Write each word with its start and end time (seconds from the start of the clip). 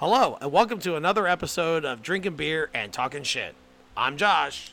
Hello, 0.00 0.38
and 0.40 0.50
welcome 0.50 0.78
to 0.78 0.96
another 0.96 1.26
episode 1.26 1.84
of 1.84 2.00
Drinking 2.00 2.34
Beer 2.36 2.70
and 2.72 2.90
Talking 2.90 3.22
Shit. 3.22 3.54
I'm 3.94 4.16
Josh. 4.16 4.72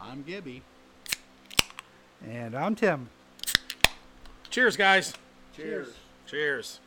I'm 0.00 0.24
Gibby. 0.24 0.62
And 2.28 2.56
I'm 2.56 2.74
Tim. 2.74 3.08
Cheers, 4.50 4.76
guys. 4.76 5.14
Cheers. 5.54 5.86
Cheers. 6.26 6.80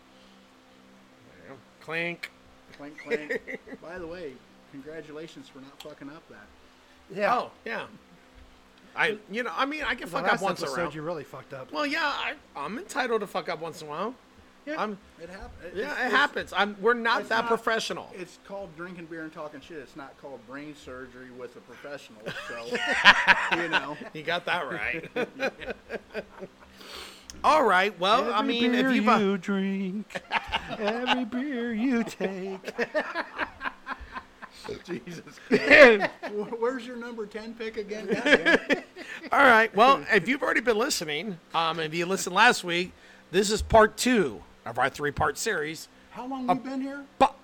Clink. 1.80 2.30
Clink, 2.76 2.98
clink. 3.02 3.60
By 3.82 3.98
the 3.98 4.06
way, 4.06 4.34
congratulations 4.72 5.48
for 5.48 5.60
not 5.60 5.82
fucking 5.82 6.10
up 6.10 6.28
that. 6.28 7.18
Yeah. 7.18 7.34
Oh, 7.34 7.52
yeah. 7.64 7.86
I, 8.94 9.20
you 9.32 9.44
know, 9.44 9.54
I 9.56 9.66
mean, 9.66 9.84
I 9.88 9.96
can 9.96 10.10
the 10.10 10.18
fuck 10.18 10.34
up 10.34 10.42
once 10.42 10.62
episode 10.62 10.80
around. 10.80 10.96
you 10.96 11.02
really 11.02 11.24
fucked 11.24 11.54
up. 11.54 11.72
Well, 11.72 11.86
yeah, 11.86 12.02
I, 12.04 12.34
I'm 12.58 12.78
entitled 12.78 13.22
to 13.22 13.28
fuck 13.28 13.48
up 13.48 13.62
once 13.62 13.82
in 13.82 13.88
a 13.88 13.90
while. 13.90 14.16
Yeah, 14.66 14.82
I'm, 14.82 14.98
it 15.22 15.30
happens. 15.30 15.74
yeah, 15.76 16.08
it 16.08 16.12
happens. 16.12 16.54
I'm, 16.56 16.78
we're 16.80 16.94
not 16.94 17.28
that 17.30 17.42
not- 17.42 17.48
professional. 17.48 18.10
It's 18.14 18.40
called 18.46 18.76
drinking 18.78 19.08
beer 19.08 19.24
and 19.24 19.34
talking 19.34 19.60
shit. 19.60 19.78
It's 19.78 19.96
not 19.96 20.20
called 20.22 20.46
brain 20.48 20.76
surgery 20.76 21.32
with 21.38 21.56
a 21.58 21.62
professional. 21.62 22.22
So, 22.48 23.58
you 23.62 23.70
know. 23.70 23.98
You 24.14 24.24
got 24.24 24.46
that 24.46 24.70
right. 24.70 25.10
All 27.44 27.64
right. 27.64 27.98
Well, 28.00 28.34
I 28.34 28.42
mean, 28.42 28.72
beer 28.72 28.90
if 28.90 28.96
you've 28.96 29.22
you 29.22 29.38
drink, 29.38 30.22
every 30.80 31.26
beer 31.26 31.74
you 31.74 32.04
take. 32.04 32.60
Jesus. 34.86 35.40
Christ. 35.50 36.10
Where's 36.58 36.86
your 36.86 36.96
number 36.96 37.26
10 37.26 37.56
pick 37.56 37.76
again? 37.76 38.08
All 39.30 39.40
right. 39.40 39.76
Well, 39.76 40.06
if 40.14 40.30
you've 40.30 40.42
already 40.42 40.62
been 40.62 40.78
listening, 40.78 41.38
um, 41.54 41.82
if 41.82 41.94
you 41.94 42.06
listened 42.06 42.34
last 42.34 42.64
week, 42.64 42.94
this 43.32 43.52
is 43.52 43.62
part 43.62 43.98
two 43.98 44.42
of 44.66 44.80
our 44.80 44.90
three-part 44.90 45.38
series. 45.38 45.88
How 46.12 46.26
long 46.28 46.48
we 46.48 46.54
been 46.56 46.82
here? 46.82 47.04
But 47.18 47.36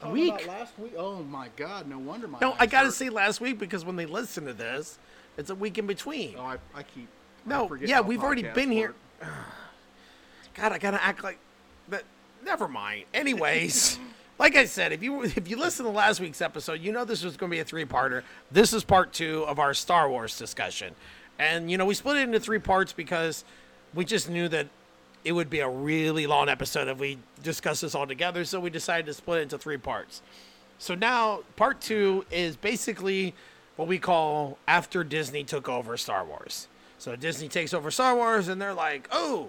Talking 0.00 0.12
week. 0.12 0.46
Last 0.46 0.78
week? 0.78 0.92
Oh, 0.96 1.22
my 1.22 1.48
God. 1.56 1.88
No 1.88 1.98
wonder 1.98 2.28
my 2.28 2.38
no, 2.40 2.54
I 2.58 2.66
gotta 2.66 2.86
hurt. 2.86 2.94
say 2.94 3.08
last 3.08 3.40
week 3.40 3.58
because 3.58 3.84
when 3.84 3.96
they 3.96 4.06
listen 4.06 4.44
to 4.44 4.52
this, 4.52 4.98
it's 5.38 5.50
a 5.50 5.54
week 5.54 5.78
in 5.78 5.86
between. 5.86 6.34
Oh, 6.38 6.42
I, 6.42 6.56
I 6.74 6.82
keep. 6.82 7.08
No, 7.44 7.68
forget 7.68 7.88
yeah, 7.88 8.00
we've 8.00 8.22
already 8.22 8.42
been 8.42 8.70
here. 8.70 8.94
God, 10.54 10.72
I 10.72 10.78
gotta 10.78 11.02
act 11.02 11.22
like 11.22 11.38
that. 11.88 12.02
Never 12.44 12.68
mind. 12.68 13.04
Anyways, 13.14 13.98
like 14.38 14.56
I 14.56 14.66
said, 14.66 14.92
if 14.92 15.02
you 15.02 15.22
if 15.22 15.48
you 15.48 15.56
listen 15.56 15.84
to 15.86 15.90
last 15.90 16.20
week's 16.20 16.40
episode, 16.42 16.80
you 16.80 16.92
know 16.92 17.04
this 17.04 17.22
was 17.22 17.36
going 17.36 17.50
to 17.50 17.54
be 17.56 17.60
a 17.60 17.64
three-parter. 17.64 18.22
This 18.50 18.72
is 18.72 18.84
part 18.84 19.12
two 19.12 19.44
of 19.46 19.58
our 19.58 19.74
Star 19.74 20.08
Wars 20.08 20.38
discussion, 20.38 20.94
and 21.38 21.70
you 21.70 21.78
know 21.78 21.86
we 21.86 21.94
split 21.94 22.18
it 22.18 22.22
into 22.22 22.40
three 22.40 22.58
parts 22.58 22.92
because 22.92 23.44
we 23.94 24.04
just 24.04 24.28
knew 24.28 24.48
that 24.48 24.68
it 25.26 25.32
would 25.32 25.50
be 25.50 25.58
a 25.58 25.68
really 25.68 26.24
long 26.24 26.48
episode 26.48 26.86
if 26.86 26.98
we 26.98 27.18
discussed 27.42 27.82
this 27.82 27.96
all 27.96 28.06
together. 28.06 28.44
So 28.44 28.60
we 28.60 28.70
decided 28.70 29.06
to 29.06 29.12
split 29.12 29.40
it 29.40 29.42
into 29.42 29.58
three 29.58 29.76
parts. 29.76 30.22
So 30.78 30.94
now 30.94 31.40
part 31.56 31.80
two 31.80 32.24
is 32.30 32.54
basically 32.54 33.34
what 33.74 33.88
we 33.88 33.98
call 33.98 34.56
after 34.68 35.02
Disney 35.02 35.42
took 35.42 35.68
over 35.68 35.96
Star 35.96 36.24
Wars. 36.24 36.68
So 36.98 37.16
Disney 37.16 37.48
takes 37.48 37.74
over 37.74 37.90
Star 37.90 38.14
Wars 38.14 38.46
and 38.46 38.62
they're 38.62 38.72
like, 38.72 39.08
oh, 39.10 39.48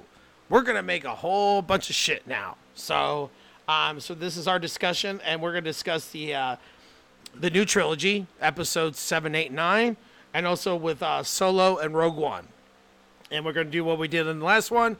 we're 0.50 0.64
gonna 0.64 0.82
make 0.82 1.06
a 1.06 1.14
whole 1.14 1.62
bunch 1.62 1.92
of 1.92 1.96
shit 1.96 2.26
now. 2.26 2.58
So, 2.74 3.30
um, 3.68 4.00
so 4.00 4.16
this 4.16 4.36
is 4.36 4.48
our 4.48 4.58
discussion, 4.58 5.22
and 5.24 5.42
we're 5.44 5.52
gonna 5.52 5.62
discuss 5.62 6.10
the 6.10 6.34
uh, 6.34 6.56
the 7.36 7.52
new 7.52 7.66
trilogy, 7.66 8.26
episodes 8.42 8.98
seven, 8.98 9.36
eight, 9.36 9.52
nine, 9.52 9.96
and 10.34 10.48
also 10.48 10.76
with 10.76 11.04
uh, 11.04 11.22
Solo 11.22 11.78
and 11.78 11.94
Rogue 11.94 12.16
One. 12.16 12.48
And 13.30 13.46
we're 13.46 13.54
gonna 13.54 13.70
do 13.70 13.84
what 13.84 14.00
we 14.00 14.08
did 14.08 14.26
in 14.26 14.40
the 14.40 14.46
last 14.46 14.72
one, 14.72 14.98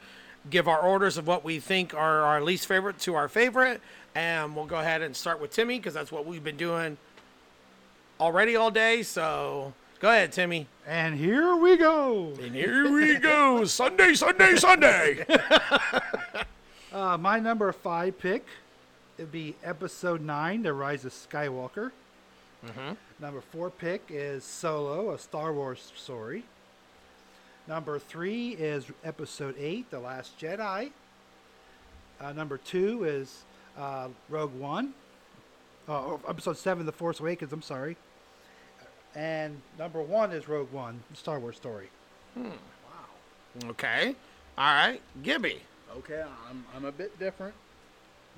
give 0.50 0.68
our 0.68 0.80
orders 0.80 1.18
of 1.18 1.28
what 1.28 1.44
we 1.44 1.60
think 1.60 1.94
are 1.94 2.22
our 2.22 2.42
least 2.42 2.68
favorite 2.68 3.00
to 3.00 3.16
our 3.16 3.28
favorite, 3.28 3.82
and 4.16 4.56
we'll 4.56 4.66
go 4.66 4.78
ahead 4.78 5.02
and 5.02 5.16
start 5.16 5.42
with 5.42 5.52
Timmy 5.52 5.78
because 5.78 5.94
that's 5.94 6.12
what 6.12 6.26
we've 6.26 6.44
been 6.44 6.58
doing 6.58 6.98
already 8.20 8.56
all 8.56 8.72
day. 8.72 9.04
So 9.04 9.74
go 10.00 10.10
ahead, 10.10 10.32
Timmy. 10.32 10.68
And 10.88 11.16
here 11.16 11.56
we 11.56 11.78
go. 11.78 12.34
And 12.42 12.56
here 12.56 12.92
we 12.92 13.16
go, 13.16 13.64
Sunday, 13.66 14.14
Sunday, 14.14 14.56
Sunday. 14.56 15.26
Uh, 16.94 17.18
my 17.18 17.38
number 17.38 17.72
five 17.74 18.18
pick 18.18 18.46
would 19.20 19.32
be 19.32 19.54
episode 19.64 20.22
nine, 20.22 20.64
The 20.64 20.74
Rise 20.74 21.06
of 21.06 21.12
Skywalker. 21.12 21.92
Number 23.20 23.42
four 23.52 23.70
pick 23.70 24.04
is 24.10 24.44
Solo, 24.44 25.12
a 25.14 25.20
Star 25.20 25.54
Wars 25.54 25.92
story. 25.96 26.44
Number 27.68 28.00
three 28.00 28.52
is 28.52 28.86
episode 29.04 29.56
eight, 29.60 29.92
The 29.92 30.00
Last 30.00 30.40
Jedi. 30.40 30.92
Uh, 32.20 32.32
number 32.32 32.58
two 32.58 33.04
is 33.04 33.44
uh, 33.78 34.08
Rogue 34.30 34.54
One. 34.54 34.94
Oh, 35.90 36.20
episode 36.28 36.58
seven, 36.58 36.86
The 36.86 36.94
Force 36.94 37.20
Awakens. 37.20 37.52
I'm 37.52 37.62
sorry. 37.62 37.98
And 39.16 39.62
number 39.78 40.02
one 40.02 40.32
is 40.32 40.48
Rogue 40.48 40.72
One, 40.72 41.02
Star 41.14 41.40
Wars 41.40 41.58
story. 41.58 41.90
Hmm. 42.36 42.46
Wow. 42.46 43.70
Okay, 43.72 44.16
all 44.58 44.74
right, 44.74 45.02
Gibby. 45.24 45.60
Okay, 45.98 46.24
I'm, 46.50 46.64
I'm 46.76 46.86
a 46.86 46.92
bit 46.92 47.18
different. 47.20 47.54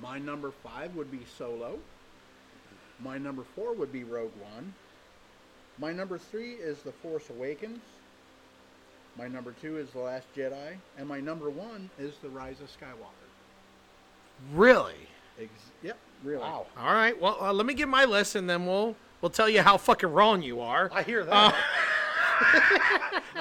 My 0.00 0.18
number 0.18 0.50
five 0.50 0.96
would 0.96 1.10
be 1.10 1.20
Solo. 1.38 1.78
My 2.98 3.16
number 3.16 3.44
four 3.54 3.74
would 3.74 3.92
be 3.92 4.02
Rogue 4.02 4.32
One. 4.54 4.74
My 5.78 5.92
number 5.92 6.18
three 6.18 6.54
is 6.54 6.82
The 6.82 6.92
Force 6.92 7.30
Awakens. 7.30 7.80
My 9.18 9.28
number 9.28 9.54
two 9.60 9.76
is 9.78 9.90
The 9.90 9.98
Last 10.00 10.26
Jedi. 10.36 10.74
And 10.98 11.08
my 11.08 11.20
number 11.20 11.50
one 11.50 11.90
is 11.98 12.14
The 12.22 12.28
Rise 12.28 12.56
of 12.60 12.68
Skywalker. 12.68 13.28
Really? 14.54 14.94
Ex- 15.40 15.50
yep, 15.82 15.98
really. 16.24 16.42
Wow. 16.42 16.66
All 16.78 16.92
right. 16.94 17.18
Well, 17.20 17.36
uh, 17.40 17.52
let 17.52 17.66
me 17.66 17.74
get 17.74 17.88
my 17.88 18.04
list, 18.04 18.34
and 18.36 18.48
then 18.48 18.66
we'll 18.66 18.96
we'll 19.20 19.30
tell 19.30 19.48
you 19.48 19.60
how 19.62 19.76
fucking 19.76 20.10
wrong 20.12 20.42
you 20.42 20.60
are. 20.60 20.90
I 20.92 21.02
hear 21.02 21.24
that. 21.24 21.54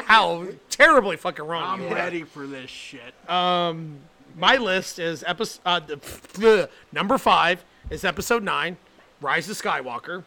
How 0.05 0.45
terribly 0.69 1.15
fucking 1.15 1.45
wrong 1.45 1.63
I'm 1.63 1.81
you 1.83 1.87
are. 1.87 1.95
ready 1.95 2.23
for 2.23 2.45
this 2.45 2.69
shit. 2.69 3.13
Um, 3.29 3.99
My 4.35 4.57
list 4.57 4.99
is 4.99 5.23
episode 5.25 5.61
uh, 5.65 5.79
the, 5.79 5.95
the- 6.33 6.69
number 6.91 7.17
five 7.17 7.63
is 7.89 8.03
episode 8.03 8.43
nine, 8.43 8.75
Rise 9.21 9.49
of 9.49 9.55
Skywalker. 9.61 10.23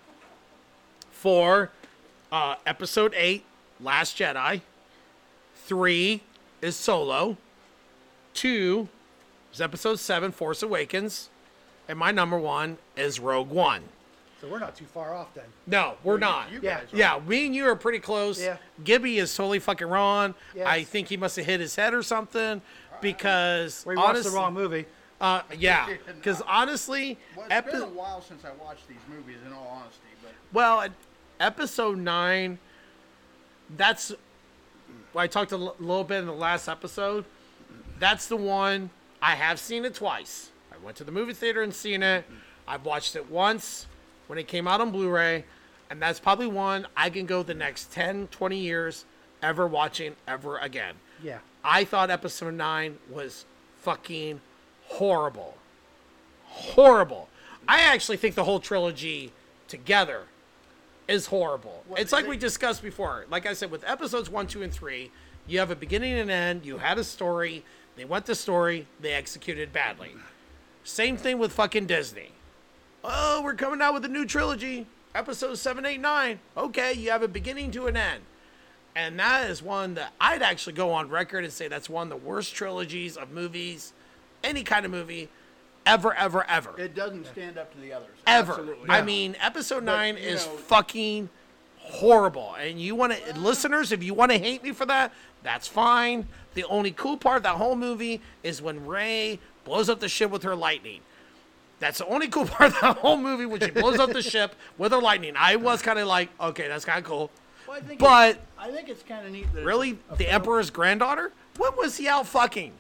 Four, 1.11 1.71
uh, 2.31 2.55
episode 2.67 3.13
eight, 3.17 3.45
Last 3.81 4.17
Jedi. 4.17 4.63
Three 5.65 6.23
is 6.61 6.77
Solo. 6.77 7.37
Two 8.35 8.89
is 9.53 9.61
episode 9.61 9.99
seven, 9.99 10.33
Force 10.33 10.63
Awakens, 10.63 11.29
and 11.89 11.99
my 11.99 12.11
number 12.11 12.39
one 12.39 12.79
is 12.97 13.21
Rogue 13.21 13.51
One. 13.51 13.83
so 14.41 14.49
we're 14.49 14.59
not 14.59 14.75
too 14.75 14.87
far 14.87 15.15
off 15.15 15.33
then. 15.35 15.45
No, 15.67 15.95
we're 16.03 16.19
not. 16.19 16.51
You 16.51 16.61
Yeah. 16.63 16.81
Yeah, 16.93 17.21
me 17.27 17.47
and 17.47 17.55
you 17.55 17.67
are 17.67 17.77
pretty 17.77 17.99
close. 18.01 18.41
Yeah. 18.43 18.57
Gibby 18.83 19.19
is 19.19 19.35
totally 19.35 19.59
fucking 19.61 19.87
wrong. 19.87 20.35
Yes. 20.55 20.67
I 20.67 20.83
think 20.83 21.09
he 21.09 21.17
must 21.17 21.37
have 21.37 21.47
hit 21.47 21.61
his 21.61 21.77
head 21.77 21.95
or 21.95 22.03
something 22.03 22.61
because 23.01 23.85
We 23.87 23.95
watched 23.97 24.25
the 24.25 24.31
wrong 24.31 24.55
movie. 24.55 24.87
Uh, 25.21 25.43
yeah, 25.57 25.89
because 26.17 26.43
honestly, 26.49 27.17
Well, 27.37 27.45
it's 27.47 27.55
epi- 27.55 27.71
been 27.71 27.83
a 27.83 27.87
while 27.87 28.21
since 28.21 28.45
I 28.45 28.51
watched 28.61 28.89
these 28.89 28.97
movies, 29.09 29.37
in 29.47 29.53
all 29.53 29.81
honesty. 29.81 30.01
But 30.21 30.33
well, 30.53 30.85
episode 31.39 31.99
nine, 31.99 32.59
that's 33.77 34.13
I 35.15 35.27
talked 35.27 35.53
a 35.53 35.57
l- 35.57 35.77
little 35.79 36.05
bit 36.05 36.19
in 36.19 36.27
the 36.27 36.33
last 36.33 36.69
episode. 36.69 37.25
That's 37.99 38.27
the 38.27 38.37
one 38.37 38.91
I 39.21 39.35
have 39.35 39.59
seen 39.61 39.85
it 39.85 39.95
twice. 39.95 40.51
I 40.73 40.77
went 40.85 40.97
to 40.99 41.05
the 41.05 41.13
movie 41.13 41.35
theater 41.35 41.63
and 41.63 41.75
seen 41.75 42.03
it. 42.03 42.25
I've 42.67 42.85
watched 42.85 43.17
it 43.17 43.31
once 43.31 43.87
when 44.27 44.39
it 44.39 44.49
came 44.49 44.67
out 44.67 44.81
on 44.81 44.91
Blu-ray, 44.91 45.45
and 45.91 46.01
that's 46.01 46.19
probably 46.21 46.47
one 46.47 46.87
I 46.97 47.11
can 47.11 47.27
go 47.27 47.43
the 47.43 47.55
next 47.55 47.93
10, 47.93 48.29
20 48.29 48.57
years 48.59 49.05
ever 49.43 49.67
watching 49.67 50.17
ever 50.27 50.59
again. 50.59 50.95
Yeah. 51.23 51.39
I 51.65 51.85
thought 51.85 52.11
episode 52.11 52.55
nine 52.55 52.99
was 53.11 53.45
fucking 53.83 54.41
horrible. 54.87 55.57
Horrible. 56.47 57.29
I 57.69 57.81
actually 57.83 58.17
think 58.17 58.35
the 58.35 58.45
whole 58.45 58.61
trilogy 58.61 59.33
together 59.69 60.23
is 61.13 61.27
horrible. 61.27 61.85
it's 61.97 62.11
like 62.13 62.27
we 62.27 62.39
discussed 62.39 62.83
before. 62.83 63.27
Like 63.31 63.47
I 63.47 63.53
said, 63.53 63.71
with 63.71 63.85
episodes 63.89 64.31
one, 64.31 64.47
two, 64.47 64.63
and 64.63 64.73
three, 64.73 65.11
you 65.47 65.59
have 65.59 65.71
a 65.71 65.77
beginning 65.77 66.15
and 66.15 66.31
end, 66.31 66.65
you 66.65 66.79
had 66.79 66.99
a 66.99 67.05
story, 67.05 67.65
they 67.97 68.05
went 68.07 68.25
the 68.25 68.35
story, 68.35 68.87
they 68.99 69.13
executed 69.13 69.73
badly. 69.73 70.13
Same 70.85 71.17
thing 71.17 71.39
with 71.39 71.53
fucking 71.53 71.87
Disney. 71.87 72.31
Oh, 73.05 73.43
we're 73.45 73.55
coming 73.55 73.83
out 73.83 73.93
with 73.95 74.05
a 74.05 74.09
new 74.09 74.25
trilogy. 74.25 74.87
Episode 75.15 75.59
seven, 75.59 75.85
eight, 75.85 76.01
nine. 76.01 76.41
Okay, 76.57 76.95
you 76.95 77.11
have 77.11 77.23
a 77.23 77.29
beginning 77.29 77.71
to 77.73 77.87
an 77.87 77.97
end. 77.97 78.23
And 78.97 79.19
that 79.19 79.51
is 79.51 79.63
one 79.63 79.95
that 79.95 80.13
I'd 80.21 80.43
actually 80.43 80.73
go 80.75 80.93
on 80.93 81.11
record 81.11 81.45
and 81.45 81.53
say 81.53 81.69
that's 81.69 81.91
one 81.91 82.11
of 82.11 82.21
the 82.21 82.27
worst 82.27 82.55
trilogies 82.55 83.17
of 83.17 83.31
movies, 83.31 83.93
any 84.43 84.63
kind 84.63 84.87
of 84.87 84.91
movie, 84.91 85.29
ever, 85.87 86.15
ever, 86.15 86.45
ever. 86.49 86.79
it 86.79 86.95
doesn't 86.95 87.27
stand 87.27 87.59
up 87.59 87.73
to 87.75 87.81
the 87.81 87.93
others. 87.93 88.09
ever. 88.27 88.53
Absolutely. 88.53 88.91
I 88.91 89.03
mean, 89.03 89.37
episode 89.41 89.85
nine 89.85 90.17
you 90.17 90.23
is 90.23 90.47
know- 90.47 90.53
fucking 90.53 91.29
horrible. 91.79 92.55
And 92.59 92.81
you 92.81 92.95
want 92.95 93.13
to, 93.15 93.39
listeners, 93.39 93.93
if 93.93 94.03
you 94.03 94.15
want 94.15 94.33
to 94.33 94.39
hate 94.39 94.63
me 94.63 94.73
for 94.73 94.87
that, 94.87 95.13
that's 95.43 95.67
fine. 95.67 96.27
The 96.55 96.65
only 96.65 96.93
cool 96.93 97.17
part 97.17 97.39
of 97.39 97.43
that 97.45 97.57
whole 97.57 97.77
movie 97.77 98.21
is 98.43 98.61
when 98.63 98.87
Rey 98.87 99.39
blows 99.65 99.89
up 99.89 100.01
the 100.01 100.09
ship 100.09 100.31
with 100.31 100.43
her 100.45 100.55
lightning. 100.55 101.01
That's 101.81 101.99
the 101.99 102.07
only 102.07 102.29
cool 102.29 102.47
part 102.47 102.73
of 102.73 102.81
that 102.81 102.99
whole 102.99 103.17
movie 103.17 103.47
when 103.47 103.61
she 103.61 103.71
blows 103.71 103.99
up 103.99 104.13
the 104.13 104.23
ship 104.35 104.55
with 104.79 104.93
her 104.93 105.01
lightning. 105.01 105.35
I 105.37 105.57
was 105.57 105.83
kind 105.83 105.99
of 105.99 106.07
like, 106.07 106.29
okay, 106.41 106.69
that's 106.69 106.85
kind 106.85 106.99
of 106.99 107.05
cool. 107.05 107.31
Well, 107.67 107.77
I 107.77 107.81
think 107.81 107.99
But- 108.01 108.31
it's, 108.37 108.39
I 108.59 108.71
think 108.71 108.89
it's 108.89 109.03
kind 109.03 109.27
of 109.27 109.33
neat. 109.33 109.53
That 109.53 109.65
Really, 109.65 109.99
the 110.11 110.17
film- 110.19 110.31
Emperor's 110.31 110.71
granddaughter? 110.71 111.33
When 111.57 111.73
was 111.77 111.97
he 111.97 112.07
out 112.07 112.27
fucking? 112.27 112.73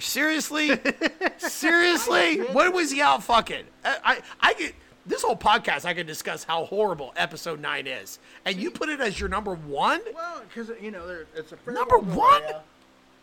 Seriously, 0.00 0.70
seriously, 1.38 2.38
when 2.52 2.72
was 2.72 2.90
he 2.90 3.00
out 3.00 3.22
fucking? 3.22 3.64
I, 3.84 3.96
I, 4.04 4.18
I 4.40 4.54
get 4.54 4.74
this 5.06 5.22
whole 5.22 5.36
podcast. 5.36 5.84
I 5.84 5.94
could 5.94 6.06
discuss 6.06 6.44
how 6.44 6.64
horrible 6.64 7.12
Episode 7.16 7.60
Nine 7.60 7.86
is, 7.86 8.18
and 8.44 8.56
you 8.56 8.70
put 8.70 8.88
it 8.88 9.00
as 9.00 9.18
your 9.18 9.28
number 9.28 9.54
one. 9.54 10.00
Well, 10.14 10.42
because 10.48 10.70
you 10.80 10.90
know, 10.90 11.06
there, 11.06 11.26
it's 11.34 11.52
a 11.52 11.56
farewell 11.56 11.86
Number 11.86 11.98
to 12.12 12.16
one? 12.18 12.42
Leia. 12.42 12.60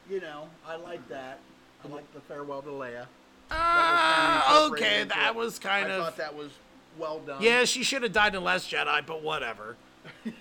You 0.10 0.22
know, 0.22 0.48
I 0.68 0.76
like 0.76 1.08
that. 1.10 1.40
I 1.84 1.88
like 1.88 2.12
the 2.14 2.22
farewell 2.22 2.62
to 2.64 2.70
Leia. 2.70 3.06
Ah, 3.52 4.46
That 4.48 4.70
was 4.72 4.80
kinda 4.80 4.86
okay, 4.88 5.02
incorporated 5.02 5.02
into 5.02 5.16
that 5.16 5.30
it. 5.30 5.36
was 5.36 5.60
kind 5.60 5.92
I 5.92 5.96
of 5.96 6.04
thought 6.04 6.18
that 6.18 6.36
was 6.36 6.52
well 6.98 7.20
done. 7.20 7.42
yeah. 7.42 7.64
She 7.66 7.84
should 7.84 8.04
have 8.04 8.12
died 8.14 8.34
in 8.36 8.44
Last 8.44 8.72
Jedi, 8.72 9.06
but 9.06 9.22
whatever. 9.22 9.76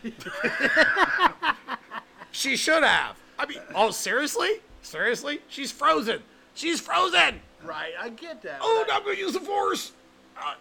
she 2.31 2.57
should 2.57 2.83
have. 2.83 3.17
I 3.39 3.47
mean, 3.47 3.59
oh 3.75 3.91
seriously, 3.91 4.61
seriously, 4.85 5.41
she's 5.49 5.73
frozen. 5.73 6.23
She's 6.55 6.81
frozen. 6.81 7.41
Right, 7.65 7.93
I 7.99 8.11
get 8.11 8.43
that. 8.43 8.61
Oh, 8.63 8.85
but 8.87 8.95
I'm 8.95 9.03
gonna 9.05 9.17
use 9.17 9.33
the 9.33 9.41
Force. 9.41 9.93
Uh, 10.39 10.55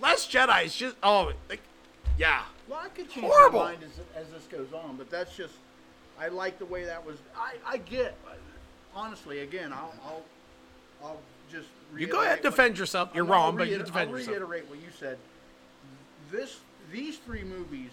Last 0.00 0.30
Jedi 0.30 0.74
just 0.74 0.96
oh, 1.02 1.32
like, 1.48 1.60
yeah. 2.18 2.42
Well, 2.68 2.80
I 2.82 2.88
could 2.88 3.10
change 3.10 3.26
Horrible. 3.26 3.60
my 3.60 3.72
mind 3.72 3.82
as, 3.84 4.24
as 4.24 4.30
this 4.32 4.44
goes 4.46 4.72
on, 4.72 4.96
but 4.96 5.10
that's 5.10 5.36
just. 5.36 5.54
I 6.18 6.28
like 6.28 6.58
the 6.58 6.64
way 6.66 6.84
that 6.84 7.04
was. 7.04 7.16
I, 7.36 7.54
I 7.66 7.76
get. 7.78 8.16
Honestly, 8.94 9.40
again, 9.40 9.72
I'll 9.72 9.94
I'll, 10.04 10.22
I'll 11.02 11.20
just. 11.50 11.68
You 11.96 12.06
go 12.06 12.22
ahead, 12.22 12.42
what- 12.42 12.50
defend 12.50 12.78
yourself. 12.78 13.10
You're 13.14 13.24
I'll 13.24 13.30
wrong, 13.32 13.56
but 13.56 13.68
you 13.68 13.78
defend 13.78 14.10
I'll 14.10 14.16
yourself. 14.18 14.28
reiterate 14.36 14.68
what 14.68 14.78
you 14.78 14.88
said. 14.98 15.18
This 16.30 16.58
these 16.92 17.18
three 17.18 17.42
movies 17.44 17.90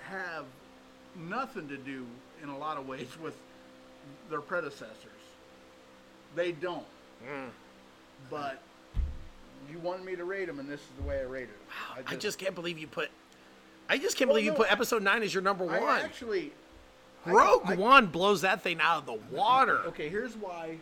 have 0.00 0.44
nothing 1.16 1.68
to 1.68 1.76
do 1.76 2.06
in 2.42 2.48
a 2.48 2.56
lot 2.56 2.76
of 2.76 2.86
ways 2.86 3.08
with 3.22 3.34
their 4.30 4.40
predecessors. 4.40 4.94
They 6.34 6.52
don't. 6.52 6.84
Hmm. 7.26 7.48
But 8.30 8.60
you 9.70 9.78
wanted 9.78 10.04
me 10.04 10.16
to 10.16 10.24
rate 10.24 10.46
them, 10.46 10.58
and 10.58 10.68
this 10.68 10.80
is 10.80 10.86
the 11.00 11.08
way 11.08 11.18
I 11.20 11.24
rated 11.24 11.48
them. 11.50 11.56
Wow, 11.98 12.04
I 12.06 12.16
just 12.16 12.38
can't 12.38 12.54
believe 12.54 12.78
you 12.78 12.86
put. 12.86 13.10
I 13.88 13.98
just 13.98 14.16
can't 14.16 14.28
Well, 14.28 14.34
believe 14.36 14.46
you 14.46 14.52
put 14.52 14.68
I- 14.68 14.72
Episode 14.72 15.02
Nine 15.02 15.22
as 15.22 15.32
your 15.32 15.42
number 15.42 15.70
I 15.70 15.80
one. 15.80 16.00
actually. 16.02 16.52
I- 17.24 17.30
Rogue 17.30 17.62
I- 17.66 17.74
One 17.76 18.06
blows 18.06 18.42
that 18.42 18.62
thing 18.62 18.80
out 18.80 18.98
of 18.98 19.06
the 19.06 19.34
water. 19.34 19.78
Okay, 19.86 20.08
here's 20.08 20.36
why 20.36 20.78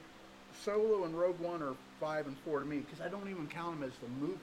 Solo 0.62 1.04
and 1.04 1.18
Rogue 1.18 1.38
One 1.38 1.62
are 1.62 1.74
five 2.00 2.26
and 2.26 2.36
four 2.44 2.60
to 2.60 2.66
me 2.66 2.78
because 2.78 3.00
I 3.00 3.08
don't 3.08 3.28
even 3.30 3.46
count 3.46 3.78
them 3.80 3.88
as 3.88 3.96
the 3.98 4.08
movies. 4.08 4.38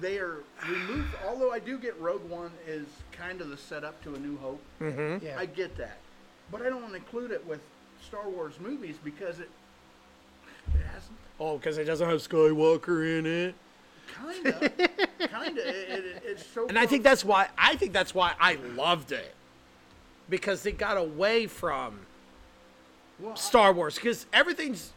They 0.00 0.18
are 0.18 0.42
removed. 0.68 1.14
although 1.26 1.52
I 1.52 1.58
do 1.58 1.78
get 1.78 1.98
Rogue 2.00 2.28
One 2.28 2.50
is 2.66 2.86
kind 3.12 3.40
of 3.40 3.48
the 3.50 3.56
setup 3.56 4.02
to 4.04 4.14
A 4.14 4.18
New 4.18 4.36
Hope. 4.38 4.62
Mm-hmm. 4.80 5.24
Yeah. 5.24 5.36
I 5.38 5.46
get 5.46 5.76
that, 5.78 5.98
but 6.50 6.62
I 6.62 6.68
don't 6.68 6.82
want 6.82 6.92
to 6.92 6.98
include 6.98 7.30
it 7.30 7.46
with 7.46 7.60
Star 8.06 8.28
Wars 8.28 8.54
movies 8.60 8.96
because 9.02 9.40
it 9.40 9.50
it 10.74 10.86
has 10.92 11.02
Oh, 11.38 11.56
because 11.56 11.78
it 11.78 11.84
doesn't 11.84 12.08
have 12.08 12.18
Skywalker 12.20 13.18
in 13.18 13.26
it. 13.26 13.54
kind 14.12 14.46
of 14.46 14.60
kind 15.30 15.58
of 15.58 15.66
it, 15.66 16.04
it, 16.04 16.22
it's 16.24 16.46
so. 16.46 16.68
And 16.68 16.78
I 16.78 16.86
think 16.86 17.02
that's 17.02 17.24
why 17.24 17.48
I 17.56 17.76
think 17.76 17.92
that's 17.92 18.14
why 18.14 18.34
I 18.38 18.54
loved 18.76 19.12
it. 19.12 19.34
Because 20.28 20.62
they 20.62 20.72
got 20.72 20.96
away 20.96 21.46
from 21.46 22.00
well, 23.18 23.36
Star 23.36 23.72
Wars. 23.72 23.94
Because 23.96 24.26
everything's 24.32 24.92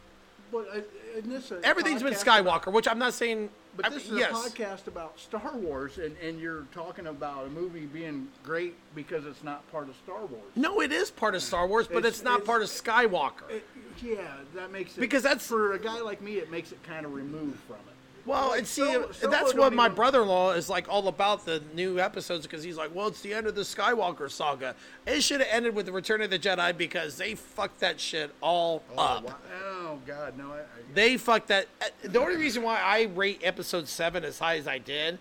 but 0.52 0.68
uh, 0.68 0.78
I, 0.78 0.82
isn't 1.18 1.30
this 1.30 1.50
a 1.50 1.60
everything's 1.64 2.02
been 2.02 2.12
podcast 2.12 2.44
Skywalker, 2.44 2.72
which 2.72 2.86
I'm 2.86 2.98
not 2.98 3.14
saying. 3.14 3.48
But 3.76 3.86
I 3.86 3.88
this 3.88 4.04
mean, 4.08 4.14
is 4.14 4.20
yes. 4.20 4.30
a 4.30 4.50
podcast 4.50 4.86
about 4.86 5.18
Star 5.18 5.52
Wars, 5.56 5.98
and, 5.98 6.16
and 6.22 6.38
you're 6.40 6.64
talking 6.72 7.08
about 7.08 7.46
a 7.46 7.50
movie 7.50 7.86
being 7.86 8.28
great 8.44 8.74
because 8.94 9.26
it's 9.26 9.42
not 9.42 9.70
part 9.72 9.88
of 9.88 9.96
Star 10.04 10.24
Wars. 10.26 10.44
No, 10.54 10.80
it 10.80 10.92
is 10.92 11.10
part 11.10 11.34
of 11.34 11.42
Star 11.42 11.66
Wars, 11.66 11.86
but 11.88 11.98
It's- 11.98 12.14
it's, 12.14 12.22
not 12.22 12.40
it's- 12.40 12.46
part 12.46 12.62
of 12.62 12.68
Skywalker. 12.68 13.50
It- 13.50 13.66
yeah, 14.02 14.16
that 14.54 14.70
makes 14.70 14.96
it 14.96 15.00
Because 15.00 15.22
that's- 15.22 15.46
for 15.46 15.72
a 15.72 15.78
guy 15.78 16.00
like 16.00 16.20
me. 16.20 16.34
It 16.38 16.50
makes 16.50 16.72
it 16.72 16.82
kind 16.84 17.04
of 17.06 17.12
removed 17.14 17.58
from 17.66 17.76
it. 17.76 17.94
Well, 18.26 18.48
Like 18.50 18.58
and 18.60 18.66
see, 18.66 18.80
Solo- 18.90 19.12
Solo 19.12 19.30
that's 19.30 19.54
what 19.54 19.72
my 19.74 19.84
even- 19.86 19.96
brother-in-law 19.96 20.52
is 20.52 20.70
like 20.70 20.88
all 20.88 21.08
about 21.08 21.44
the 21.44 21.62
new 21.74 21.98
episodes 22.00 22.46
because 22.46 22.62
he's 22.62 22.76
like, 22.78 22.94
well, 22.94 23.08
it's 23.08 23.20
the 23.20 23.34
end 23.34 23.46
of 23.46 23.54
the 23.54 23.60
Skywalker 23.62 24.30
saga. 24.30 24.74
It 25.06 25.22
should 25.22 25.40
have 25.40 25.48
ended 25.50 25.74
with 25.74 25.84
the 25.86 25.92
Return 25.92 26.22
of 26.22 26.30
the 26.30 26.38
Jedi 26.38 26.74
because 26.76 27.18
they 27.18 27.34
fucked 27.34 27.80
that 27.80 28.00
shit 28.00 28.30
all 28.40 28.82
Oh, 28.96 29.02
up. 29.02 29.24
wow. 29.24 29.34
oh 29.62 29.98
God, 30.06 30.38
no! 30.38 30.52
I, 30.52 30.60
I, 30.60 30.62
They 30.94 31.16
fucked 31.18 31.48
that. 31.48 31.66
uh, 31.82 31.86
The 32.02 32.18
only 32.18 32.36
reason 32.36 32.62
why 32.62 32.80
I 32.80 33.02
rate 33.14 33.40
Episode 33.42 33.88
Seven 33.88 34.24
as 34.24 34.38
high 34.38 34.56
as 34.56 34.66
I 34.66 34.78
did 34.78 35.18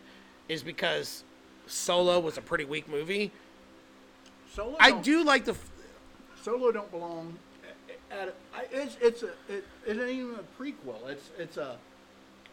is 0.48 0.64
because 0.64 1.24
Solo 1.68 2.20
was 2.22 2.38
a 2.38 2.42
pretty 2.42 2.66
weak 2.66 2.88
movie. 2.88 3.32
Solo. 4.54 4.76
I 4.80 4.92
do 4.92 5.24
like 5.24 5.46
the. 5.46 5.56
Solo 6.42 6.72
don't 6.72 6.90
belong. 6.92 7.38
At, 8.12 8.18
at 8.30 8.36
I, 8.56 8.66
it's 8.72 8.98
it's 9.02 9.24
a 9.24 9.28
it, 9.50 9.66
it 9.86 9.92
ain't 10.00 10.10
even 10.10 10.36
a 10.36 10.62
prequel. 10.62 11.10
It's 11.10 11.30
it's 11.38 11.58
a 11.58 11.78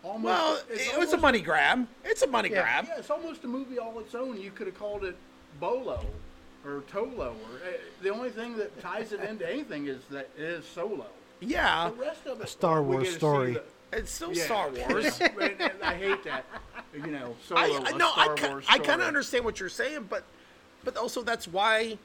almost. 0.02 0.24
Well, 0.24 0.60
it's 0.70 0.92
it 0.92 0.98
was 0.98 1.12
a 1.12 1.16
money 1.18 1.40
grab. 1.40 1.86
It's 2.04 2.22
a 2.22 2.26
money 2.26 2.48
Yeah. 2.50 2.62
grab. 2.62 2.84
Yeah, 2.88 2.98
it's 2.98 3.10
almost 3.10 3.44
a 3.44 3.48
movie 3.48 3.78
all 3.78 3.98
its 4.00 4.14
own. 4.14 4.40
You 4.40 4.50
could 4.50 4.66
have 4.66 4.78
called 4.78 5.04
it 5.04 5.16
Bolo 5.58 6.04
or 6.64 6.82
Tolo. 6.92 7.18
Or 7.18 7.32
uh, 7.32 7.70
the 8.02 8.10
only 8.10 8.30
thing 8.30 8.56
that 8.58 8.80
ties 8.80 9.12
it 9.12 9.20
into 9.20 9.48
anything 9.50 9.86
is 9.86 10.00
that 10.10 10.28
it 10.36 10.42
is 10.42 10.64
Solo. 10.66 11.06
Yeah, 11.40 11.88
The 11.90 11.96
rest 12.02 12.26
of 12.26 12.40
it, 12.40 12.44
a 12.44 12.46
Star 12.46 12.82
Wars 12.82 13.04
get 13.08 13.14
story. 13.14 13.52
the- 13.54 13.62
it's 13.92 14.12
still 14.12 14.32
yeah. 14.32 14.44
Star 14.44 14.68
Wars. 14.88 15.20
And- 15.20 15.40
and 15.60 15.82
I 15.82 15.94
hate 15.94 16.22
that. 16.24 16.44
You 16.94 17.06
know, 17.06 17.34
Solo. 17.46 17.60
I, 17.60 17.66
a 17.66 17.82
I 17.82 17.90
no, 17.96 18.10
I, 18.14 18.24
Star 18.24 18.34
ki- 18.34 18.48
Wars 18.48 18.64
I 18.68 18.78
kind 18.78 19.00
of 19.00 19.06
understand 19.08 19.44
what 19.44 19.58
you're 19.60 19.68
saying, 19.68 20.06
but 20.10 20.24
but 20.84 20.96
also 20.96 21.22
that's 21.22 21.48
why. 21.48 21.98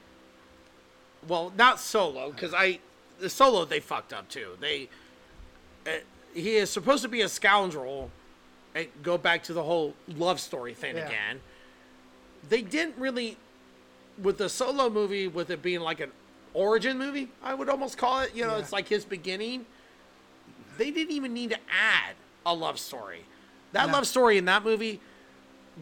Well, 1.28 1.52
not 1.56 1.80
Solo, 1.80 2.30
because 2.30 2.54
I 2.54 2.78
the 3.18 3.28
Solo 3.30 3.64
they 3.64 3.80
fucked 3.80 4.12
up 4.12 4.28
too. 4.28 4.50
They 4.60 4.88
uh, 5.86 5.90
he 6.36 6.56
is 6.56 6.70
supposed 6.70 7.02
to 7.02 7.08
be 7.08 7.22
a 7.22 7.28
scoundrel, 7.28 8.10
and 8.74 8.88
go 9.02 9.16
back 9.18 9.42
to 9.44 9.52
the 9.52 9.62
whole 9.62 9.94
love 10.08 10.38
story 10.38 10.74
thing 10.74 10.96
Yeah. 10.96 11.06
again. 11.06 11.40
They 12.48 12.62
didn't 12.62 12.96
really 12.98 13.36
with 14.18 14.38
the 14.38 14.48
Solo 14.48 14.88
movie, 14.88 15.28
with 15.28 15.50
it 15.50 15.60
being 15.60 15.80
like 15.80 16.00
an 16.00 16.10
origin 16.54 16.96
movie, 16.96 17.28
I 17.42 17.52
would 17.52 17.68
almost 17.68 17.98
call 17.98 18.20
it. 18.20 18.34
You 18.34 18.44
know, 18.46 18.52
Yeah. 18.54 18.60
it's 18.60 18.72
like 18.72 18.88
his 18.88 19.04
beginning. 19.04 19.66
They 20.78 20.90
didn't 20.90 21.12
even 21.12 21.34
need 21.34 21.50
to 21.50 21.58
add 21.70 22.14
a 22.46 22.54
love 22.54 22.78
story. 22.78 23.24
That 23.72 23.86
No. 23.88 23.92
love 23.94 24.06
story 24.06 24.38
in 24.38 24.46
that 24.46 24.64
movie 24.64 25.00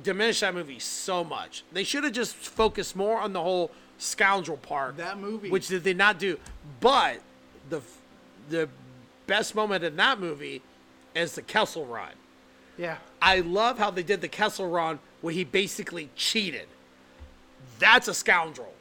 diminished 0.03 0.41
that 0.41 0.53
movie 0.53 0.81
so 0.81 1.23
much. 1.23 1.63
They 1.73 1.85
should 1.85 2.03
have 2.03 2.13
just 2.13 2.35
focused 2.35 2.97
more 2.97 3.21
on 3.21 3.33
the 3.33 3.41
whole 3.43 3.71
scoundrel 3.99 4.57
part. 4.57 4.97
That 4.97 5.19
movie- 5.19 5.51
which 5.51 5.69
they 5.69 5.79
did 5.79 5.97
not 5.97 6.19
do. 6.19 6.39
But 6.81 7.21
the 7.71 7.83
the 8.51 8.69
best 9.27 9.55
moment 9.55 9.85
in 9.85 9.97
that 9.97 10.21
movie 10.21 10.63
is 11.15 11.35
the 11.35 11.43
Kessel 11.43 11.87
Run. 11.87 12.13
Yeah. 12.77 12.97
I 13.23 13.41
love 13.41 13.79
how 13.79 13.91
they 13.91 14.03
did 14.03 14.21
the 14.21 14.29
Kessel 14.29 14.69
Run 14.69 14.99
where 15.21 15.33
he 15.33 15.45
basically 15.45 16.11
cheated. 16.17 16.67
That's 17.79 18.09
a 18.09 18.15
scoundrel. 18.15 18.73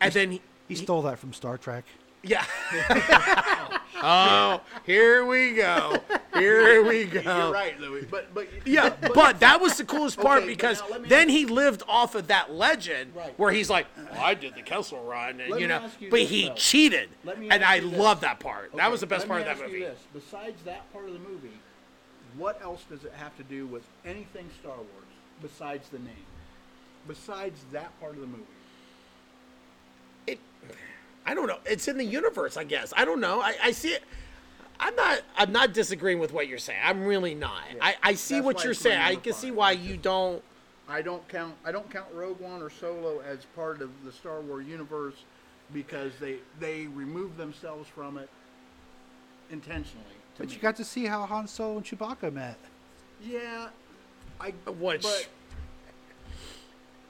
And 0.00 0.12
then 0.12 0.30
he, 0.32 0.42
He 0.68 0.74
stole 0.74 1.02
that 1.02 1.18
from 1.18 1.32
Star 1.32 1.58
Trek. 1.58 1.84
Yeah. 2.24 2.44
oh, 4.02 4.60
here 4.84 5.24
we 5.24 5.52
go. 5.54 5.96
Here 6.34 6.82
we 6.88 7.04
go. 7.04 7.20
You're 7.20 7.52
right, 7.52 7.78
Louis. 7.78 8.06
But 8.10 8.34
but 8.34 8.48
Yeah, 8.66 8.94
but 9.14 9.40
that 9.40 9.60
was 9.60 9.76
the 9.76 9.84
coolest 9.84 10.18
part 10.18 10.38
Okay, 10.38 10.46
because 10.48 10.80
now 10.80 10.86
let 10.90 11.02
me 11.02 11.08
then 11.08 11.28
he 11.28 11.46
lived 11.46 11.82
off 11.88 12.14
of 12.14 12.26
that 12.28 12.52
legend 12.52 13.14
Right. 13.14 13.38
where 13.38 13.52
he's 13.52 13.70
like, 13.70 13.86
well, 13.96 14.20
I 14.20 14.34
did 14.34 14.54
the 14.54 14.62
Kessel 14.62 15.02
Run, 15.04 15.40
and 15.40 15.60
you 15.60 15.68
know, 15.68 15.88
you 16.00 16.10
but 16.10 16.20
this, 16.20 16.30
he 16.30 16.48
though. 16.48 16.54
cheated, 16.54 17.08
and 17.26 17.64
I 17.64 17.78
love 17.80 18.20
that 18.20 18.40
part. 18.40 18.72
that 18.74 18.90
was 18.90 19.00
the 19.00 19.06
best 19.06 19.28
part 19.28 19.40
of 19.42 19.46
that 19.46 19.58
movie. 19.60 19.80
this. 19.80 19.98
Besides 20.12 20.62
that 20.64 20.90
part 20.92 21.06
of 21.06 21.12
the 21.12 21.20
movie, 21.20 21.52
what 22.36 22.60
else 22.62 22.82
does 22.90 23.04
it 23.04 23.12
have 23.16 23.36
to 23.36 23.42
do 23.44 23.66
with 23.66 23.84
anything 24.04 24.48
Star 24.60 24.76
Wars 24.76 24.88
besides 25.40 25.88
the 25.90 25.98
name? 25.98 26.26
Besides 27.06 27.60
that 27.72 27.98
part 28.00 28.14
of 28.14 28.20
the 28.20 28.26
movie. 28.26 28.42
It, 30.26 30.38
I 31.26 31.34
don't 31.34 31.46
know. 31.46 31.58
It's 31.64 31.88
in 31.88 31.96
the 31.96 32.04
universe, 32.04 32.56
I 32.56 32.64
guess. 32.64 32.92
I 32.96 33.04
don't 33.04 33.20
know. 33.20 33.40
I, 33.40 33.54
I 33.62 33.70
see 33.72 33.90
it. 33.90 34.02
I'm 34.80 34.94
not. 34.96 35.22
I'm 35.36 35.52
not 35.52 35.72
disagreeing 35.72 36.18
with 36.18 36.32
what 36.32 36.48
you're 36.48 36.58
saying. 36.58 36.80
I'm 36.84 37.04
really 37.04 37.34
not. 37.34 37.62
I, 37.80 37.94
I 38.02 38.14
see 38.14 38.34
That's 38.34 38.44
what 38.44 38.64
you're 38.64 38.74
saying. 38.74 39.00
I 39.00 39.16
can 39.16 39.32
see 39.32 39.50
why 39.50 39.72
you 39.72 39.96
don't. 39.96 40.42
I 40.88 41.00
don't 41.00 41.26
count 41.28 41.54
I 41.64 41.72
don't 41.72 41.88
count 41.90 42.08
Rogue 42.12 42.40
One 42.40 42.60
or 42.60 42.68
Solo 42.68 43.20
as 43.20 43.46
part 43.56 43.80
of 43.80 43.90
the 44.04 44.12
Star 44.12 44.40
Wars 44.40 44.66
universe 44.66 45.14
because 45.72 46.12
they 46.20 46.36
they 46.60 46.86
remove 46.88 47.36
themselves 47.36 47.88
from 47.88 48.18
it 48.18 48.28
intentionally. 49.50 50.04
But 50.36 50.48
me. 50.48 50.54
you 50.54 50.60
got 50.60 50.76
to 50.76 50.84
see 50.84 51.06
how 51.06 51.24
Han 51.24 51.46
Solo 51.46 51.76
and 51.76 51.86
Chewbacca 51.86 52.32
met. 52.32 52.58
yeah, 53.22 53.68
I 54.40 54.50
Which 54.66 55.02
but 55.02 55.28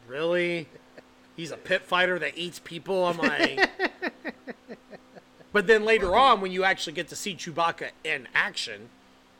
really, 0.06 0.68
he's 1.36 1.50
a 1.50 1.56
pit 1.56 1.82
fighter 1.82 2.18
that 2.18 2.36
eats 2.36 2.58
people. 2.58 3.04
I'm 3.06 3.18
like, 3.18 3.70
But 5.52 5.68
then 5.68 5.84
later 5.84 6.16
on, 6.16 6.40
when 6.40 6.50
you 6.50 6.64
actually 6.64 6.94
get 6.94 7.06
to 7.08 7.16
see 7.16 7.34
Chewbacca 7.36 7.90
in 8.02 8.26
action, 8.34 8.88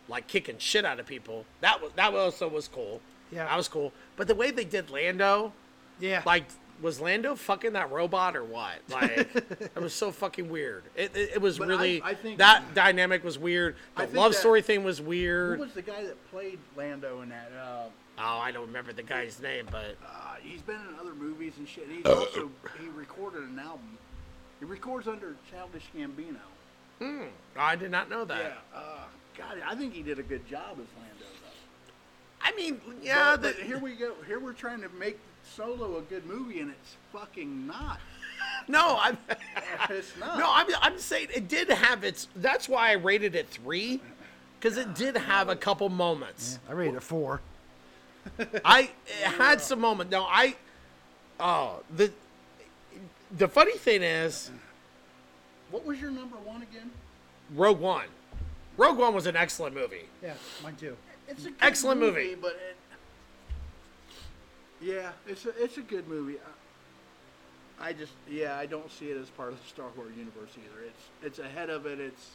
like 0.09 0.29
kicking 0.29 0.59
shit 0.59 0.85
out 0.85 1.01
of 1.01 1.07
people, 1.07 1.45
that 1.61 1.83
was 1.83 1.91
that 1.97 2.15
also 2.15 2.47
was 2.49 2.69
cool. 2.69 3.01
Yeah. 3.33 3.47
that 3.47 3.57
was 3.57 3.67
cool. 3.67 3.93
But 4.17 4.29
the 4.29 4.35
way 4.37 4.53
they 4.53 4.65
did 4.65 4.91
Lando, 4.91 5.53
Yeah. 5.99 6.23
like, 6.25 6.45
was 6.85 7.00
Lando 7.00 7.35
fucking 7.35 7.73
that 7.73 7.91
robot 7.91 8.37
or 8.37 8.45
what? 8.45 8.75
Like, 8.91 9.11
it 9.35 9.75
was 9.81 9.95
so 9.95 10.12
fucking 10.12 10.49
weird. 10.50 10.85
It, 10.95 11.17
it, 11.17 11.31
it 11.35 11.41
was 11.41 11.59
But 11.59 11.69
really 11.69 12.03
I- 12.03 12.11
I 12.11 12.14
think- 12.14 12.38
that 12.38 12.75
dynamic 12.75 13.25
was 13.25 13.38
weird. 13.38 13.75
The 13.97 14.03
I 14.03 14.07
think 14.07 14.17
love 14.19 14.33
that- 14.33 14.38
story 14.38 14.61
thing 14.62 14.85
was 14.85 15.00
weird. 15.00 15.55
Who 15.59 15.59
weird. 15.59 15.61
was 15.61 15.73
the 15.75 15.83
guy 15.83 16.05
that 16.05 16.31
played 16.31 16.59
Lando 16.76 17.23
in 17.23 17.31
that? 17.31 17.50
Uh, 17.59 17.85
oh, 18.19 18.38
I 18.38 18.53
don't 18.53 18.67
remember 18.67 18.93
the 18.93 19.03
guy's 19.03 19.41
name, 19.41 19.67
but 19.71 19.97
uh, 20.07 20.35
he's 20.43 20.61
been 20.62 20.76
in 20.76 20.95
other 21.00 21.14
movies 21.14 21.55
and 21.59 21.67
shit. 21.67 21.88
He's 21.91 22.05
also 22.05 22.50
he 22.79 22.87
recorded 22.88 23.43
an 23.45 23.59
album. 23.59 23.99
He 24.61 24.67
records 24.67 25.09
under 25.09 25.35
Childish 25.50 25.85
Gambino. 25.97 26.37
Hmm. 27.00 27.23
I 27.57 27.75
did 27.76 27.91
not 27.91 28.09
know 28.11 28.25
that. 28.26 28.41
Yeah. 28.73 28.79
Uh, 28.79 28.99
God, 29.37 29.57
I 29.67 29.75
think 29.75 29.95
he 29.95 30.03
did 30.03 30.19
a 30.19 30.23
good 30.23 30.47
job 30.49 30.73
as 30.73 30.76
Lando. 30.97 31.19
Though. 31.19 31.91
I 32.41 32.55
mean, 32.55 32.81
yeah, 33.03 33.33
but, 33.33 33.43
the, 33.43 33.49
but 33.59 33.67
here 33.67 33.79
we 33.79 33.95
go. 33.95 34.12
Here 34.26 34.38
we're 34.38 34.53
trying 34.53 34.81
to 34.83 34.88
make 34.91 35.19
Solo 35.45 35.99
a 35.99 36.03
good 36.03 36.27
movie, 36.27 36.61
and 36.61 36.71
it's 36.71 36.97
fucking 37.13 37.67
not. 37.67 38.01
no, 38.69 38.99
I'm. 39.01 39.19
It's 39.91 40.17
not. 40.19 40.39
No, 40.39 40.51
I'm, 40.51 40.67
I'm 40.81 40.99
saying 40.99 41.29
it 41.35 41.49
did 41.49 41.69
have 41.69 42.05
its. 42.05 42.29
That's 42.37 42.69
why 42.69 42.91
I 42.91 42.93
rated 42.93 43.35
it 43.35 43.49
three, 43.49 44.01
because 44.59 44.79
it 44.79 44.95
did 44.95 45.17
have 45.17 45.49
a 45.51 45.57
couple 45.57 45.89
moments. 45.91 46.59
I 46.69 46.73
rated 46.73 46.95
it 46.95 47.03
four. 47.03 47.41
I 48.65 48.91
it 49.07 49.27
had 49.27 49.61
some 49.61 49.81
moment. 49.81 50.11
No, 50.11 50.23
I. 50.25 50.57
Oh, 51.39 51.81
the 51.95 52.11
the 53.37 53.49
funny 53.49 53.77
thing 53.77 54.03
is, 54.03 54.51
What 55.71 55.85
was 55.85 56.01
your 56.01 56.11
number 56.11 56.37
one 56.37 56.63
again? 56.63 56.91
Rogue 57.55 57.81
One. 57.81 58.07
Rogue 58.79 58.97
One 58.97 59.15
was 59.15 59.27
an 59.27 59.37
excellent 59.37 59.75
movie. 59.75 60.05
Yeah, 60.23 60.33
mine 60.63 60.77
too. 60.77 60.97
It's 61.29 61.45
an 61.45 61.53
good 61.53 61.59
Excellent 61.67 62.01
movie. 62.01 62.35
but 62.35 62.53
it, 62.53 62.77
yeah, 64.85 65.11
it's 65.26 65.47
a 65.47 65.62
it's 65.62 65.79
a 65.79 65.83
good 65.83 66.07
movie. 66.09 66.37
I, 67.81 67.88
I 67.88 67.93
just 67.93 68.12
yeah, 68.29 68.57
I 68.59 68.67
don't 68.67 68.91
see 68.93 69.07
it 69.07 69.17
as 69.17 69.29
part 69.31 69.53
of 69.53 69.61
the 69.62 69.69
Star 69.69 69.87
Wars 69.97 70.12
universe 70.17 70.50
either. 70.57 70.85
It's 70.87 71.03
it's 71.23 71.38
ahead 71.38 71.71
of 71.71 71.87
it. 71.87 71.99
It's 72.00 72.31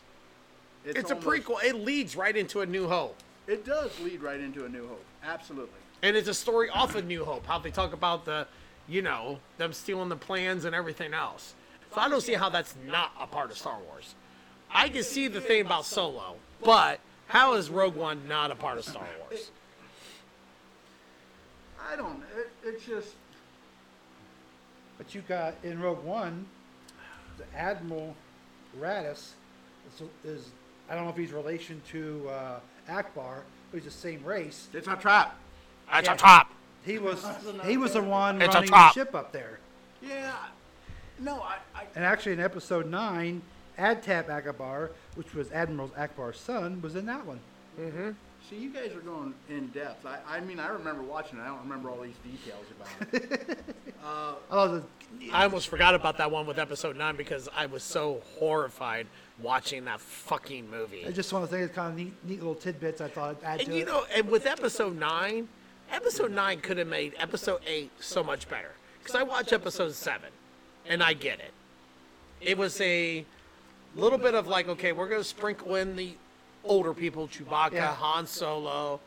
It's 0.86 1.12
a 1.12 1.16
almost- 1.16 1.28
prequel. 1.28 1.64
It 1.64 1.76
leads 1.76 2.16
right 2.16 2.36
into 2.36 2.62
A 2.62 2.66
New 2.66 2.88
Hope. 2.88 3.16
It 3.48 3.66
does 3.66 3.98
lead 4.02 4.22
right 4.22 4.40
into 4.40 4.66
A 4.66 4.70
New 4.70 4.88
Hope. 4.88 5.04
Absolutely. 5.24 5.70
And 6.02 6.16
it's 6.16 6.28
a 6.30 6.34
story 6.34 6.70
off 6.70 6.96
of 6.96 7.06
New 7.06 7.26
Hope, 7.26 7.46
how 7.46 7.60
they 7.60 7.72
talk 7.72 7.94
about 7.94 8.24
the, 8.26 8.48
you 8.88 9.02
know, 9.02 9.40
them 9.58 9.74
stealing 9.74 10.08
the 10.08 10.16
plans 10.16 10.64
and 10.66 10.74
everything 10.76 11.14
else. 11.14 11.56
So 11.94 12.00
I 12.00 12.08
don't 12.08 12.22
see 12.22 12.34
how 12.36 12.50
that's 12.50 12.76
not 12.88 13.12
a 13.20 13.26
part 13.28 13.50
of 13.52 13.58
Star 13.58 13.78
Wars. 13.88 14.16
I 14.72 14.88
can 14.90 15.04
see 15.04 15.28
the 15.28 15.42
thing 15.42 15.62
about 15.66 15.86
Solo, 15.86 16.36
but 16.64 17.00
how 17.28 17.56
is 17.56 17.70
Rogue 17.70 17.96
One 17.96 18.28
not 18.28 18.52
a 18.52 18.56
part 18.56 18.78
of 18.78 18.86
Star 18.86 19.08
Wars? 19.20 19.50
I 21.90 21.96
don't. 21.96 22.22
It, 22.38 22.50
it's 22.64 22.86
just 22.86 23.10
But 24.98 25.16
you 25.16 25.22
got 25.22 25.56
in 25.64 25.80
Rogue 25.82 26.04
One, 26.04 26.46
the 27.38 27.46
Admiral 27.58 28.16
Raddus 28.80 29.32
is, 29.88 30.04
is 30.24 30.50
I 30.90 30.96
don't 30.96 31.06
know 31.06 31.10
if 31.12 31.18
he's 31.18 31.32
relation 31.32 31.82
to 31.92 32.30
uh, 32.30 32.60
Ackbar, 32.90 33.42
but 33.72 33.76
he's 33.82 33.86
the 33.86 33.92
same 33.92 34.24
race. 34.24 34.68
it's 34.74 34.88
a 34.88 34.96
trap. 34.96 35.36
It's 35.94 36.08
Yeah. 36.08 36.14
a 36.14 36.18
top. 36.18 36.52
He 36.86 36.98
was 36.98 37.26
he 37.66 37.78
was 37.78 37.94
the 37.94 38.02
one 38.04 38.42
It's 38.42 38.54
running 38.54 38.72
the 38.72 38.92
ship 38.92 39.14
up 39.16 39.32
there. 39.32 39.60
Yeah. 40.02 40.34
No, 41.20 41.42
I. 41.42 41.58
I 41.76 41.86
And 41.96 42.06
actually, 42.06 42.34
in 42.34 42.40
Episode 42.40 42.90
Nine, 42.90 43.42
Aftab 43.78 44.28
Ackbar, 44.28 44.90
which 45.16 45.34
was 45.34 45.52
Admiral 45.52 45.90
Ackbar's 45.90 46.40
son, 46.40 46.82
was 46.82 46.96
in 46.96 47.06
that 47.08 47.26
one. 47.26 47.40
See, 48.50 48.58
you 48.58 48.70
guys 48.70 48.94
are 48.96 49.00
going 49.02 49.34
in 49.50 49.68
depth. 49.68 50.06
I, 50.06 50.18
I 50.28 50.40
mean, 50.42 50.60
I 50.60 50.68
remember 50.70 51.04
watching 51.04 51.40
it. 51.40 51.44
I 51.44 51.48
don't 51.48 51.62
remember 51.64 51.90
all 51.90 52.02
these 52.02 52.16
details 52.24 52.66
about 52.80 53.14
it. 53.14 53.60
Uh, 54.02 54.36
I 54.50 54.56
love 54.56 54.82
the, 55.20 55.30
I 55.30 55.44
almost 55.44 55.68
forgot 55.68 55.94
about 55.94 56.18
that 56.20 56.32
one 56.32 56.46
with 56.48 56.58
episode 56.58 56.96
9 56.96 57.18
because 57.18 57.50
I 57.54 57.66
was 57.66 57.84
so 57.84 58.22
horrified 58.40 59.08
watching 59.42 59.84
that 59.86 60.00
fucking 60.00 60.72
movie. 60.72 61.06
I 61.06 61.12
just 61.12 61.34
want 61.34 61.44
to 61.44 61.52
think 61.52 61.66
it's 61.66 61.76
kind 61.76 61.92
of 61.92 61.98
neat, 61.98 62.14
neat 62.24 62.40
little 62.40 62.56
tidbits 62.56 63.02
I 63.02 63.10
thought 63.10 63.36
I'd 63.42 63.46
add 63.46 63.60
And 63.60 63.70
to 63.70 63.76
you 63.76 63.82
it. 63.82 63.88
know, 63.88 64.06
and 64.16 64.30
with 64.30 64.46
episode 64.46 64.98
nine, 64.98 65.50
episode 65.92 66.32
nine 66.32 66.62
could 66.62 66.78
have 66.78 66.88
made 66.88 67.14
episode 67.20 67.60
eight 67.68 67.92
so 68.00 68.24
much 68.24 68.48
better. 68.48 68.72
Because 69.00 69.16
I 69.16 69.24
watched 69.24 69.52
episode 69.52 69.94
seven, 69.94 70.30
and 70.88 71.04
I 71.04 71.12
get 71.12 71.40
it. 71.42 71.52
It 72.40 72.58
was 72.58 72.80
a 72.80 73.26
little 73.98 74.18
bit 74.18 74.34
of 74.34 74.48
like, 74.48 74.70
okay, 74.70 74.94
we're 74.94 75.10
going 75.10 75.20
to 75.22 75.28
sprinkle 75.28 75.76
in 75.76 75.98
the 75.98 76.14
older 76.64 76.94
people, 76.94 77.28
Chewbacca, 77.28 77.74
Yeah. 77.74 77.94
Han 77.96 78.28
Solo, 78.28 79.00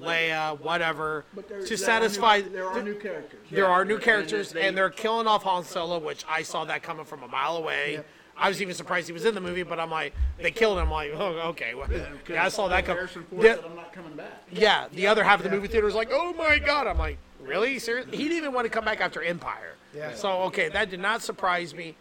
Leia, 0.00 0.58
whatever, 0.60 1.24
But 1.34 1.48
there, 1.48 1.60
to 1.60 1.66
there 1.66 1.76
satisfy. 1.76 2.38
Are 2.38 2.42
new, 2.42 2.48
there 2.50 2.66
are 2.68 2.82
new 2.82 2.94
characters. 2.94 3.40
There 3.50 3.64
Yeah. 3.64 3.70
are 3.70 3.84
new 3.84 3.98
characters, 3.98 4.52
they- 4.52 4.62
and 4.66 4.76
they're 4.76 4.90
killing 4.90 5.26
off 5.26 5.42
Han 5.42 5.64
Solo, 5.64 5.98
which 5.98 6.24
I 6.28 6.42
saw 6.42 6.64
that 6.66 6.82
coming 6.82 7.04
from 7.04 7.22
a 7.22 7.28
mile 7.28 7.56
away. 7.56 7.94
Yep. 7.94 8.06
I 8.40 8.48
was 8.48 8.62
even 8.62 8.72
surprised 8.74 9.08
he 9.08 9.12
was 9.12 9.24
in 9.24 9.34
the 9.34 9.40
movie, 9.40 9.64
but 9.64 9.80
I'm 9.80 9.90
like, 9.90 10.14
they 10.40 10.52
killed 10.52 10.78
him. 10.78 10.84
I'm 10.84 10.90
like, 10.92 11.10
oh, 11.12 11.48
okay. 11.50 11.74
Well, 11.74 11.88
because 11.88 12.08
yeah, 12.28 12.44
I 12.44 12.48
saw 12.48 12.68
that 12.68 12.84
come. 12.86 12.96
The- 13.32 13.64
I'm 13.64 13.74
not 13.74 13.92
coming 13.92 14.14
back. 14.14 14.44
yeah, 14.52 14.86
the 14.92 15.08
other 15.08 15.24
half 15.24 15.40
of 15.40 15.44
the 15.44 15.50
movie 15.50 15.66
theater 15.66 15.86
was 15.86 15.96
like, 15.96 16.10
"Oh 16.12 16.32
my 16.34 16.60
god!" 16.60 16.86
I'm 16.86 16.98
like, 16.98 17.18
"Really? 17.40 17.80
Seriously?" 17.80 18.16
He 18.16 18.24
didn't 18.24 18.36
even 18.38 18.52
want 18.52 18.66
to 18.66 18.70
come 18.70 18.84
back 18.84 19.00
after 19.00 19.20
Empire. 19.20 19.74
Yeah. 19.92 20.14
So 20.14 20.42
okay, 20.42 20.68
that 20.68 20.88
did 20.88 21.00
not 21.00 21.20
surprise 21.22 21.74
me. 21.74 21.96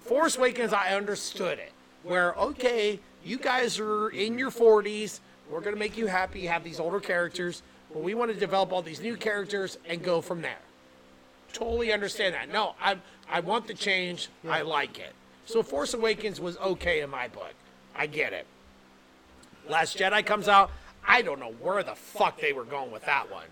Force 0.00 0.36
Awakens, 0.36 0.72
I 0.72 0.94
understood 0.96 1.58
it. 1.60 1.72
Where 2.02 2.34
okay, 2.34 2.98
you 3.24 3.38
guys 3.38 3.78
are 3.80 4.10
in 4.10 4.38
your 4.38 4.50
40s. 4.50 5.20
We're 5.50 5.60
gonna 5.60 5.76
make 5.76 5.96
you 5.96 6.06
happy. 6.06 6.46
Have 6.46 6.64
these 6.64 6.80
older 6.80 7.00
characters, 7.00 7.62
but 7.92 8.02
we 8.02 8.14
want 8.14 8.32
to 8.32 8.38
develop 8.38 8.72
all 8.72 8.82
these 8.82 9.00
new 9.00 9.16
characters 9.16 9.78
and 9.86 10.02
go 10.02 10.20
from 10.20 10.42
there. 10.42 10.58
Totally 11.52 11.92
understand 11.92 12.34
that. 12.34 12.50
No, 12.50 12.74
I 12.80 12.98
I 13.30 13.40
want 13.40 13.66
the 13.66 13.74
change. 13.74 14.28
I 14.48 14.62
like 14.62 14.98
it. 14.98 15.12
So 15.46 15.62
Force 15.62 15.94
Awakens 15.94 16.40
was 16.40 16.56
okay 16.58 17.00
in 17.00 17.10
my 17.10 17.28
book. 17.28 17.54
I 17.94 18.06
get 18.06 18.32
it. 18.32 18.46
Last 19.68 19.98
Jedi 19.98 20.24
comes 20.24 20.48
out. 20.48 20.70
I 21.06 21.22
don't 21.22 21.38
know 21.38 21.54
where 21.60 21.82
the 21.82 21.94
fuck 21.94 22.40
they 22.40 22.52
were 22.52 22.64
going 22.64 22.90
with 22.90 23.04
that 23.04 23.30
one. 23.30 23.44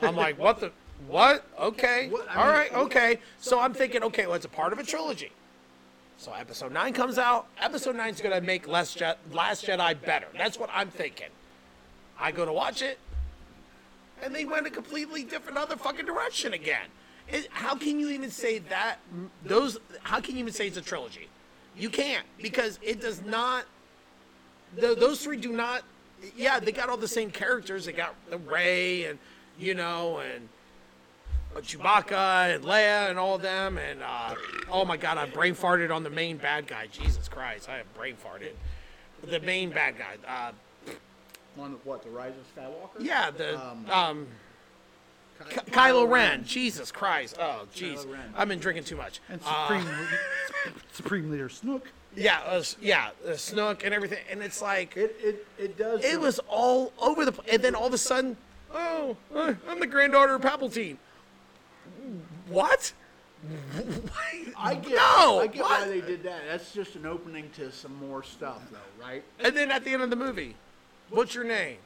I'm 0.00 0.16
like, 0.16 0.38
what 0.38 0.60
the, 0.60 0.70
what? 1.08 1.44
Okay, 1.58 2.10
all 2.34 2.48
right, 2.48 2.72
okay. 2.72 3.18
So 3.40 3.58
I'm 3.58 3.74
thinking, 3.74 4.02
okay, 4.04 4.26
well, 4.26 4.36
it's 4.36 4.44
a 4.44 4.48
part 4.48 4.72
of 4.72 4.78
a 4.78 4.84
trilogy. 4.84 5.32
So 6.20 6.34
Episode 6.34 6.72
Nine 6.72 6.92
comes 6.92 7.16
out. 7.16 7.46
Episode 7.58 7.96
Nine's 7.96 8.20
gonna 8.20 8.42
make 8.42 8.68
Last, 8.68 8.98
Je- 8.98 9.14
Last 9.32 9.64
Jedi 9.64 9.98
better. 10.02 10.26
That's 10.36 10.58
what 10.58 10.68
I'm 10.70 10.90
thinking. 10.90 11.30
I 12.18 12.30
go 12.30 12.44
to 12.44 12.52
watch 12.52 12.82
it, 12.82 12.98
and 14.22 14.34
they 14.34 14.44
went 14.44 14.66
a 14.66 14.70
completely 14.70 15.24
different 15.24 15.56
other 15.56 15.76
fucking 15.76 16.04
direction 16.04 16.52
again. 16.52 16.88
It, 17.26 17.48
how 17.50 17.74
can 17.74 17.98
you 17.98 18.10
even 18.10 18.30
say 18.30 18.58
that? 18.58 18.96
Those? 19.46 19.78
How 20.02 20.20
can 20.20 20.34
you 20.34 20.40
even 20.40 20.52
say 20.52 20.66
it's 20.66 20.76
a 20.76 20.82
trilogy? 20.82 21.26
You 21.74 21.88
can't 21.88 22.26
because 22.36 22.78
it 22.82 23.00
does 23.00 23.22
not. 23.24 23.64
tho- 24.76 24.94
those 24.94 25.24
three 25.24 25.38
do 25.38 25.54
not. 25.54 25.84
Yeah, 26.36 26.60
they 26.60 26.72
got 26.72 26.90
all 26.90 26.98
the 26.98 27.08
same 27.08 27.30
characters. 27.30 27.86
They 27.86 27.92
got 27.92 28.14
the 28.28 28.36
Rey 28.36 29.06
and 29.06 29.18
you 29.58 29.72
know 29.72 30.18
and 30.18 30.50
Chewbacca 31.56 32.54
and 32.54 32.64
Leia 32.64 33.10
and 33.10 33.18
all 33.18 33.34
of 33.36 33.42
them. 33.42 33.76
And 33.78 34.00
uh, 34.02 34.34
oh 34.70 34.84
my 34.84 34.96
God, 34.96 35.18
I 35.18 35.26
brain 35.26 35.54
farted 35.54 35.94
on 35.94 36.02
the 36.02 36.10
main 36.10 36.36
bad 36.36 36.66
guy. 36.66 36.86
Jesus 36.92 37.28
Christ, 37.28 37.68
I 37.68 37.76
have 37.78 37.94
brain 37.94 38.14
farted. 38.16 38.52
The 39.28 39.40
main 39.40 39.70
bad 39.70 39.94
guy. 39.98 40.16
Uh, 40.26 41.60
On 41.60 41.72
what? 41.84 42.02
The 42.02 42.10
Rise 42.10 42.32
of 42.32 42.54
Skywalker? 42.64 43.04
yeah, 43.04 43.30
the 43.30 43.60
Um, 43.60 43.90
um, 43.90 44.26
Ky- 45.48 45.56
Ky- 45.56 45.70
Kylo 45.72 46.08
Ren. 46.08 46.44
Jesus 46.44 46.90
Christ. 46.92 47.36
Oh, 47.38 47.66
jeez. 47.74 48.06
I've 48.36 48.48
been 48.48 48.60
drinking 48.60 48.84
too 48.84 48.96
much. 48.96 49.20
And 49.28 49.40
Uh, 49.44 49.66
Supreme, 49.68 50.08
Supreme 50.92 51.30
Leader 51.30 51.48
Snook. 51.48 51.88
yeah, 52.14 52.40
uh, 52.46 52.62
yeah, 52.80 53.10
the 53.24 53.36
Snook 53.36 53.84
and 53.84 53.92
everything. 53.94 54.18
And 54.30 54.42
it's 54.42 54.62
like, 54.62 54.96
It 54.96 55.16
it 55.22 55.46
it 55.58 55.76
does. 55.78 56.04
it 56.04 56.20
was 56.20 56.38
all 56.48 56.92
over 57.00 57.24
the 57.24 57.32
place. 57.32 57.48
And 57.52 57.62
then 57.62 57.74
all 57.74 57.86
of 57.86 57.94
a 57.94 57.98
sudden, 57.98 58.36
oh, 58.72 59.16
uh, 59.34 59.54
I'm 59.68 59.80
the 59.80 59.86
granddaughter 59.86 60.34
of 60.36 60.42
Palpatine. 60.42 60.96
What? 62.50 62.92
I 64.58 64.74
get. 64.74 64.90
No, 64.90 65.40
I 65.40 65.46
get 65.46 65.62
what? 65.62 65.80
why 65.80 65.88
they 65.88 66.00
did 66.00 66.22
that. 66.24 66.42
That's 66.48 66.72
just 66.72 66.96
an 66.96 67.06
opening 67.06 67.48
to 67.56 67.72
some 67.72 67.94
more 67.96 68.22
stuff, 68.22 68.60
though, 68.70 69.02
right? 69.02 69.22
And 69.38 69.56
then 69.56 69.70
at 69.70 69.84
the 69.84 69.92
end 69.92 70.02
of 70.02 70.10
the 70.10 70.16
movie, 70.16 70.56
what's 71.08 71.34
your 71.34 71.44
name? 71.44 71.78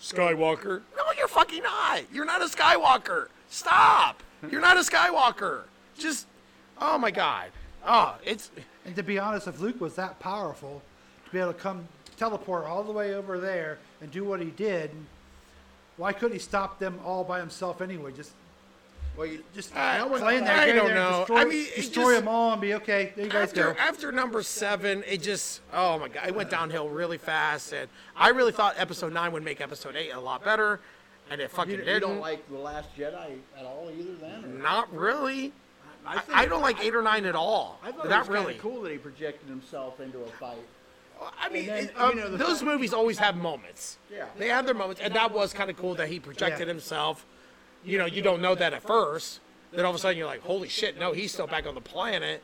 Skywalker. 0.00 0.82
No, 0.96 1.02
you're 1.16 1.28
fucking 1.28 1.62
not. 1.62 2.02
You're 2.12 2.24
not 2.24 2.42
a 2.42 2.46
Skywalker. 2.46 3.28
Stop. 3.48 4.22
You're 4.50 4.60
not 4.60 4.76
a 4.76 4.80
Skywalker. 4.80 5.62
Just, 5.98 6.26
oh 6.80 6.98
my 6.98 7.10
God. 7.10 7.50
Oh, 7.86 8.16
it's. 8.24 8.50
And 8.84 8.94
to 8.96 9.02
be 9.02 9.18
honest, 9.18 9.46
if 9.48 9.60
Luke 9.60 9.80
was 9.80 9.94
that 9.94 10.18
powerful 10.20 10.82
to 11.24 11.30
be 11.30 11.38
able 11.38 11.52
to 11.52 11.58
come 11.58 11.86
teleport 12.16 12.64
all 12.64 12.82
the 12.84 12.92
way 12.92 13.14
over 13.14 13.38
there 13.38 13.78
and 14.00 14.10
do 14.10 14.24
what 14.24 14.40
he 14.40 14.50
did, 14.50 14.90
why 15.96 16.12
couldn't 16.12 16.32
he 16.32 16.38
stop 16.38 16.78
them 16.78 16.98
all 17.04 17.24
by 17.24 17.38
himself 17.38 17.80
anyway? 17.80 18.12
Just 18.12 18.32
Well, 19.16 19.26
you 19.26 19.44
just 19.54 19.76
I- 19.76 19.98
no 19.98 20.06
one- 20.06 20.20
Play 20.20 20.38
in 20.38 20.44
there, 20.44 20.56
I 20.56 20.72
don't 20.72 20.86
there, 20.86 20.94
know. 20.94 21.18
Destroy, 21.20 21.36
I 21.38 21.44
mean, 21.44 21.66
destroy 21.76 22.02
just- 22.04 22.14
them 22.20 22.28
all 22.28 22.52
and 22.52 22.60
be 22.60 22.74
okay. 22.74 23.12
There 23.14 23.26
you 23.26 23.30
guys 23.30 23.48
after 23.48 23.72
go. 23.74 23.78
after 23.78 24.10
number 24.12 24.42
seven, 24.42 25.04
it 25.06 25.20
just 25.22 25.60
oh 25.72 25.98
my 25.98 26.08
god, 26.08 26.28
it 26.28 26.34
went 26.34 26.48
downhill 26.50 26.88
really 26.88 27.18
fast, 27.18 27.72
and 27.72 27.88
I 28.16 28.30
really 28.30 28.52
thought 28.52 28.74
episode 28.78 29.12
nine 29.12 29.32
would 29.32 29.44
make 29.44 29.60
episode 29.60 29.96
eight 29.96 30.10
a 30.10 30.20
lot 30.20 30.42
better, 30.42 30.80
and 31.30 31.40
it 31.42 31.50
fucking 31.50 31.72
You, 31.72 31.78
you 31.80 31.84
didn't. 31.84 32.02
don't 32.08 32.20
like 32.20 32.48
the 32.48 32.56
Last 32.56 32.88
Jedi 32.96 33.36
at 33.58 33.64
all 33.66 33.90
either, 33.94 34.14
then? 34.14 34.44
Or? 34.44 34.48
Not 34.62 34.92
really. 34.94 35.52
I, 36.06 36.20
I 36.32 36.46
don't 36.46 36.62
like 36.62 36.82
eight 36.82 36.96
or 36.96 37.02
nine 37.02 37.26
at 37.26 37.36
all. 37.36 37.78
I 37.84 37.92
thought 37.92 38.08
Not 38.08 38.26
it 38.26 38.30
was 38.30 38.40
really. 38.40 38.54
cool 38.54 38.80
that 38.82 38.90
he 38.92 38.98
projected 38.98 39.48
himself 39.48 40.00
into 40.00 40.18
a 40.20 40.26
fight. 40.40 40.56
I 41.40 41.48
mean, 41.50 41.66
then, 41.66 41.84
it- 41.84 42.00
um, 42.00 42.16
you 42.18 42.24
know, 42.24 42.36
those 42.36 42.62
movies 42.62 42.92
always 42.92 43.18
have 43.18 43.36
moments. 43.36 43.98
Yeah. 44.10 44.24
They 44.38 44.48
have 44.48 44.64
their 44.64 44.74
moments, 44.74 45.00
and 45.00 45.14
that 45.14 45.30
was 45.32 45.52
kind 45.52 45.70
of 45.70 45.76
cool 45.76 45.94
that 45.96 46.08
he 46.08 46.18
projected 46.18 46.66
Yeah. 46.66 46.72
himself. 46.72 47.24
You 47.84 47.98
know, 47.98 48.06
you 48.06 48.22
don't 48.22 48.40
know 48.40 48.54
that 48.54 48.72
at 48.72 48.82
first. 48.82 49.40
Then 49.72 49.84
all 49.84 49.90
of 49.90 49.96
a 49.96 49.98
sudden 49.98 50.18
you're 50.18 50.26
like, 50.26 50.42
holy 50.42 50.68
shit, 50.68 50.98
no, 50.98 51.12
he's 51.12 51.32
still 51.32 51.46
back 51.46 51.66
on 51.66 51.74
the 51.74 51.80
planet. 51.80 52.42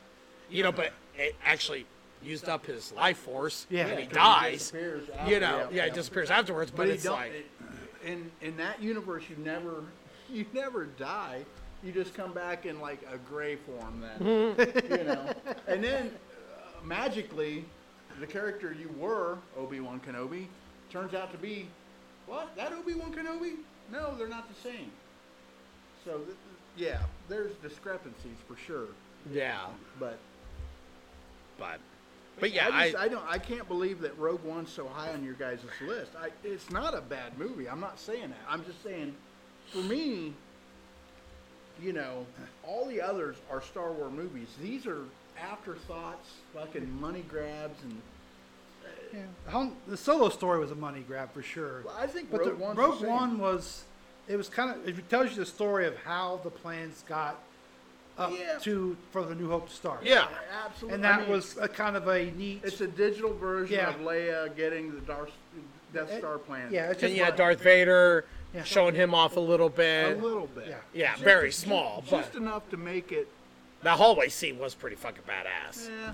You 0.49 0.63
know, 0.63 0.71
but 0.71 0.93
it 1.17 1.35
actually 1.45 1.85
used 2.23 2.49
up 2.49 2.65
his 2.65 2.91
life 2.93 3.17
force, 3.17 3.65
Yeah. 3.69 3.87
and 3.87 3.99
he 3.99 4.05
'cause 4.07 4.71
he 4.71 4.77
dies. 4.77 5.27
you 5.27 5.39
know, 5.39 5.69
yeah, 5.71 5.85
it 5.85 5.93
disappears 5.93 6.29
afterwards. 6.31 6.71
But, 6.71 6.87
he 6.87 6.93
it's 6.93 7.05
like, 7.05 7.31
it- 7.31 7.45
in 8.03 8.31
in 8.41 8.57
that 8.57 8.81
universe, 8.81 9.23
you 9.29 9.35
never 9.43 9.83
you 10.29 10.45
never 10.53 10.85
die. 10.85 11.45
You 11.83 11.91
just 11.93 12.13
come 12.13 12.33
back 12.33 12.65
in 12.65 12.79
like 12.81 12.99
a 13.11 13.17
gray 13.17 13.55
form, 13.57 14.01
then 14.01 14.55
you 14.89 15.03
know. 15.05 15.33
And 15.67 15.81
then 15.83 16.11
uh, 16.57 16.85
magically, 16.85 17.63
the 18.19 18.27
character 18.27 18.73
you 18.77 18.89
were, 18.97 19.37
Obi 19.57 19.79
Wan 19.79 20.01
Kenobi, 20.05 20.47
turns 20.91 21.13
out 21.13 21.31
to 21.31 21.37
be 21.37 21.67
what? 22.25 22.53
That 22.57 22.73
Obi 22.73 22.95
Wan 22.95 23.13
Kenobi? 23.13 23.53
No, 23.91 24.13
they're 24.17 24.27
not 24.27 24.47
the 24.53 24.59
same. 24.69 24.91
So 26.05 26.11
th- 26.17 26.25
th- 26.27 26.37
yeah, 26.77 26.99
there's 27.27 27.53
discrepancies 27.57 28.37
for 28.47 28.55
sure. 28.55 28.87
yeah, 29.31 29.65
But 29.99 30.17
but, 31.57 31.79
but 32.39 32.51
yeah, 32.53 32.69
I, 32.71 32.77
I, 32.83 32.91
just, 32.91 33.03
I, 33.03 33.07
don't. 33.09 33.25
I 33.27 33.37
can't 33.37 33.67
believe 33.67 33.99
that 34.01 34.17
Rogue 34.17 34.43
One's 34.45 34.71
so 34.71 34.87
high 34.87 35.11
on 35.11 35.23
your 35.25 35.33
guys' 35.33 35.59
list. 35.85 36.11
I, 36.17 36.29
it's 36.43 36.69
not 36.71 36.93
a 36.97 37.01
bad 37.01 37.37
movie. 37.37 37.67
I'm 37.67 37.81
not 37.81 37.99
saying 37.99 38.29
that. 38.29 38.39
I'm 38.47 38.63
just 38.63 38.81
saying, 38.81 39.13
for 39.71 39.79
me, 39.79 40.33
you 41.81 41.91
know, 41.91 42.25
all 42.63 42.85
the 42.87 43.01
others 43.01 43.35
are 43.51 43.61
Star 43.61 43.91
Wars 43.91 44.13
movies. 44.13 44.47
These 44.61 44.87
are 44.87 45.01
afterthoughts, 45.41 46.29
fucking 46.53 46.89
money 47.01 47.23
grabs, 47.27 47.81
and 47.83 48.01
Yeah. 49.13 49.19
How- 49.51 49.73
The 49.87 49.97
solo 49.97 50.29
story 50.29 50.59
was 50.59 50.71
a 50.71 50.75
money 50.75 51.01
grab 51.01 51.33
for 51.33 51.41
sure. 51.41 51.81
well, 51.85 51.95
I 51.99 52.07
think 52.07 52.31
But 52.31 52.41
Rogue 52.41 52.57
the, 52.57 52.81
Rogue 52.81 53.01
the. 53.01 53.07
One 53.09 53.37
was, 53.39 53.83
it 54.29 54.37
was 54.37 54.47
kind 54.47 54.69
of, 54.69 54.87
it 54.87 55.09
tells 55.09 55.31
you 55.31 55.35
the 55.37 55.45
story 55.45 55.85
of 55.87 55.97
how 55.97 56.39
the 56.43 56.49
plans 56.51 57.03
got 57.09 57.39
up 58.17 58.31
Yeah. 58.37 58.57
to 58.59 58.95
for 59.11 59.23
the 59.23 59.33
New 59.35 59.49
Hope 59.49 59.67
to 59.69 59.75
start. 59.75 60.03
yeah, 60.03 60.27
absolutely. 60.65 60.95
And 60.95 61.07
I 61.07 61.11
that 61.17 61.21
mean, 61.23 61.31
was 61.31 61.57
a 61.57 61.67
kind 61.67 61.95
of 61.97 62.07
a 62.07 62.31
neat. 62.31 62.61
It's 62.63 62.79
a 62.81 62.87
digital 62.87 63.33
version 63.33 63.77
Yeah. 63.77 63.89
of 63.89 63.95
Leia 64.01 64.55
getting 64.55 64.93
the 64.93 65.01
Darth, 65.01 65.31
Death 65.93 66.11
It- 66.11 66.19
Star 66.19 66.37
plan. 66.37 66.69
yeah, 66.71 66.91
it's 66.91 67.01
and 67.01 67.13
you 67.13 67.23
had 67.23 67.35
Darth 67.35 67.59
Vader 67.61 68.25
Yeah. 68.53 68.63
showing 68.63 68.93
him 68.95 69.13
off 69.15 69.35
a 69.35 69.39
little 69.39 69.69
bit. 69.69 70.17
a 70.17 70.21
little 70.21 70.47
bit. 70.47 70.67
Yeah. 70.67 70.75
Yeah, 70.93 71.11
Just- 71.13 71.23
very 71.23 71.49
just- 71.49 71.61
small, 71.61 72.03
just, 72.07 72.33
but 72.33 72.39
enough 72.41 72.69
to 72.69 72.77
make 72.77 73.11
it. 73.11 73.27
The 73.81 73.95
hallway 73.95 74.27
scene 74.29 74.59
was 74.59 74.75
pretty 74.75 74.95
fucking 74.97 75.23
badass. 75.27 75.89
Eh, 75.89 76.11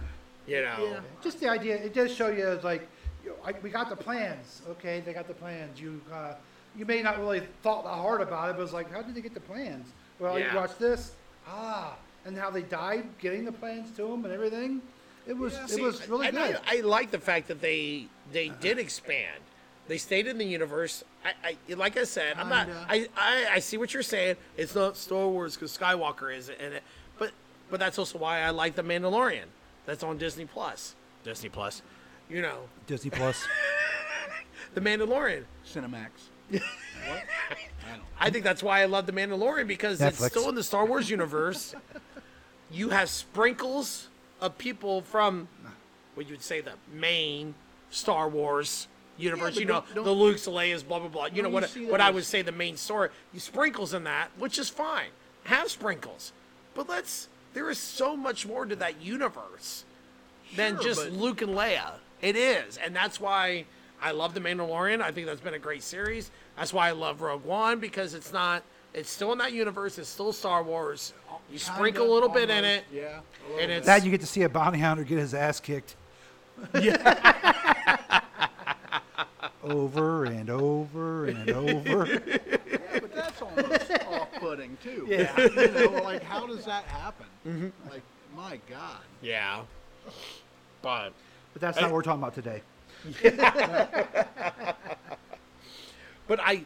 You 0.48 0.62
know, 0.62 0.75
Yeah. 0.79 1.00
just 1.24 1.39
the 1.39 1.50
idea. 1.50 1.75
It 1.77 1.91
does 1.95 2.13
show 2.15 2.27
you 2.27 2.60
like, 2.62 2.88
you 3.24 3.31
know, 3.31 3.38
I, 3.43 3.53
we 3.63 3.72
got 3.72 3.89
the 3.89 3.95
plans. 3.95 4.62
Okay, 4.69 5.00
they 5.00 5.12
got 5.12 5.27
the 5.27 5.34
plans. 5.34 5.81
You 5.81 6.00
uh, 6.13 6.36
you 6.77 6.86
may 6.86 7.01
not 7.01 7.20
really 7.20 7.41
thought 7.63 7.84
that 7.84 7.89
hard 7.89 8.22
about 8.22 8.50
it, 8.50 8.58
but 8.58 8.63
it's 8.63 8.74
like, 8.74 8.91
how 8.91 9.01
did 9.01 9.15
they 9.15 9.22
get 9.22 9.34
the 9.34 9.39
plans? 9.39 9.88
Well, 10.20 10.39
Yeah. 10.39 10.51
you 10.51 10.58
watch 10.58 10.77
this. 10.77 11.13
Ah, 11.48 11.96
and 12.25 12.38
how 12.38 12.50
they 12.50 12.63
died 12.63 13.05
getting 13.20 13.46
the 13.46 13.51
plans 13.51 13.96
to 13.98 14.03
them 14.08 14.25
and 14.25 14.34
everything. 14.34 14.82
It 15.27 15.38
was 15.38 15.55
it 15.55 15.70
See, 15.70 15.82
was 15.82 16.08
really 16.08 16.27
and 16.27 16.38
good. 16.38 16.60
I, 16.67 16.77
I 16.77 16.82
like 16.82 17.12
the 17.12 17.20
fact 17.20 17.48
that 17.48 17.62
they 17.62 18.08
they 18.32 18.50
did 18.50 18.77
expand. 18.77 19.41
They 19.88 19.98
stayed 19.98 20.27
in 20.27 20.38
the 20.38 20.46
universe. 20.46 21.03
I, 21.23 21.56
I 21.69 21.73
like 21.73 21.97
I 21.97 22.04
said, 22.04 22.38
I'm 22.38 22.49
not. 22.49 22.67
I, 22.88 23.08
I 23.15 23.47
I 23.54 23.60
see 23.60 23.78
what 23.78 23.93
you're 23.93 24.04
saying. 24.04 24.36
It's 24.58 24.76
not 24.76 24.97
Star 24.97 25.28
Wars 25.28 25.56
because 25.56 25.76
Skywalker 25.76 26.36
is 26.36 26.49
in 26.49 26.73
it, 26.73 26.84
but 27.17 27.32
but 27.69 27.80
that's 27.80 27.97
also 27.97 28.17
why 28.19 28.41
I 28.41 28.52
like 28.52 28.76
the 28.76 28.84
Mandalorian. 28.84 29.45
That's 29.86 30.04
on 30.04 30.17
Disney 30.17 30.45
Plus. 30.45 30.95
Disney 31.23 31.49
Plus. 31.49 31.82
You 32.30 32.41
know, 32.41 32.62
Disney 32.88 33.12
Plus. 33.12 33.47
the 34.73 34.82
Mandalorian. 34.82 35.43
Cinemax. 35.65 36.10
I 38.19 38.29
think 38.29 38.43
that's 38.43 38.63
why 38.63 38.81
I 38.81 38.86
love 38.86 39.05
the 39.05 39.12
Mandalorian 39.12 39.67
because 39.67 40.01
it's 40.01 40.23
still 40.25 40.49
in 40.49 40.55
the 40.55 40.63
Star 40.63 40.86
Wars 40.86 41.10
universe. 41.10 41.75
you 42.71 42.89
have 42.89 43.10
sprinkles 43.10 44.08
of 44.41 44.58
people 44.58 45.01
from 45.01 45.47
what 46.15 46.25
you 46.27 46.34
would 46.34 46.41
say 46.41 46.62
the 46.62 46.73
main 46.93 47.53
Star 47.91 48.27
Wars 48.29 48.88
universe. 49.17 49.53
but 49.55 49.60
you 49.60 49.65
know, 49.65 49.73
don't- 49.81 49.95
don't- 49.95 50.05
the 50.05 50.12
Luke's, 50.12 50.45
the 50.45 50.51
Leia's, 50.51 50.84
blah 50.84 50.99
blah 50.99 51.08
blah. 51.10 51.25
You 51.25 51.41
know 51.43 51.49
Don't 51.51 51.75
you 51.75 51.84
what? 51.84 51.91
What 51.93 52.01
I 52.01 52.10
would 52.12 52.25
say 52.25 52.41
the 52.41 52.51
main 52.51 52.77
story. 52.77 53.10
You 53.34 53.39
sprinkles 53.39 53.93
in 53.93 54.03
that, 54.05 54.29
which 54.38 54.58
is 54.58 54.69
fine. 54.69 55.10
Have 55.45 55.69
sprinkles, 55.69 56.31
but 56.73 56.89
let's. 56.89 57.27
There 57.53 57.69
is 57.69 57.77
so 57.77 58.17
much 58.17 58.45
more 58.45 58.65
to 58.65 58.75
that 58.77 59.01
universe 59.01 59.86
than 60.58 60.75
Sure, 60.75 60.84
just 60.84 61.03
but- 61.03 61.13
Luke 61.13 61.41
and 61.41 61.51
Leia. 61.51 61.93
It 62.21 62.36
is, 62.36 62.77
and 62.77 62.95
that's 62.95 63.19
why 63.19 63.65
I 64.01 64.12
love 64.12 64.34
the 64.34 64.39
Mandalorian. 64.39 65.01
I 65.01 65.12
think 65.12 65.25
that's 65.27 65.41
been 65.41 65.53
a 65.55 65.60
great 65.60 65.81
series. 65.84 66.31
That's 66.58 66.73
why 66.73 66.89
I 66.89 66.91
love 66.91 67.21
Rogue 67.21 67.43
One 67.43 67.79
because 67.79 68.13
it's 68.13 68.31
not. 68.34 68.63
It's 68.93 69.10
still 69.10 69.31
in 69.34 69.38
that 69.39 69.51
universe. 69.51 69.97
It's 69.97 70.08
still 70.10 70.31
Star 70.31 70.63
Wars. 70.63 71.13
You 71.51 71.58
sprinkle 71.58 72.03
a 72.03 72.08
Kinda, 72.08 72.13
little 72.13 72.29
bit 72.29 72.49
in 72.49 72.63
it, 72.63 72.86
Yeah. 72.93 73.19
and 73.49 73.58
bit. 73.58 73.69
it's 73.71 73.86
that 73.88 74.05
you 74.05 74.12
get 74.12 74.21
to 74.21 74.27
see 74.27 74.43
a 74.43 74.49
bounty 74.49 74.79
hunter 74.79 75.03
get 75.03 75.17
his 75.19 75.34
ass 75.34 75.60
kicked. 75.60 75.95
Yeah. 76.81 78.21
over 79.63 80.25
and 80.25 80.49
over 80.49 81.25
and 81.25 81.49
over. 81.49 82.21
Yeah, 82.95 82.99
but 83.01 83.13
that's 83.13 83.41
almost 83.41 83.91
off-putting 84.08 84.77
too. 84.84 85.05
Yeah. 85.10 85.38
You 85.39 85.71
know, 85.71 86.01
like 86.03 86.23
how 86.23 86.45
does 86.47 86.63
that 86.65 86.84
happen? 86.86 87.25
Mm-hmm. 87.47 87.89
Like, 87.89 88.01
my 88.36 88.60
God. 88.69 88.97
yeah. 89.21 89.62
But 90.81 91.12
But 91.53 91.62
that's 91.62 91.77
not 91.77 91.86
what 91.86 91.93
we're 91.95 92.01
talking 92.03 92.21
about 92.21 92.36
today. 92.36 92.62
but 96.28 96.39
I, 96.39 96.63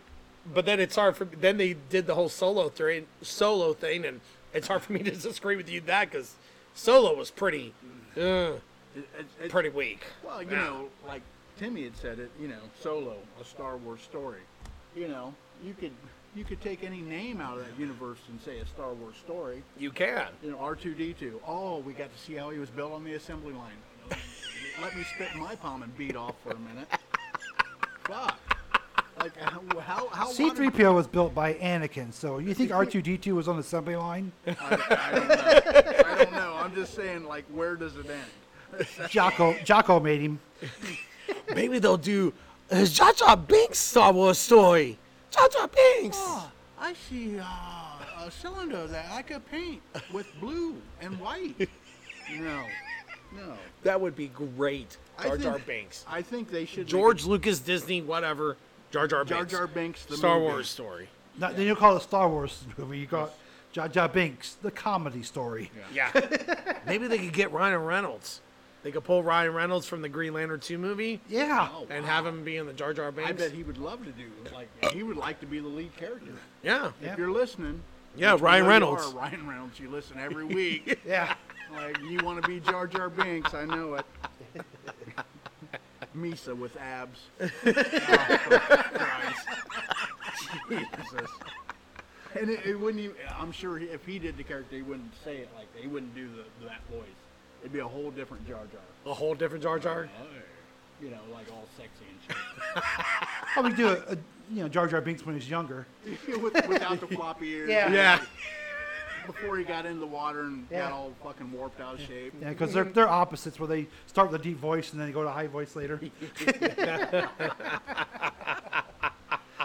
but 0.54 0.66
then 0.66 0.80
it's 0.80 0.96
hard 0.96 1.16
for. 1.16 1.26
Then 1.26 1.58
they 1.58 1.74
did 1.90 2.08
the 2.08 2.16
whole 2.16 2.30
solo 2.30 2.70
thing, 2.70 3.08
solo 3.22 3.74
thing, 3.74 4.06
and 4.06 4.22
it's 4.54 4.68
hard 4.68 4.82
for 4.82 4.94
me 4.94 5.04
to 5.04 5.12
disagree 5.12 5.56
with 5.56 5.70
you 5.70 5.82
that 5.82 6.10
because 6.12 6.36
solo 6.74 7.14
was 7.16 7.30
pretty, 7.32 7.74
uh, 8.18 8.22
It, 8.22 8.60
it, 9.42 9.50
pretty 9.50 9.70
weak. 9.70 10.04
well, 10.24 10.42
you 10.42 10.50
Yeah. 10.52 10.64
know, 10.64 10.90
like 11.08 11.22
Timmy 11.58 11.84
had 11.84 11.96
said 11.98 12.20
it. 12.20 12.32
You 12.40 12.48
know, 12.48 12.62
Solo, 12.82 13.18
a 13.42 13.46
Star 13.46 13.78
Wars 13.78 14.02
story. 14.02 14.42
You 14.96 15.08
know, 15.08 15.34
you 15.64 15.74
could 15.74 15.92
you 16.36 16.44
could 16.44 16.62
take 16.62 16.84
any 16.84 17.02
name 17.02 17.42
out 17.42 17.58
of 17.58 17.66
that 17.66 17.78
universe 17.80 18.20
and 18.30 18.40
say 18.42 18.60
a 18.60 18.66
Star 18.66 18.94
Wars 18.94 19.16
story. 19.18 19.62
You 19.78 19.92
can. 19.92 20.28
You 20.44 20.52
know, 20.52 20.58
R2D2. 20.58 21.34
Oh, 21.48 21.80
we 21.80 21.94
got 21.94 22.14
to 22.14 22.20
see 22.20 22.36
how 22.36 22.50
he 22.52 22.60
was 22.60 22.70
built 22.70 22.92
on 22.94 23.04
the 23.04 23.14
assembly 23.16 23.54
line. 23.54 23.74
Let 24.82 24.96
me 24.96 25.04
spit 25.04 25.30
in 25.34 25.40
my 25.40 25.56
palm 25.56 25.84
and 25.84 25.96
beat 25.98 26.16
off 26.16 26.36
for 26.44 26.52
a 26.52 26.60
minute. 26.60 26.88
Fuck. 28.04 28.38
Like 29.20 29.36
how 29.38 29.62
how, 29.82 30.08
how 30.10 30.32
C3PO 30.32 30.96
was 30.96 31.06
built 31.06 31.36
by 31.36 31.56
Anakin, 31.56 32.14
so 32.14 32.38
you 32.40 32.54
think 32.54 32.72
R2D2 32.72 33.34
was 33.34 33.50
on 33.50 33.58
the 33.58 33.62
assembly 33.62 33.98
line? 33.98 34.32
I, 34.48 34.52
I 34.90 35.12
don't 35.12 35.28
know. 35.28 35.36
I 36.06 36.24
don't 36.24 36.34
know. 36.34 36.54
I'm 36.58 36.74
just 36.74 36.94
saying, 36.96 37.26
like, 37.26 37.44
where 37.48 37.76
does 37.76 37.98
it 37.98 38.06
end? 38.10 38.88
Jocko, 39.10 39.56
Jocko 39.66 40.00
made 40.00 40.22
him. 40.22 40.40
Maybe 41.54 41.80
they'll 41.80 41.98
do 41.98 42.34
a 42.72 42.86
Jar 42.86 43.12
Jar 43.12 43.36
Binks 43.36 43.80
Star 43.80 44.14
Wars 44.14 44.38
story. 44.38 44.98
Jar 45.32 45.50
Jar 45.50 45.68
Binks. 45.68 46.18
Oh, 46.20 46.50
I 46.80 46.94
see 46.94 47.38
uh, 47.40 48.26
a 48.26 48.32
cylinder 48.32 48.88
that 48.88 49.06
I 49.12 49.22
could 49.22 49.46
paint 49.50 49.82
with 50.14 50.28
blue 50.40 50.78
and 51.02 51.20
white. 51.20 51.70
No, 52.40 52.64
no. 53.36 53.54
That 53.84 54.00
would 54.02 54.16
be 54.16 54.28
great. 54.28 54.98
I 55.18 55.24
Jar 55.24 55.38
Jar 55.38 55.60
Binks. 55.60 56.06
I 56.08 56.22
think 56.22 56.50
they 56.52 56.66
should. 56.66 56.80
make 56.86 56.88
George 56.88 57.26
Lucas, 57.26 57.60
Disney, 57.60 58.02
whatever. 58.02 58.58
Jar 58.92 59.08
Jar 59.08 59.22
a 59.22 59.26
Jar 59.26 59.46
Jar 59.46 59.68
Binks, 59.68 60.06
the 60.06 60.18
Star 60.18 60.36
movie. 60.40 60.52
Wars 60.52 60.70
story. 60.70 61.08
Not, 61.38 61.56
then 61.56 61.68
you 61.68 61.76
call 61.76 61.96
it 61.96 62.00
a 62.00 62.04
Star 62.04 62.28
Wars 62.30 62.64
movie. 62.78 62.98
You 63.00 63.08
call 63.08 63.26
it 63.26 63.32
Jar 63.72 63.88
Jar 63.88 64.08
Binks, 64.10 64.56
the 64.56 64.72
comedy 64.72 65.24
story. 65.24 65.72
Yeah. 65.94 66.12
Maybe 66.88 67.08
they 67.08 67.18
could 67.20 67.34
get 67.34 67.52
Ryan 67.52 67.84
Reynolds. 67.84 68.42
They 68.82 68.92
could 68.92 69.04
pull 69.04 69.24
Ryan 69.24 69.54
Reynolds 69.54 69.86
from 69.86 70.02
the 70.02 70.08
Green 70.10 70.34
Lantern 70.34 70.60
2 70.62 70.78
movie 70.78 71.20
Yeah. 71.30 71.68
Oh, 71.74 71.86
and 71.90 72.04
wow. 72.06 72.10
have 72.12 72.26
him 72.26 72.44
be 72.46 72.56
in 72.58 72.66
the 72.66 72.72
Jar 72.74 72.94
Jar 72.94 73.12
Binks. 73.12 73.30
I 73.30 73.34
bet 73.34 73.52
he 73.52 73.62
would 73.64 73.78
love 73.78 74.04
to 74.06 74.12
do 74.12 74.24
like 74.54 74.70
he 74.94 75.04
would 75.04 75.18
like 75.18 75.40
to 75.42 75.46
be 75.46 75.60
the 75.60 75.68
lead 75.68 75.96
character. 75.98 76.32
yeah. 76.64 76.92
Yeah. 77.04 77.12
If 77.12 77.18
you're 77.18 77.32
listening, 77.32 77.82
Yeah, 78.16 78.34
which 78.34 78.42
we 78.42 78.46
Ryan 78.48 78.62
know 78.64 78.66
you 78.66 78.72
Reynolds. 78.72 79.06
are, 79.08 79.18
Ryan 79.18 79.48
Reynolds, 79.48 79.80
you 79.80 79.90
listen 79.90 80.18
every 80.18 80.46
week. 80.46 80.98
Yeah. 81.06 81.36
Like 81.74 82.00
you 82.02 82.20
want 82.24 82.42
to 82.42 82.48
be 82.48 82.60
Jar 82.60 82.88
Jar 82.88 83.10
Binks, 83.10 83.54
I 83.54 83.66
know 83.66 83.96
it. 83.96 84.06
Misa 86.16 86.58
with 86.58 86.76
abs. 86.78 87.20
Oh, 87.42 87.50
Christ. 88.94 89.48
Jesus. 90.70 91.30
And 92.40 92.50
it, 92.50 92.66
it 92.66 92.80
wouldn't 92.80 93.04
even, 93.04 93.16
I'm 93.38 93.52
sure 93.52 93.78
he, 93.78 93.88
if 93.88 94.06
he 94.06 94.20
did 94.20 94.38
the 94.38 94.44
character, 94.44 94.76
he 94.76 94.82
wouldn't 94.82 95.12
say 95.24 95.38
it 95.38 95.50
like 95.56 95.72
that. 95.74 95.82
He 95.82 95.88
wouldn't 95.88 96.16
do 96.16 96.28
the, 96.28 96.66
that 96.66 96.82
voice. 96.92 97.08
It'd 97.62 97.74
be 97.74 97.80
a 97.80 97.88
whole 97.88 98.12
different 98.12 98.48
Jar 98.48 98.62
Jar. 98.72 98.82
A 99.06 99.14
whole 99.14 99.36
different 99.36 99.64
Jar 99.64 99.80
Jar. 99.80 100.10
Oh, 100.22 100.26
you 101.02 101.10
know, 101.10 101.20
like 101.34 101.48
all 101.52 101.66
sexy 101.78 102.06
and 102.10 102.20
shit. 102.28 102.84
Probably 103.54 103.74
do 103.74 103.88
a, 103.90 104.14
a 104.14 104.18
you 104.52 104.64
know 104.64 104.70
Jar 104.70 104.88
Jar 104.88 105.02
Binks 105.02 105.26
when 105.26 105.36
he's 105.36 105.50
younger. 105.50 105.86
With, 106.28 106.68
without 106.68 107.00
the 107.00 107.08
floppy 107.08 107.50
ears. 107.50 107.70
Yeah. 107.70 107.92
Yeah. 107.92 108.22
Before 109.34 109.58
he 109.58 109.64
got 109.64 109.86
in 109.86 110.00
the 110.00 110.08
water 110.08 110.42
and 110.42 110.66
Yeah. 110.72 110.80
got 110.90 110.92
all 110.94 111.14
fucking 111.24 111.52
warped 111.52 111.80
out 111.80 111.94
of 111.96 112.02
shape. 112.02 112.34
Yeah, 112.42 112.50
because 112.50 112.74
they're 112.74 112.84
they're 112.84 113.08
opposites 113.08 113.60
where 113.60 113.68
they 113.68 113.88
start 114.08 114.32
with 114.32 114.42
a 114.42 114.44
deep 114.44 114.58
voice 114.58 114.92
and 114.92 115.00
then 115.00 115.08
they 115.08 115.14
go 115.14 115.24
to 115.24 115.30
high 115.30 115.48
voice 115.48 115.76
later. 115.76 116.00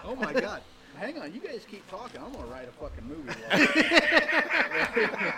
Oh 0.07 0.14
my 0.16 0.33
god. 0.35 0.61
Hang 0.96 1.18
on, 1.18 1.33
you 1.35 1.40
guys 1.40 1.64
keep 1.68 1.88
talking. 1.90 2.20
I'm 2.22 2.31
gonna 2.33 2.46
write 2.46 2.68
a 2.68 2.72
fucking 2.72 3.09
movie. 3.09 3.33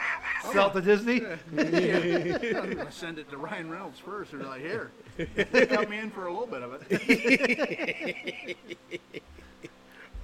while- 0.43 0.53
Sell 0.53 0.69
it 0.71 0.73
to 0.75 0.81
Disney. 0.83 1.23
I'm 1.25 2.75
gonna 2.77 2.91
send 2.93 3.19
it 3.21 3.31
to 3.31 3.37
Ryan 3.39 3.71
Reynolds 3.71 3.99
first. 4.01 4.33
They're 4.33 4.43
like, 4.43 4.61
here, 4.61 4.91
They 5.17 5.67
cut 5.67 5.89
me 5.89 5.99
in 5.99 6.11
for 6.11 6.27
a 6.27 6.33
little 6.33 6.47
bit 6.49 6.63
of 6.63 6.83
it. 6.91 8.57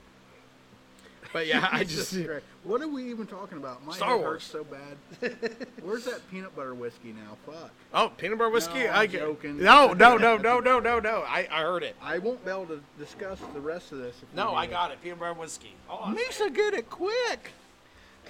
But 1.33 1.47
yeah, 1.47 1.69
I 1.71 1.85
just. 1.85 2.13
Christ. 2.13 2.45
What 2.65 2.81
are 2.83 2.89
we 2.89 3.11
even 3.11 3.27
talking 3.27 3.59
about? 3.59 3.85
My 3.85 3.95
Star 3.95 4.11
head 4.11 4.21
Wars. 4.21 4.43
hurts 4.43 4.45
so 4.47 4.65
bad. 4.65 5.37
Where's 5.83 6.05
that 6.07 6.29
peanut 6.31 6.55
butter 6.57 6.75
whiskey 6.75 7.13
now? 7.13 7.37
Fuck. 7.53 7.71
Oh, 7.95 8.11
peanut 8.17 8.39
butter 8.39 8.51
whiskey. 8.51 8.81
No, 8.85 8.87
I'm 8.91 8.95
I 9.01 9.07
get. 9.07 9.21
joking. 9.21 9.63
No, 9.63 9.93
no, 9.93 10.17
no, 10.17 10.37
no, 10.37 10.61
no, 10.61 10.79
no, 10.81 10.99
no. 11.01 11.25
I, 11.27 11.47
I 11.51 11.63
heard 11.63 11.83
it. 11.83 11.97
I 12.03 12.19
won't 12.19 12.45
be 12.45 12.51
able 12.51 12.67
to 12.67 12.81
discuss 12.99 13.39
the 13.55 13.61
rest 13.61 13.93
of 13.93 13.99
this. 13.99 14.17
If 14.23 14.35
No, 14.35 14.51
we 14.53 14.57
I 14.59 14.67
got 14.67 14.91
it. 14.91 15.03
Peanut 15.03 15.19
butter 15.21 15.35
whiskey. 15.35 15.75
Hold 15.87 16.11
on. 16.11 16.17
Misa, 16.17 16.53
get 16.55 16.75
it 16.75 16.89
quick. 16.91 17.53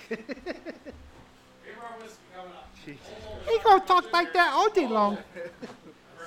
Peanut 0.08 0.26
butter 0.26 2.02
whiskey 2.02 2.18
coming 2.34 2.52
up. 2.52 2.68
He 3.48 3.58
gonna 3.64 3.84
talk 3.84 4.12
like 4.12 4.32
that 4.32 4.52
all 4.54 4.70
day 4.70 4.87
long. 4.87 5.18
Very 5.34 5.50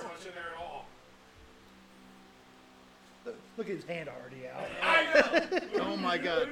much 0.03 0.25
in 0.25 0.31
there 0.33 0.43
at 0.53 0.61
all. 0.61 0.85
Look 3.61 3.69
at 3.69 3.75
his 3.75 3.85
hand 3.85 4.09
already 4.09 4.47
out. 4.47 5.61
Oh 5.81 5.95
my 5.95 6.17
god. 6.17 6.49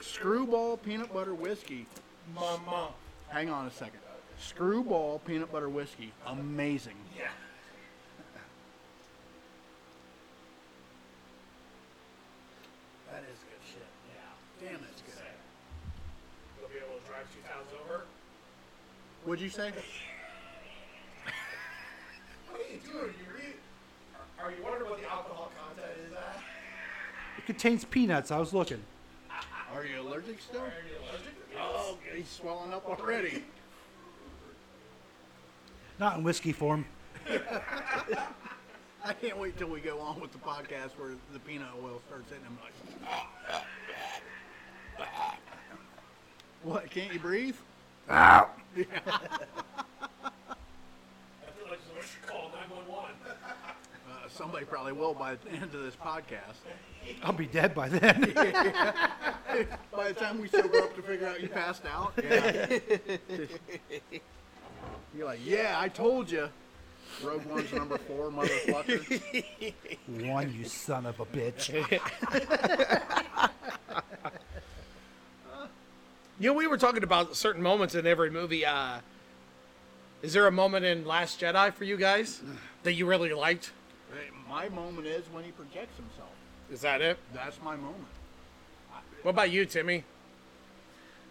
Screwball 0.00 0.76
peanut 0.76 1.12
butter 1.12 1.34
whiskey. 1.34 1.88
Mama. 2.32 2.90
Hang 3.30 3.50
on 3.50 3.66
a 3.66 3.70
second. 3.72 3.98
Screwball 4.38 5.18
peanut 5.26 5.50
butter 5.50 5.68
whiskey. 5.68 6.12
Amazing. 6.24 6.94
Yeah. 7.18 7.24
That 13.10 13.24
is 13.24 13.38
good 13.40 13.66
shit. 13.68 13.82
Yeah. 14.14 14.68
Damn, 14.68 14.80
that's 14.82 15.02
good. 15.02 15.14
You'll 16.60 16.68
be 16.68 16.76
able 16.76 17.00
to 17.00 17.06
drive 17.08 17.26
two 17.34 17.40
towns 17.42 17.72
over. 17.82 18.04
What'd 19.24 19.42
you 19.42 19.50
say? 19.50 19.72
What 22.52 22.60
are 22.60 22.72
you 22.72 22.78
doing? 22.78 23.14
You 23.18 23.34
read? 23.34 23.56
Are 24.46 24.52
you 24.52 24.62
wondering 24.62 24.90
what 24.90 25.00
the 25.00 25.10
alcohol 25.10 25.50
content 25.56 25.90
is 26.06 26.12
at? 26.12 26.38
It 27.35 27.35
contains 27.46 27.84
peanuts. 27.84 28.30
I 28.30 28.38
was 28.38 28.52
looking. 28.52 28.82
Are 29.74 29.84
you 29.84 30.00
allergic 30.00 30.40
still? 30.40 30.60
Are 30.60 30.66
you 30.66 30.98
allergic? 31.08 31.34
Oh, 31.58 31.96
he's 32.14 32.28
swelling 32.28 32.72
up 32.72 32.86
already. 32.86 33.44
Not 35.98 36.18
in 36.18 36.24
whiskey 36.24 36.52
form. 36.52 36.84
I 39.04 39.12
can't 39.12 39.38
wait 39.38 39.56
till 39.56 39.68
we 39.68 39.80
go 39.80 40.00
on 40.00 40.20
with 40.20 40.32
the 40.32 40.38
podcast 40.38 40.90
where 40.98 41.12
the 41.32 41.38
peanut 41.38 41.68
oil 41.82 42.02
starts 42.06 42.28
hitting 42.28 42.44
him 42.44 42.58
like. 42.62 42.74
What? 46.62 46.90
Can't 46.90 47.12
you 47.12 47.20
breathe? 47.20 47.56
I 48.08 48.46
feel 48.74 48.84
like 51.70 51.78
someone 51.86 52.02
should 52.02 52.26
call 52.26 52.50
911. 52.52 53.14
Somebody 54.30 54.64
probably 54.66 54.92
will 54.92 55.14
by 55.14 55.34
the 55.36 55.50
end 55.50 55.74
of 55.74 55.82
this 55.82 55.96
podcast. 55.96 56.56
I'll 57.22 57.32
be 57.32 57.46
dead 57.46 57.74
by 57.74 57.88
then. 57.88 58.32
By 59.92 60.08
the 60.08 60.14
time 60.14 60.38
we 60.38 60.48
sober 60.48 60.78
up 60.78 60.94
to 60.96 61.02
figure 61.02 61.26
out 61.26 61.40
you 61.40 61.48
passed 61.48 61.84
out, 61.86 62.12
yeah. 62.22 62.78
You're 65.16 65.24
like, 65.24 65.40
yeah, 65.42 65.76
I 65.78 65.88
told 65.88 66.30
you. 66.30 66.48
Rogue 67.22 67.46
One's 67.46 67.72
number 67.72 67.96
four, 67.96 68.30
motherfucker. 68.30 69.72
One, 70.26 70.52
you 70.52 70.64
son 70.66 71.06
of 71.06 71.18
a 71.20 71.24
bitch. 71.24 71.70
You 76.38 76.50
know, 76.50 76.52
we 76.58 76.66
were 76.66 76.76
talking 76.76 77.02
about 77.02 77.34
certain 77.34 77.62
moments 77.62 77.94
in 77.94 78.06
every 78.06 78.28
movie. 78.28 78.66
Uh, 78.66 78.98
is 80.20 80.34
there 80.34 80.46
a 80.46 80.52
moment 80.52 80.84
in 80.84 81.06
Last 81.06 81.40
Jedi 81.40 81.72
for 81.72 81.84
you 81.84 81.96
guys 81.96 82.42
that 82.82 82.92
you 82.92 83.06
really 83.06 83.32
liked? 83.32 83.70
My 84.48 84.68
moment 84.68 85.06
is 85.06 85.24
when 85.32 85.44
he 85.44 85.50
projects 85.50 85.96
himself. 85.96 86.30
Is 86.70 86.80
that 86.80 87.00
it? 87.00 87.18
That's 87.34 87.60
my 87.62 87.76
moment. 87.76 88.06
What 89.22 89.32
about 89.32 89.50
you, 89.50 89.66
Timmy? 89.66 90.04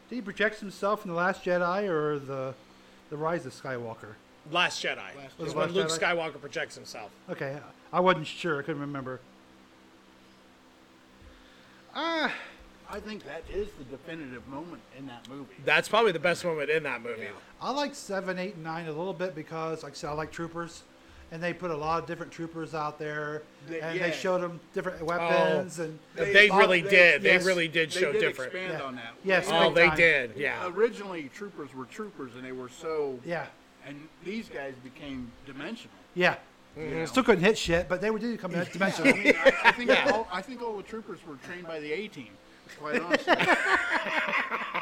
Did 0.10 0.16
he 0.16 0.22
project 0.22 0.60
himself 0.60 1.04
in 1.04 1.10
the 1.12 1.18
Last 1.18 1.44
Jedi 1.44 1.90
or 1.90 2.20
the 2.20 2.54
the 3.10 3.18
Rise 3.18 3.46
of 3.46 3.54
Skywalker? 3.54 4.16
Last 4.52 4.84
Jedi. 4.84 4.98
Last 4.98 5.40
was 5.40 5.54
Jedi. 5.54 5.56
when 5.56 5.68
Last 5.68 5.76
Luke 5.76 5.88
Jedi? 5.88 6.00
Skywalker 6.00 6.40
projects 6.40 6.76
himself. 6.76 7.12
Okay, 7.30 7.58
I 7.92 8.00
wasn't 8.00 8.28
sure. 8.28 8.60
I 8.60 8.62
couldn't 8.62 8.82
remember. 8.82 9.20
Ah, 11.96 12.34
I 12.90 13.00
think 13.00 13.24
that 13.24 13.44
is 13.50 13.70
the 13.78 13.86
definitive 13.86 14.48
moment 14.48 14.82
in 14.98 15.08
that 15.08 15.28
movie. 15.30 15.56
That's 15.64 15.88
probably 15.88 16.12
the 16.12 16.20
best 16.20 16.44
moment 16.44 16.70
in 16.70 16.84
that 16.84 17.02
movie. 17.02 17.28
I 17.62 17.72
like 17.72 17.96
seven, 17.96 18.38
eight, 18.38 18.56
and 18.56 18.64
nine 18.64 18.88
a 18.88 18.92
little 18.92 19.14
bit 19.14 19.34
because, 19.34 19.84
like 19.84 19.94
I 19.94 19.96
said, 19.96 20.10
I 20.10 20.14
like 20.14 20.32
troopers, 20.32 20.84
and 21.36 21.44
they 21.44 21.52
put 21.54 21.70
a 21.70 21.76
lot 21.76 22.02
of 22.02 22.08
different 22.08 22.32
troopers 22.32 22.74
out 22.74 22.98
there, 22.98 23.42
They- 23.68 23.82
and 23.82 23.98
yeah. 24.00 24.08
they 24.08 24.16
showed 24.16 24.40
them 24.42 24.62
different 24.74 25.02
weapons 25.04 25.80
and 25.80 26.00
They, 26.16 26.48
lot- 26.50 26.60
really 26.60 26.82
did. 26.82 27.22
They 27.22 27.38
really 27.40 27.68
did 27.68 27.92
They 27.92 28.00
show 28.00 28.14
did 28.14 28.22
different. 28.22 28.54
expand 28.54 28.80
Yeah. 28.80 28.86
on 28.86 28.96
that. 28.96 29.14
Yes, 29.26 29.48
Oh, 29.52 29.74
they 29.74 29.88
time. 29.88 29.98
did. 29.98 30.32
Yeah. 30.38 30.66
Originally, 30.68 31.30
troopers 31.34 31.76
were 31.76 31.84
troopers, 31.86 32.36
and 32.36 32.46
they 32.46 32.54
were 32.54 32.70
so. 32.70 33.20
Yeah, 33.26 33.48
And 33.86 34.08
these 34.24 34.48
guys 34.48 34.74
became 34.84 35.30
dimensional. 35.46 35.94
yeah. 36.16 36.36
Mm-hmm. 36.78 37.06
Still 37.06 37.24
couldn't 37.24 37.44
hit 37.44 37.58
shit, 37.58 37.88
but 37.90 38.02
they 38.02 38.12
were 38.12 38.20
did 38.20 38.38
come 38.40 38.54
in 38.54 38.60
I 38.62 38.64
dimensional. 38.66 39.14
mean, 39.16 39.34
I, 39.38 39.54
I 39.66 39.72
think 39.74 39.90
all, 40.14 40.28
I 40.32 40.42
think 40.42 40.62
all 40.62 40.76
the 40.78 40.84
troopers 40.84 41.20
were 41.28 41.36
trained 41.46 41.66
by 41.68 41.80
the 41.82 41.92
A 41.92 42.08
team. 42.08 42.30
Quite 42.80 43.02
honestly, 43.02 43.34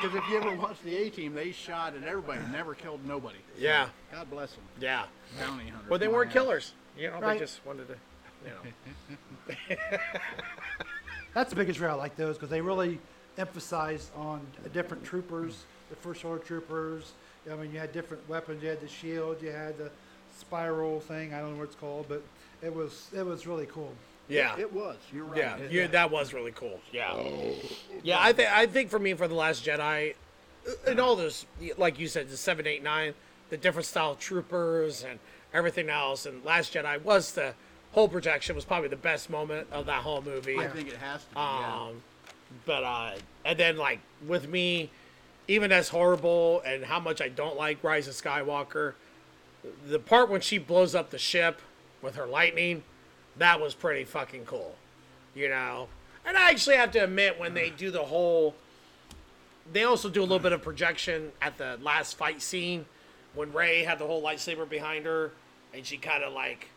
because 0.03 0.17
if 0.17 0.29
you 0.29 0.37
ever 0.37 0.53
watch 0.55 0.75
the 0.83 0.95
A 0.97 1.09
team, 1.09 1.33
they 1.33 1.51
shot 1.51 1.95
at 1.95 2.03
everybody, 2.03 2.41
never 2.51 2.75
killed 2.75 3.05
nobody. 3.07 3.37
Yeah. 3.57 3.87
God 4.11 4.29
bless 4.29 4.51
them, 4.51 4.63
Yeah. 4.81 5.05
bounty 5.39 5.69
hunters. 5.69 5.89
Well, 5.89 5.99
they 5.99 6.07
weren't 6.09 6.27
ass. 6.27 6.33
killers. 6.33 6.73
You 6.97 7.09
know, 7.09 7.19
Right. 7.21 7.35
they 7.35 7.45
just 7.45 7.65
wanted 7.65 7.87
to, 7.87 7.95
you 8.45 8.51
know. 9.77 9.97
That's 11.33 11.49
the 11.49 11.55
biggest 11.55 11.79
reason 11.79 11.91
I 11.91 11.93
like 11.95 12.15
those 12.17 12.35
because 12.35 12.49
they 12.49 12.61
really 12.61 12.99
emphasized 13.37 14.11
on 14.15 14.45
different 14.73 15.03
troopers, 15.05 15.63
the 15.89 15.95
first 15.95 16.23
order 16.25 16.43
troopers. 16.43 17.13
I 17.49 17.55
mean, 17.55 17.71
you 17.71 17.79
had 17.79 17.91
different 17.93 18.27
weapons. 18.29 18.61
You 18.61 18.69
had 18.69 18.81
the 18.81 18.87
shield. 18.87 19.41
You 19.41 19.51
had 19.51 19.77
the 19.77 19.89
spiral 20.37 20.99
thing. 20.99 21.33
I 21.33 21.39
don't 21.39 21.53
know 21.53 21.57
what 21.59 21.65
it's 21.69 21.75
called, 21.75 22.05
but 22.09 22.21
it 22.61 22.73
was 22.73 23.07
it 23.15 23.25
was 23.25 23.47
really 23.47 23.65
cool. 23.67 23.93
Yeah. 24.29 24.57
It 24.57 24.71
was. 24.71 24.97
You're 25.13 25.25
right. 25.25 25.37
Yeah, 25.37 25.57
It- 25.57 25.71
yeah, 25.71 25.87
that 25.87 26.09
was 26.11 26.33
really 26.33 26.51
cool. 26.53 26.79
Yeah, 26.91 27.13
yeah. 28.03 28.17
I 28.19 28.33
think 28.33 28.49
I 28.51 28.65
think 28.65 28.89
for 28.89 28.99
me 28.99 29.13
for 29.13 29.27
the 29.27 29.35
Last 29.35 29.65
Jedi, 29.65 30.15
uh, 30.67 30.71
and 30.87 30.99
all 30.99 31.15
those 31.15 31.45
like 31.77 31.99
you 31.99 32.07
said, 32.07 32.29
the 32.29 32.37
seven, 32.37 32.65
eight, 32.65 32.83
nine, 32.83 33.13
the 33.49 33.57
different 33.57 33.85
style 33.85 34.15
troopers 34.15 35.03
and 35.03 35.19
everything 35.53 35.89
else, 35.89 36.25
and 36.25 36.43
Last 36.45 36.73
Jedi 36.73 37.01
was 37.03 37.33
the 37.33 37.53
whole 37.91 38.07
projection 38.07 38.55
was 38.55 38.65
probably 38.65 38.89
the 38.89 38.95
best 38.95 39.29
moment 39.29 39.67
of 39.71 39.85
that 39.85 40.01
whole 40.01 40.21
movie. 40.21 40.57
I 40.57 40.67
think 40.67 40.87
it 40.87 40.97
has 40.97 41.21
to 41.25 41.29
be. 41.29 41.35
yeah. 41.35 41.79
Um, 41.89 42.01
but 42.65 42.83
uh, 42.83 43.11
and 43.45 43.59
then 43.59 43.77
like 43.77 43.99
with 44.25 44.47
me, 44.47 44.89
even 45.47 45.71
as 45.71 45.89
horrible 45.89 46.61
and 46.65 46.85
how 46.85 46.99
much 46.99 47.21
I 47.21 47.27
don't 47.29 47.57
like 47.57 47.83
Rise 47.83 48.07
of 48.07 48.13
Skywalker, 48.13 48.93
the 49.87 49.99
part 49.99 50.29
when 50.29 50.41
she 50.41 50.57
blows 50.57 50.95
up 50.95 51.09
the 51.09 51.17
ship 51.17 51.61
with 52.01 52.15
her 52.15 52.25
lightning, 52.25 52.83
that 53.37 53.59
was 53.59 53.73
pretty 53.73 54.03
fucking 54.03 54.45
cool, 54.45 54.75
you 55.35 55.49
know. 55.49 55.87
And 56.25 56.37
I 56.37 56.49
actually 56.49 56.77
have 56.77 56.91
to 56.91 56.99
admit 56.99 57.39
when 57.39 57.53
they 57.53 57.69
do 57.69 57.91
the 57.91 58.03
whole, 58.03 58.55
they 59.71 59.83
also 59.83 60.09
do 60.09 60.21
a 60.21 60.23
little 60.23 60.39
bit 60.39 60.53
of 60.53 60.61
projection 60.61 61.31
at 61.41 61.57
the 61.57 61.77
last 61.81 62.15
fight 62.17 62.41
scene 62.41 62.85
when 63.35 63.51
Rey 63.51 63.83
had 63.83 63.99
the 63.99 64.05
whole 64.07 64.21
lightsaber 64.21 64.67
behind 64.69 65.05
her, 65.05 65.31
and 65.73 65.85
she 65.85 65.97
kind 65.97 66.23
of 66.23 66.33
like, 66.33 66.67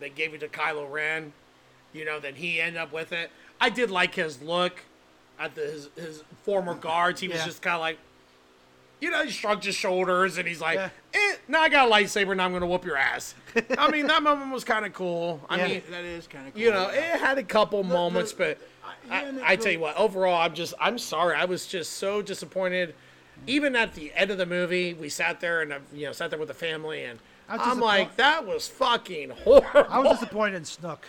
they 0.00 0.08
gave 0.10 0.34
it 0.34 0.40
to 0.40 0.48
Kylo 0.48 0.90
Ren 0.90 1.32
you 1.94 2.04
know, 2.04 2.18
then 2.20 2.34
he 2.34 2.60
ended 2.60 2.82
up 2.82 2.92
with 2.92 3.12
it. 3.12 3.30
I 3.60 3.70
did 3.70 3.88
like 3.90 4.16
his 4.16 4.42
look 4.42 4.80
at 5.38 5.54
the, 5.54 5.60
his, 5.62 5.88
his 5.94 6.22
former 6.42 6.74
guards. 6.74 7.20
He 7.20 7.28
was 7.28 7.38
Yeah. 7.38 7.44
just 7.46 7.62
kind 7.62 7.74
of 7.76 7.80
like, 7.80 7.98
you 9.04 9.10
know, 9.10 9.22
he 9.22 9.30
shrugged 9.30 9.64
his 9.64 9.74
shoulders 9.74 10.38
and 10.38 10.48
he's 10.48 10.62
like, 10.62 10.76
Yeah. 10.76 10.88
eh, 11.12 11.34
now 11.46 11.60
I 11.60 11.68
got 11.68 11.88
a 11.88 11.92
lightsaber, 11.92 12.34
now 12.34 12.46
I'm 12.46 12.52
gonna 12.54 12.66
whoop 12.66 12.86
your 12.86 12.96
ass. 12.96 13.34
I 13.76 13.90
mean, 13.90 14.06
that 14.06 14.22
moment 14.22 14.50
was 14.50 14.64
kind 14.64 14.86
of 14.86 14.94
cool. 14.94 15.40
I 15.50 15.58
Yeah. 15.58 15.66
mean, 15.68 15.82
that 15.90 16.04
is 16.04 16.26
kind 16.26 16.48
of 16.48 16.54
cool. 16.54 16.62
you 16.62 16.70
know, 16.70 16.88
it 16.88 17.20
had 17.20 17.36
a 17.36 17.42
couple 17.42 17.82
moments, 17.84 18.32
but 18.32 18.56
I- 18.82 18.88
I, 19.14 19.22
yeah, 19.30 19.38
I 19.44 19.56
the- 19.56 19.62
tell 19.62 19.72
you 19.72 19.80
what, 19.80 19.94
overall, 19.98 20.40
I'm 20.40 20.54
just, 20.54 20.72
I'm 20.80 20.98
sorry. 20.98 21.36
I 21.36 21.44
was 21.44 21.66
just 21.66 21.92
so 21.94 22.22
disappointed. 22.22 22.94
Even 23.46 23.76
at 23.76 23.94
the 23.94 24.10
end 24.14 24.30
of 24.30 24.38
the 24.38 24.46
movie, 24.46 24.94
we 24.94 25.10
sat 25.10 25.38
there 25.40 25.60
and, 25.60 25.72
uh, 25.74 25.78
you 25.92 26.06
know, 26.06 26.12
sat 26.12 26.30
there 26.30 26.38
with 26.38 26.48
the 26.48 26.54
family, 26.54 27.04
and 27.04 27.18
I 27.46 27.52
was 27.58 27.60
I'm 27.60 27.68
disappoint- 27.76 27.80
like, 27.84 28.16
that 28.16 28.46
was 28.46 28.68
fucking 28.68 29.30
horrible. 29.44 29.86
I 29.90 29.98
was 29.98 30.18
disappointed 30.20 30.54
in 30.56 30.64
Snook. 30.64 31.08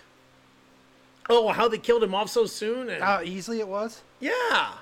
oh, 1.29 1.47
how 1.53 1.69
they 1.69 1.77
killed 1.77 2.03
him 2.03 2.13
off 2.13 2.29
so 2.29 2.45
soon, 2.45 2.89
and 2.89 3.01
How 3.01 3.21
easily 3.21 3.59
it 3.61 3.67
was. 3.69 4.01
yeah. 4.19 4.73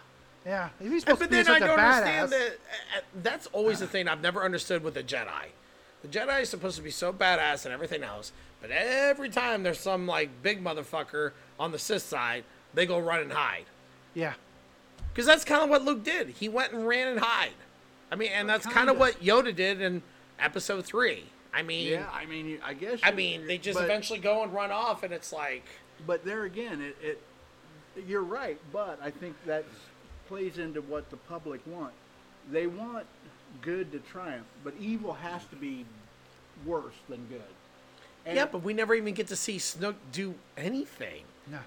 Yeah, 0.45 0.69
he's 0.81 1.01
supposed 1.01 1.19
But 1.19 1.25
to 1.25 1.29
be 1.29 1.35
then 1.37 1.45
such 1.45 1.61
I 1.61 1.65
a 1.65 1.67
don't 1.67 1.77
badass. 1.79 1.95
understand 1.95 2.31
that. 2.31 2.47
uh, 2.47 2.97
uh, 2.97 3.01
That's 3.21 3.47
always 3.47 3.79
the 3.79 3.87
thing 3.87 4.07
I've 4.07 4.21
never 4.21 4.43
understood 4.43 4.83
with 4.83 4.93
the 4.95 5.03
Jedi. 5.03 5.45
The 6.01 6.07
Jedi 6.09 6.41
is 6.41 6.49
supposed 6.49 6.75
to 6.75 6.81
be 6.81 6.91
so 6.91 7.13
badass 7.13 7.63
and 7.65 7.73
everything 7.73 8.03
else, 8.03 8.33
but 8.61 8.69
every 8.71 9.29
time 9.29 9.63
there's 9.63 9.79
some 9.79 10.05
like 10.05 10.29
big 10.43 10.61
motherfucker 10.63 11.31
on 11.59 11.71
the 11.71 11.79
Sith 11.79 12.01
side, 12.03 12.43
they 12.73 12.85
go 12.85 12.99
run 12.99 13.21
and 13.21 13.31
hide. 13.31 13.65
Yeah, 14.13 14.33
Because 15.13 15.25
that's 15.25 15.43
kind 15.45 15.63
of 15.63 15.69
what 15.69 15.83
Luke 15.85 16.03
did. 16.03 16.29
He 16.29 16.49
went 16.49 16.73
and 16.73 16.85
ran 16.87 17.07
and 17.07 17.19
hide. 17.19 17.53
I 18.11 18.15
mean, 18.15 18.31
and 18.33 18.47
that's 18.49 18.65
kind 18.65 18.87
kinda. 18.89 18.93
what 18.95 19.19
Yoda 19.21 19.55
did 19.55 19.81
in 19.81 20.03
Episode 20.39 20.85
Three. 20.85 21.23
I 21.53 21.61
mean, 21.63 21.87
Yeah, 21.93 22.07
I 22.13 22.25
mean, 22.25 22.59
I 22.65 22.73
guess. 22.73 22.99
I 23.01 23.11
mean, 23.11 23.47
they 23.47 23.57
just 23.57 23.77
but- 23.77 23.85
eventually 23.85 24.19
go 24.19 24.43
and 24.43 24.53
run 24.53 24.71
off, 24.71 25.03
and 25.03 25.13
it's 25.13 25.31
like, 25.31 25.63
But 26.05 26.25
there 26.25 26.43
again, 26.43 26.81
it, 26.81 26.97
it 27.01 27.21
you're 28.07 28.23
right. 28.23 28.59
But 28.73 28.99
I 29.01 29.09
think 29.09 29.35
that 29.45 29.63
plays 30.33 30.57
into 30.57 30.81
what 30.81 31.07
the 31.11 31.17
public 31.17 31.61
want. 31.67 31.93
They 32.51 32.65
want 32.65 33.05
good 33.61 33.91
to 33.91 33.99
triumph, 33.99 34.47
but 34.63 34.73
evil 34.79 35.13
has 35.13 35.45
to 35.45 35.55
be 35.55 35.85
worse 36.65 36.95
than 37.07 37.23
good. 37.27 37.41
And 38.25 38.35
yeah, 38.35 38.45
but 38.47 38.63
we 38.63 38.73
never 38.73 38.95
even 38.95 39.13
get 39.13 39.27
to 39.27 39.35
see 39.35 39.57
Snoke 39.57 39.93
do 40.11 40.33
anything. 40.57 41.23
no. 41.51 41.59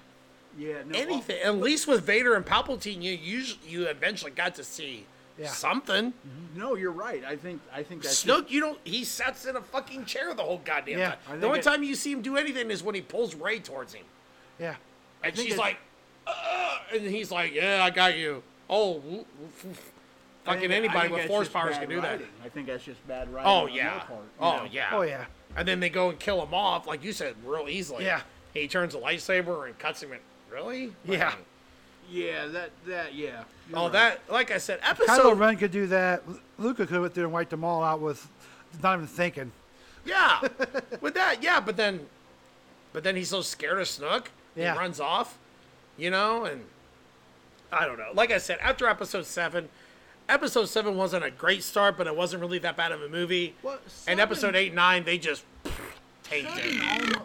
yeah, 0.59 0.79
no, 0.85 0.99
anything. 0.99 1.37
At 1.45 1.55
least 1.59 1.87
with 1.87 2.03
Vader 2.03 2.35
and 2.35 2.45
Palpatine, 2.45 3.01
you 3.01 3.13
usually 3.13 3.59
you 3.69 3.85
eventually 3.85 4.31
got 4.31 4.55
to 4.55 4.65
see 4.65 5.05
Yeah. 5.39 5.47
something. 5.47 6.13
No, 6.53 6.75
you're 6.75 6.91
right. 6.91 7.23
I 7.23 7.37
think 7.37 7.61
I 7.73 7.83
think 7.83 8.01
that's 8.03 8.25
Snoke, 8.25 8.49
you 8.49 8.59
don't. 8.59 8.79
He 8.83 9.05
sits 9.05 9.45
in 9.45 9.55
a 9.55 9.61
fucking 9.61 10.03
chair 10.05 10.33
the 10.33 10.43
whole 10.43 10.61
goddamn 10.65 10.99
Yeah, 10.99 11.15
time. 11.25 11.39
The 11.39 11.47
only 11.47 11.59
it- 11.59 11.63
time 11.63 11.83
you 11.83 11.95
see 11.95 12.11
him 12.11 12.21
do 12.21 12.35
anything 12.35 12.69
is 12.69 12.83
when 12.83 12.95
he 12.95 13.01
pulls 13.01 13.33
Rey 13.33 13.59
towards 13.59 13.93
him, 13.93 14.03
Yeah, 14.59 14.75
and 15.23 15.37
she's 15.37 15.53
it- 15.53 15.57
like, 15.57 15.77
uh, 16.25 16.79
and 16.91 17.03
he's 17.03 17.31
like, 17.31 17.53
"Yeah, 17.53 17.81
I 17.85 17.91
got 17.91 18.17
you." 18.17 18.43
Oh, 18.69 18.93
woo- 18.93 19.25
woo- 19.39 19.73
fucking 20.45 20.71
anybody 20.71 21.07
think 21.07 21.13
with 21.19 21.27
force 21.27 21.49
powers 21.49 21.77
can 21.77 21.89
do 21.89 22.01
that. 22.01 22.21
I 22.43 22.49
think 22.49 22.67
that's 22.67 22.83
just 22.83 23.05
bad 23.07 23.31
writing. 23.33 23.49
Oh 23.49 23.59
on 23.61 23.65
their 23.67 23.75
yeah. 23.75 23.99
part, 23.99 24.19
you 24.21 24.25
Oh 24.39 24.57
know. 24.57 24.67
yeah. 24.71 24.89
Oh, 24.91 25.01
yeah. 25.01 25.25
And 25.55 25.67
then 25.67 25.79
they 25.79 25.89
go 25.89 26.09
and 26.09 26.19
kill 26.19 26.41
him 26.43 26.53
off, 26.53 26.85
like 26.87 27.03
you 27.03 27.13
said, 27.13 27.35
real 27.45 27.67
easily. 27.69 28.05
Yeah. 28.05 28.21
He 28.53 28.67
turns 28.67 28.93
a 28.95 28.97
lightsaber 28.99 29.65
and 29.67 29.77
cuts 29.79 30.01
him 30.03 30.11
in. 30.13 30.19
Really? 30.51 30.93
Yeah. 31.05 31.29
Like, 31.29 31.37
Yeah, 32.09 32.45
that 32.47 32.69
that 32.85 33.13
yeah. 33.15 33.43
you're 33.69 33.77
Oh, 33.79 33.83
right. 33.83 33.91
that 33.93 34.21
like 34.29 34.51
I 34.51 34.57
said, 34.57 34.79
episode. 34.83 35.07
Kylo 35.07 35.17
episode. 35.19 35.39
Ren 35.39 35.57
could 35.57 35.71
do 35.71 35.87
that. 35.87 36.23
L- 36.27 36.39
Luke 36.57 36.77
could 36.77 36.89
went 36.91 37.13
there 37.13 37.25
and 37.25 37.33
wiped 37.33 37.49
them 37.51 37.63
all 37.63 37.83
out 37.83 37.99
with 38.01 38.27
not 38.81 38.95
even 38.95 39.07
thinking. 39.07 39.51
Yeah, 40.05 40.39
with 41.01 41.15
that, 41.15 41.43
yeah, 41.43 41.59
but 41.59 41.75
then, 41.75 42.05
but 42.93 43.03
then 43.03 43.17
he's 43.17 43.29
so 43.29 43.41
scared 43.41 43.79
of 43.81 43.87
Snook, 43.89 44.31
Yeah. 44.55 44.71
he 44.73 44.79
runs 44.79 45.01
off, 45.01 45.37
you 45.97 46.09
know, 46.09 46.45
and 46.45 46.63
I 47.71 47.85
don't 47.85 47.97
know. 47.97 48.09
Like 48.13 48.31
I 48.31 48.37
said, 48.37 48.59
after 48.61 48.87
episode 48.87 49.25
seven, 49.25 49.69
episode 50.29 50.65
seven 50.69 50.95
wasn't 50.97 51.25
a 51.25 51.31
great 51.31 51.63
start, 51.63 51.97
but 51.97 52.07
it 52.07 52.15
wasn't 52.15 52.41
really 52.41 52.59
that 52.59 52.77
bad 52.77 52.91
of 52.91 53.01
a 53.01 53.09
movie. 53.09 53.55
Well, 53.63 53.79
and 54.07 54.19
episode 54.19 54.55
eight, 54.55 54.67
and 54.67 54.75
nine, 54.75 55.03
they 55.03 55.17
just 55.17 55.43
tanked 56.23 56.51
Seven 56.55 57.11
it. 57.11 57.17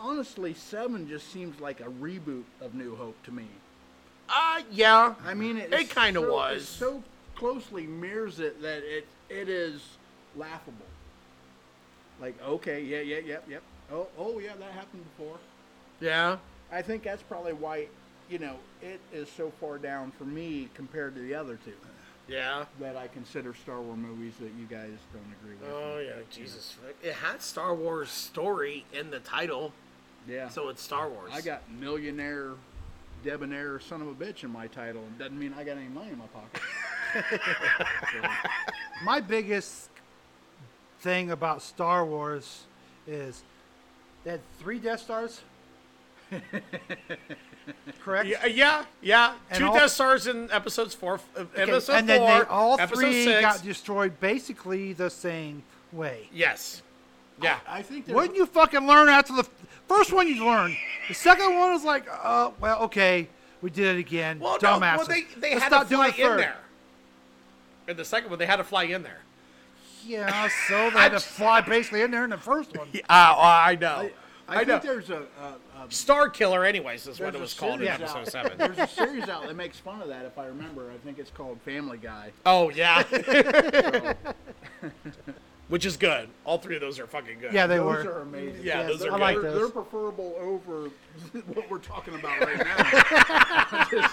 honestly, 0.00 0.54
seven 0.54 1.08
just 1.08 1.32
seems 1.32 1.60
like 1.60 1.80
a 1.80 1.84
reboot 1.84 2.44
of 2.60 2.74
New 2.74 2.96
Hope 2.96 3.16
to 3.24 3.32
me. 3.32 3.46
Uh, 4.28 4.62
yeah. 4.70 5.14
I 5.24 5.34
mean, 5.34 5.58
it, 5.58 5.72
It 5.72 5.90
kinda 5.90 6.20
so- 6.20 6.32
was. 6.32 6.62
it 6.62 6.66
so 6.66 7.02
closely 7.36 7.86
mirrors 7.86 8.40
it 8.40 8.60
that 8.62 8.82
it 8.84 9.06
it 9.28 9.48
is 9.48 9.80
laughable. 10.36 10.86
Like, 12.20 12.40
okay, 12.42 12.82
yeah, 12.82 13.00
yeah, 13.00 13.18
yep, 13.18 13.44
yep. 13.48 13.62
Oh, 13.92 14.06
oh, 14.18 14.38
yeah, 14.38 14.52
that 14.58 14.72
happened 14.72 15.04
before. 15.16 15.36
Yeah. 16.00 16.36
I 16.70 16.82
think 16.82 17.02
that's 17.02 17.22
probably 17.22 17.52
why, 17.52 17.86
you 18.30 18.38
know, 18.38 18.56
it 18.82 19.00
is 19.12 19.28
so 19.30 19.50
far 19.60 19.78
down 19.78 20.10
for 20.12 20.24
me 20.24 20.68
compared 20.74 21.14
to 21.14 21.20
the 21.20 21.34
other 21.34 21.58
two 21.64 21.72
Yeah. 22.28 22.64
that 22.80 22.96
I 22.96 23.08
consider 23.08 23.54
Star 23.54 23.80
Wars 23.80 23.98
movies 23.98 24.34
that 24.40 24.52
you 24.58 24.66
guys 24.68 24.90
don't 25.12 25.32
agree 25.42 25.56
with. 25.60 25.70
Oh 25.70 25.98
yeah, 25.98 26.22
Jesus. 26.30 26.76
It 27.02 27.14
had 27.14 27.42
Star 27.42 27.74
Wars 27.74 28.10
story 28.10 28.84
in 28.92 29.10
the 29.10 29.20
title, 29.20 29.72
yeah. 30.28 30.48
so 30.48 30.68
it's 30.68 30.82
Star 30.82 31.08
Wars. 31.08 31.30
I 31.32 31.40
got 31.42 31.62
millionaire, 31.70 32.52
debonair 33.22 33.78
son 33.80 34.00
of 34.02 34.08
a 34.08 34.14
bitch 34.14 34.42
in 34.44 34.50
my 34.50 34.66
title. 34.68 35.02
and 35.02 35.18
Doesn't 35.18 35.38
mean 35.38 35.54
I 35.58 35.64
got 35.64 35.76
any 35.76 35.88
money 35.88 36.10
in 36.12 36.18
my 36.18 36.26
pocket. 36.28 36.60
So, 38.12 38.28
My 39.04 39.20
biggest 39.20 39.88
thing 41.00 41.30
about 41.30 41.62
Star 41.62 42.04
Wars 42.06 42.62
is 43.06 43.42
they 44.24 44.30
had 44.32 44.40
three 44.58 44.78
Death 44.78 45.00
Stars. 45.00 45.42
Correct. 48.02 48.26
Yeah, 48.28 48.44
yeah, 48.46 48.84
yeah. 49.00 49.34
Two 49.54 49.66
all- 49.68 49.74
Death 49.74 49.90
Stars 49.92 50.26
in 50.26 50.50
episodes 50.50 50.94
four, 50.94 51.14
uh, 51.36 51.40
Okay, 51.40 51.62
episode 51.62 51.92
and 51.94 52.06
four, 52.08 52.16
then 52.18 52.38
they 52.40 52.44
all 52.46 52.78
episode 52.78 53.00
three 53.00 53.24
six. 53.24 53.40
got 53.40 53.62
destroyed 53.62 54.20
basically 54.20 54.92
the 54.92 55.08
same 55.10 55.62
way. 55.92 56.28
yes. 56.32 56.82
Yeah. 57.42 57.58
I 57.68 57.82
think 57.82 58.06
there's 58.06 58.14
Wouldn't 58.14 58.36
you 58.36 58.46
fucking 58.46 58.86
learn 58.86 59.08
after 59.08 59.32
the 59.34 59.44
first 59.88 60.12
one 60.12 60.28
you 60.28 60.44
learned? 60.46 60.76
The 61.08 61.14
second 61.14 61.56
one 61.58 61.72
was 61.72 61.82
like, 61.84 62.06
uh, 62.22 62.50
well, 62.60 62.82
okay, 62.82 63.28
we 63.60 63.70
did 63.70 63.96
it 63.96 63.98
again. 63.98 64.38
well, 64.38 64.56
no, 64.62 64.78
well, 64.78 65.04
they 65.04 65.22
they 65.38 65.50
Let's 65.54 65.62
had 65.64 65.68
to 65.70 65.74
not 65.76 65.88
do 65.88 65.96
fly 65.96 66.08
it 66.08 66.18
in 66.18 66.26
third. 66.26 66.38
there. 66.40 66.56
In 67.88 67.96
the 67.96 68.04
second 68.04 68.30
one, 68.30 68.38
they 68.38 68.46
had 68.46 68.56
to 68.56 68.64
fly 68.64 68.84
in 68.84 69.02
there. 69.02 69.18
Yeah, 70.06 70.48
so 70.68 70.90
they 70.90 70.98
had 70.98 71.12
to 71.12 71.20
fly 71.20 71.60
basically 71.62 72.02
in 72.02 72.10
there 72.10 72.24
in 72.24 72.30
the 72.30 72.38
first 72.38 72.76
one. 72.76 72.88
Ah, 73.08 73.64
I 73.66 73.74
know. 73.74 73.88
I, 73.96 74.12
I, 74.48 74.60
I, 74.60 74.64
know. 74.64 74.78
think 74.78 74.82
there's 74.82 75.10
a, 75.10 75.22
a, 75.40 75.84
a 75.84 75.90
Star 75.90 76.28
Killer, 76.28 76.64
anyways, 76.64 77.06
is 77.06 77.18
what 77.20 77.34
it 77.34 77.40
was 77.40 77.54
called 77.54 77.80
in 77.80 77.86
series 77.86 78.00
episode 78.00 78.18
out- 78.18 78.28
seven. 78.28 78.58
There's 78.58 78.78
a 78.78 78.86
series 78.86 79.28
out 79.28 79.46
that 79.46 79.56
makes 79.56 79.78
fun 79.78 80.02
of 80.02 80.08
that. 80.08 80.24
If 80.26 80.38
I 80.38 80.46
remember, 80.46 80.90
I 80.90 80.98
think 81.04 81.18
it's 81.18 81.30
called 81.30 81.60
Family 81.62 81.98
Guy. 81.98 82.30
Oh 82.44 82.68
yeah, 82.70 83.02
which 85.68 85.86
is 85.86 85.96
good. 85.96 86.28
All 86.44 86.58
three 86.58 86.74
of 86.74 86.80
those 86.82 86.98
are 86.98 87.06
fucking 87.06 87.38
good. 87.40 87.52
Yeah, 87.52 87.66
they 87.66 87.76
those 87.76 88.04
were. 88.04 88.12
are 88.12 88.20
amazing. 88.22 88.62
Yeah, 88.64 88.80
Yeah, 88.82 88.86
those 88.86 89.02
I 89.02 89.08
are 89.08 89.18
like 89.18 89.36
good. 89.36 89.44
they're, 89.44 89.52
those. 89.52 89.72
they're 89.72 89.82
preferable 89.82 90.34
over 90.38 90.90
what 91.54 91.70
we're 91.70 91.78
talking 91.78 92.14
about 92.14 92.40
right 92.40 92.58
now. 93.90 94.08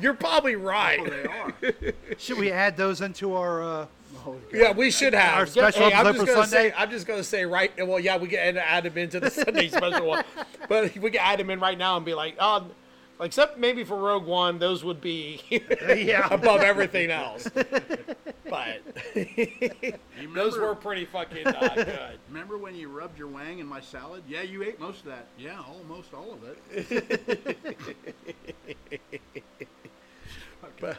You're 0.00 0.14
probably 0.14 0.56
right. 0.56 0.98
oh, 1.00 1.08
they 1.08 1.24
are. 1.24 1.92
Should 2.18 2.38
we 2.38 2.50
add 2.50 2.76
those 2.76 3.00
into 3.00 3.34
our? 3.34 3.62
Uh, 3.62 3.86
Oh, 4.26 4.32
God. 4.32 4.42
Yeah, 4.52 4.72
we 4.72 4.90
should 4.90 5.14
have. 5.14 5.38
Our 5.38 5.46
special 5.46 5.88
hey, 5.88 5.94
I'm 5.94 6.04
just 6.06 6.18
for 6.18 6.26
gonna 6.26 6.46
Sunday? 6.46 6.70
say, 6.70 6.74
I'm 6.76 6.90
just 6.90 7.06
gonna 7.06 7.22
say 7.24 7.44
right. 7.46 7.70
Well, 7.86 8.00
yeah, 8.00 8.16
we 8.16 8.26
can 8.28 8.56
add 8.56 8.84
him 8.86 8.98
into 8.98 9.20
the 9.20 9.30
Sunday 9.30 9.68
special 9.70 10.06
one, 10.06 10.24
but 10.68 10.96
we 10.96 11.10
can 11.10 11.20
add 11.20 11.38
him 11.40 11.48
in 11.50 11.60
right 11.60 11.78
now 11.78 11.96
and 11.96 12.04
be 12.04 12.14
like, 12.14 12.36
oh, 12.40 12.66
except 13.20 13.56
maybe 13.56 13.84
for 13.84 13.96
Rogue 13.96 14.26
One, 14.26 14.58
those 14.58 14.82
would 14.84 15.00
be 15.00 15.40
yeah. 15.48 16.26
above 16.32 16.60
everything 16.62 17.10
else. 17.10 17.48
But 18.48 18.80
You 19.14 20.34
those 20.34 20.58
were 20.58 20.74
pretty 20.74 21.04
fucking 21.04 21.46
uh, 21.46 21.74
good. 21.74 22.18
Remember 22.28 22.58
when 22.58 22.74
you 22.74 22.88
rubbed 22.88 23.18
your 23.18 23.28
wang 23.28 23.60
in 23.60 23.66
my 23.66 23.80
salad? 23.80 24.22
Yeah, 24.28 24.42
you 24.42 24.62
ate 24.64 24.80
most 24.80 25.00
of 25.00 25.06
that. 25.06 25.26
Yeah, 25.38 25.60
almost 25.68 26.12
all 26.14 26.32
of 26.32 26.40
it. 26.44 27.58
But- 30.80 30.96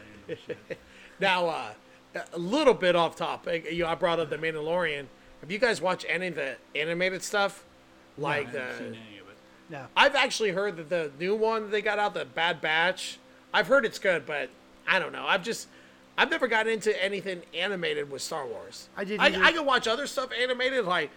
Now, 1.20 1.46
uh, 1.48 1.70
a 2.14 2.38
little 2.38 2.74
bit 2.74 2.96
off 2.96 3.16
topic. 3.16 3.70
You, 3.70 3.84
know, 3.84 3.90
I 3.90 3.94
brought 3.94 4.20
up 4.20 4.30
the 4.30 4.38
Mandalorian. 4.38 5.06
Have 5.40 5.50
you 5.50 5.58
guys 5.58 5.80
watched 5.80 6.06
any 6.08 6.28
of 6.28 6.34
the 6.34 6.56
animated 6.74 7.22
stuff? 7.22 7.64
Like 8.16 8.48
I 8.48 8.50
the. 8.50 8.60
haven't 8.60 8.74
uh, 8.74 8.78
seen 8.78 8.86
any 9.08 9.18
of 9.18 9.28
it. 9.28 9.36
no. 9.70 9.86
I've 9.96 10.14
actually 10.14 10.50
heard 10.50 10.76
that 10.76 10.88
the 10.88 11.10
new 11.18 11.34
one 11.34 11.70
they 11.70 11.82
got 11.82 11.98
out, 11.98 12.14
the 12.14 12.24
Bad 12.24 12.60
Batch. 12.60 13.18
I've 13.52 13.66
heard 13.66 13.84
it's 13.84 13.98
good, 13.98 14.26
but 14.26 14.50
I 14.86 14.98
don't 14.98 15.12
know. 15.12 15.24
I've 15.26 15.42
just 15.42 15.68
I've 16.16 16.30
never 16.30 16.48
gotten 16.48 16.72
into 16.72 17.02
anything 17.02 17.42
animated 17.54 18.10
with 18.10 18.22
Star 18.22 18.46
Wars. 18.46 18.88
I 18.96 19.04
didn't 19.04 19.20
I, 19.20 19.26
either. 19.26 19.44
I 19.44 19.52
can 19.52 19.64
watch 19.64 19.86
other 19.86 20.06
stuff 20.06 20.30
animated 20.38 20.84
like 20.84 21.10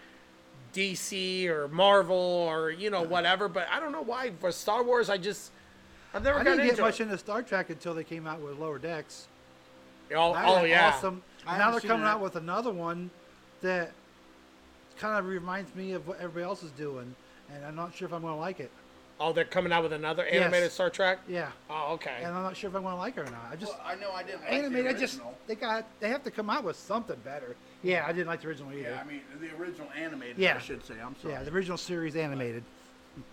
DC 0.73 1.47
or 1.47 1.67
Marvel 1.69 2.15
or 2.15 2.69
you 2.69 2.89
know 2.89 3.01
whatever, 3.01 3.47
but 3.47 3.67
I 3.71 3.79
don't 3.79 3.91
know 3.91 4.03
why 4.03 4.31
for 4.39 4.51
Star 4.51 4.83
Wars 4.83 5.09
I 5.09 5.17
just 5.17 5.51
I've 6.13 6.23
never 6.23 6.39
I 6.39 6.43
gotten 6.43 6.59
didn't 6.59 6.67
get 6.67 6.71
into 6.73 6.81
much 6.83 6.99
it. 6.99 7.03
into 7.03 7.17
Star 7.17 7.41
Trek 7.41 7.69
until 7.69 7.93
they 7.93 8.03
came 8.03 8.27
out 8.27 8.41
with 8.41 8.59
Lower 8.59 8.77
Decks. 8.77 9.27
Oh, 10.15 10.33
oh 10.35 10.63
yeah. 10.63 10.89
awesome. 10.89 11.21
Now 11.45 11.71
they're 11.71 11.79
coming 11.81 12.03
that. 12.03 12.11
out 12.15 12.21
with 12.21 12.35
another 12.35 12.71
one 12.71 13.09
that 13.61 13.91
kind 14.97 15.17
of 15.17 15.25
reminds 15.25 15.73
me 15.75 15.93
of 15.93 16.07
what 16.07 16.17
everybody 16.19 16.43
else 16.43 16.63
is 16.63 16.71
doing, 16.71 17.15
and 17.53 17.65
I'm 17.65 17.75
not 17.75 17.95
sure 17.95 18.07
if 18.07 18.13
I'm 18.13 18.21
going 18.21 18.33
to 18.35 18.39
like 18.39 18.59
it. 18.59 18.71
Oh, 19.19 19.31
they're 19.33 19.45
coming 19.45 19.71
out 19.71 19.83
with 19.83 19.93
another 19.93 20.25
animated 20.25 20.63
Yes. 20.65 20.73
Star 20.73 20.89
Trek. 20.89 21.19
Yeah, 21.27 21.51
Oh, 21.69 21.93
okay. 21.93 22.17
and 22.23 22.33
I'm 22.33 22.41
not 22.43 22.57
sure 22.57 22.69
if 22.71 22.75
I'm 22.75 22.81
going 22.81 22.95
to 22.95 22.99
like 22.99 23.17
it 23.17 23.21
or 23.21 23.25
not. 23.31 23.49
I 23.51 23.55
just 23.55 23.71
Well, 23.73 23.81
I 23.85 23.95
know 23.95 24.11
I 24.11 24.23
didn't 24.23 24.41
like 24.41 24.51
animated. 24.51 24.85
the 24.85 24.89
I 24.89 24.93
just 24.99 25.19
they 25.47 25.55
got 25.55 25.85
they 25.99 26.09
have 26.09 26.23
to 26.23 26.31
come 26.31 26.49
out 26.49 26.63
with 26.63 26.75
something 26.75 27.17
better. 27.23 27.55
Yeah, 27.83 28.03
I 28.07 28.13
didn't 28.13 28.27
like 28.27 28.41
the 28.41 28.47
original 28.47 28.71
either. 28.71 28.81
Yeah, 28.89 29.01
I 29.03 29.07
mean 29.07 29.21
the 29.39 29.55
original 29.61 29.87
animated. 29.95 30.37
Yeah. 30.39 30.55
I 30.55 30.59
should 30.59 30.83
say. 30.85 30.95
I'm 31.03 31.15
sorry. 31.21 31.35
Yeah, 31.35 31.43
the 31.43 31.51
original 31.51 31.77
series 31.77 32.15
animated. 32.15 32.63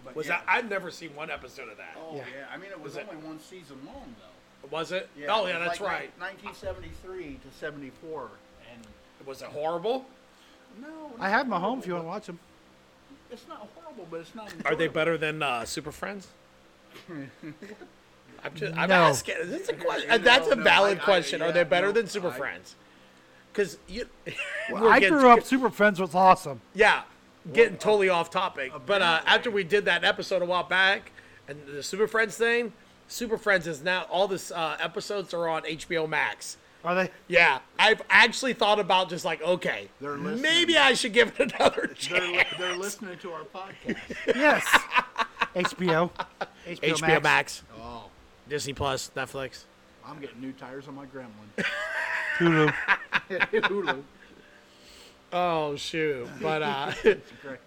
But 0.05 0.15
Was 0.17 0.27
yeah. 0.27 0.39
that? 0.39 0.45
I've 0.47 0.69
never 0.69 0.91
seen 0.91 1.15
one 1.15 1.31
episode 1.31 1.69
of 1.71 1.77
that. 1.79 1.97
Oh 1.99 2.17
Yeah. 2.17 2.25
yeah. 2.37 2.45
I 2.53 2.59
mean 2.59 2.71
it 2.71 2.79
was, 2.81 2.95
Was 2.95 3.03
it- 3.03 3.09
only 3.11 3.27
one 3.27 3.41
season 3.41 3.77
long 3.87 4.15
though. 4.19 4.35
Was 4.71 4.93
it? 4.93 5.09
Yeah, 5.19 5.27
oh 5.35 5.47
it 5.47 5.51
yeah, 5.51 5.59
was 5.59 5.69
that's 5.69 5.81
like 5.81 5.91
right. 5.91 6.11
1973 6.19 7.39
to 7.51 7.59
74, 7.59 8.29
and 8.73 8.83
Was 9.27 9.43
it 9.43 9.49
horrible? 9.49 10.05
no, 10.81 11.13
I 11.19 11.29
have 11.31 11.47
them 11.47 11.55
at 11.55 11.61
home 11.61 11.79
if 11.81 11.87
you 11.87 11.95
want 11.95 12.05
to 12.05 12.09
watch 12.09 12.27
them. 12.27 12.39
It's 13.31 13.47
not 13.49 13.67
horrible, 13.75 14.07
but 14.11 14.21
it's 14.21 14.35
not. 14.35 14.53
Are 14.65 14.75
they 14.77 14.89
better 14.89 15.17
than 15.19 15.43
uh, 15.43 15.65
Super 15.65 15.93
Friends? 15.93 16.29
I'm 17.09 18.55
just. 18.55 18.77
I'm 18.77 18.89
No. 18.89 18.95
asking. 18.97 19.35
That's 19.45 19.69
a 19.69 19.75
question. 19.75 20.09
No, 20.09 20.19
That's 20.19 20.49
a 20.49 20.55
no, 20.57 20.63
valid 20.63 20.99
I- 20.99 21.01
I- 21.01 21.05
question. 21.05 21.43
Are 21.43 21.53
they 21.53 21.65
better 21.65 21.89
no, 21.89 21.93
than 21.93 22.07
Super 22.07 22.29
I- 22.29 22.37
Friends? 22.37 22.77
Because 23.53 23.79
you. 23.89 24.07
Well, 24.71 24.85
we're 24.85 24.91
I 24.91 25.01
getting- 25.01 25.19
grew 25.19 25.29
up. 25.31 25.43
Super 25.45 25.71
Friends 25.71 26.01
was 26.01 26.15
awesome. 26.15 26.61
Yeah, 26.75 27.03
getting 27.53 27.77
totally 27.79 28.09
off 28.09 28.31
topic. 28.31 28.73
But 28.87 29.03
uh, 29.03 29.21
after 29.27 29.51
we 29.51 29.65
did 29.65 29.87
that 29.87 30.05
episode 30.05 30.43
a 30.43 30.45
while 30.47 30.65
back, 30.65 31.11
and 31.49 31.59
the 31.67 31.83
Super 31.83 32.07
Friends 32.07 32.37
thing, 32.37 32.73
Super 33.09 33.39
Friends 33.39 33.67
is 33.67 33.83
now 33.83 34.03
all 34.11 34.29
this 34.29 34.51
uh, 34.51 34.77
episodes 34.81 35.33
are 35.35 35.49
on 35.49 35.63
HBO 35.63 36.09
Max. 36.09 36.57
Are 36.85 36.95
they? 36.95 37.11
Yeah, 37.27 37.59
I've 37.79 38.03
actually 38.09 38.53
thought 38.53 38.79
about 38.79 39.09
just 39.09 39.25
like, 39.25 39.43
okay, 39.43 39.89
They're 40.01 40.17
listening. 40.17 40.43
maybe 40.43 40.77
I 40.77 40.93
should 40.95 41.13
give 41.13 41.33
it 41.41 41.53
another 41.55 41.87
They're, 41.87 41.95
chance. 41.95 42.23
li- 42.23 42.45
they're 42.59 42.77
listening 42.77 43.19
to 43.19 43.33
our 43.33 43.43
podcast. 43.43 43.97
Yes. 44.37 44.65
HBO. 45.57 46.11
HBO, 46.67 46.81
HBO 46.99 47.23
Max. 47.23 47.63
Oh, 47.81 48.05
Disney 48.49 48.75
Plus, 48.75 49.11
Netflix. 49.17 49.65
I'm 50.07 50.21
getting 50.21 50.41
new 50.41 50.53
tires 50.53 50.87
on 50.87 50.95
my 50.95 51.05
Gremlin. 51.07 51.65
Hulu. 52.39 52.73
Hulu. 53.31 54.03
Oh 55.33 55.77
shoot! 55.77 56.27
But 56.41 56.63
uh, 56.63 56.93
Correct. 57.43 57.63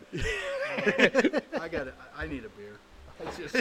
I 1.59 1.67
got 1.67 1.87
it. 1.87 1.93
I 2.17 2.23
I 2.23 2.27
need 2.27 2.43
a 2.45 2.49
beer. 2.49 2.77
It's 3.25 3.37
just. 3.37 3.55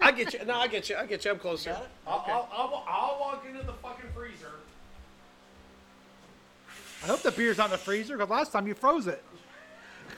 I 0.00 0.12
get 0.12 0.32
you. 0.34 0.44
No, 0.44 0.54
I 0.56 0.68
get 0.68 0.88
you. 0.88 0.96
I 0.96 1.06
get 1.06 1.24
you. 1.24 1.30
I'm 1.32 1.38
closer. 1.38 1.70
Got 1.70 1.82
it? 1.82 1.88
I'll, 2.06 2.18
Okay. 2.20 2.32
I'll, 2.32 2.48
I'll, 2.52 2.84
I'll 2.88 3.20
walk 3.20 3.44
into 3.48 3.62
the 3.64 3.72
fucking 3.74 4.10
freezer. 4.14 4.52
I 7.04 7.06
hope 7.06 7.22
the 7.22 7.30
beer's 7.32 7.58
not 7.58 7.66
in 7.66 7.72
the 7.72 7.78
freezer 7.78 8.16
because 8.16 8.30
last 8.30 8.52
time 8.52 8.66
you 8.66 8.74
froze 8.74 9.06
it. 9.06 9.22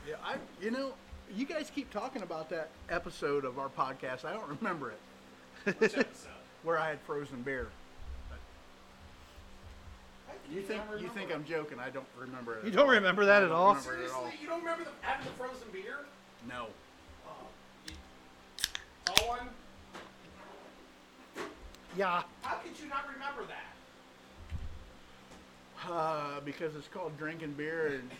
Yeah, 0.09 0.14
I. 0.24 0.37
You 0.62 0.70
know, 0.70 0.92
you 1.35 1.44
guys 1.44 1.70
keep 1.74 1.90
talking 1.90 2.22
about 2.22 2.48
that 2.50 2.70
episode 2.88 3.44
of 3.44 3.59
our 3.59 3.68
podcast. 3.68 4.24
I 4.24 4.33
don't 4.33 4.48
remember 4.48 4.92
it 4.92 5.78
Which 5.78 5.96
episode? 5.96 6.28
where 6.62 6.78
I 6.78 6.88
had 6.90 7.00
frozen 7.00 7.42
beer. 7.42 7.68
You 10.50 10.62
think 10.62 10.83
you 10.98 11.09
think 11.09 11.35
I'm 11.35 11.44
joking? 11.44 11.78
I 11.78 11.90
don't 11.90 12.07
remember 12.18 12.57
it. 12.57 12.64
You 12.64 12.70
don't 12.70 12.87
all. 12.87 12.92
remember 12.92 13.26
that 13.26 13.42
at 13.42 13.50
all? 13.50 13.74
remember 13.74 14.04
at 14.04 14.11
all. 14.11 14.22
Seriously, 14.22 14.38
you 14.40 14.48
don't 14.48 14.61
remember 14.61 14.85
the, 14.85 14.90
having 15.02 15.26
the 15.26 15.33
frozen 15.33 15.68
beer? 15.72 15.98
No. 16.48 16.68
Tall 19.14 19.28
one? 19.28 19.48
Yeah. 21.96 22.22
How 22.42 22.56
could 22.56 22.78
you 22.82 22.88
not 22.88 23.04
remember 23.12 23.42
that? 23.48 23.64
Uh, 25.90 26.40
because 26.44 26.74
it's 26.76 26.88
called 26.88 27.16
drinking 27.16 27.52
beer 27.52 27.86
and 28.00 28.10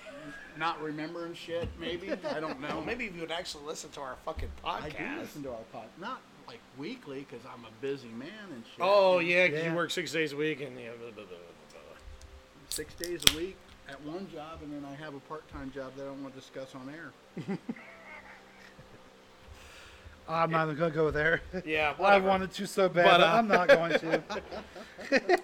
not 0.59 0.81
remembering 0.81 1.35
shit. 1.35 1.69
Maybe 1.79 2.11
I 2.13 2.41
don't 2.41 2.61
know. 2.67 2.81
Maybe 2.87 3.07
if 3.07 3.15
you 3.15 3.21
would 3.21 3.33
actually 3.33 3.65
listen 3.67 3.91
to 3.91 4.01
our 4.01 4.17
fucking 4.25 4.49
I 4.65 4.89
do 4.89 4.97
podcast. 4.97 5.19
listen 5.21 5.43
to 5.43 5.51
our 5.51 5.65
pod, 5.73 5.85
not 6.01 6.21
like 6.47 6.61
weekly 6.79 7.27
because 7.29 7.45
I'm 7.45 7.65
a 7.65 7.71
busy 7.83 8.09
man 8.09 8.29
and 8.55 8.63
shit. 8.65 8.79
Oh 8.81 9.19
yeah, 9.19 9.49
'cause 9.49 9.59
Yeah. 9.59 9.71
you 9.71 9.77
work 9.77 9.91
six 9.91 10.13
days 10.13 10.33
a 10.33 10.37
week 10.37 10.61
and 10.61 10.79
yeah, 10.79 10.91
blah, 10.99 11.11
blah, 11.11 11.25
blah, 11.25 11.25
blah, 11.25 11.37
blah. 11.73 11.81
six 12.71 12.95
days 12.95 13.23
a 13.33 13.37
week 13.37 13.57
at 13.89 14.01
one 14.03 14.31
job, 14.33 14.61
and 14.63 14.73
then 14.73 14.85
I 14.91 14.95
have 14.95 15.15
a 15.15 15.21
part-time 15.21 15.71
job 15.75 15.93
that 15.97 16.05
I 16.05 16.07
don't 16.07 16.23
want 16.23 16.35
to 16.35 16.41
discuss 16.41 16.75
on 16.75 16.89
air. 16.95 17.13
I'm 20.29 20.51
not 20.51 20.67
to 20.67 20.91
go 20.91 21.11
there. 21.11 21.41
yeah. 21.65 21.95
I 22.01 22.19
wanted 22.19 22.53
to 22.53 22.67
so 22.67 22.89
bad, 22.89 23.05
But, 23.05 23.19
but, 23.19 23.21
uh, 23.23 23.33
I'm 23.33 23.49
not 23.49 23.69
going 23.69 23.93
to. 23.99 24.23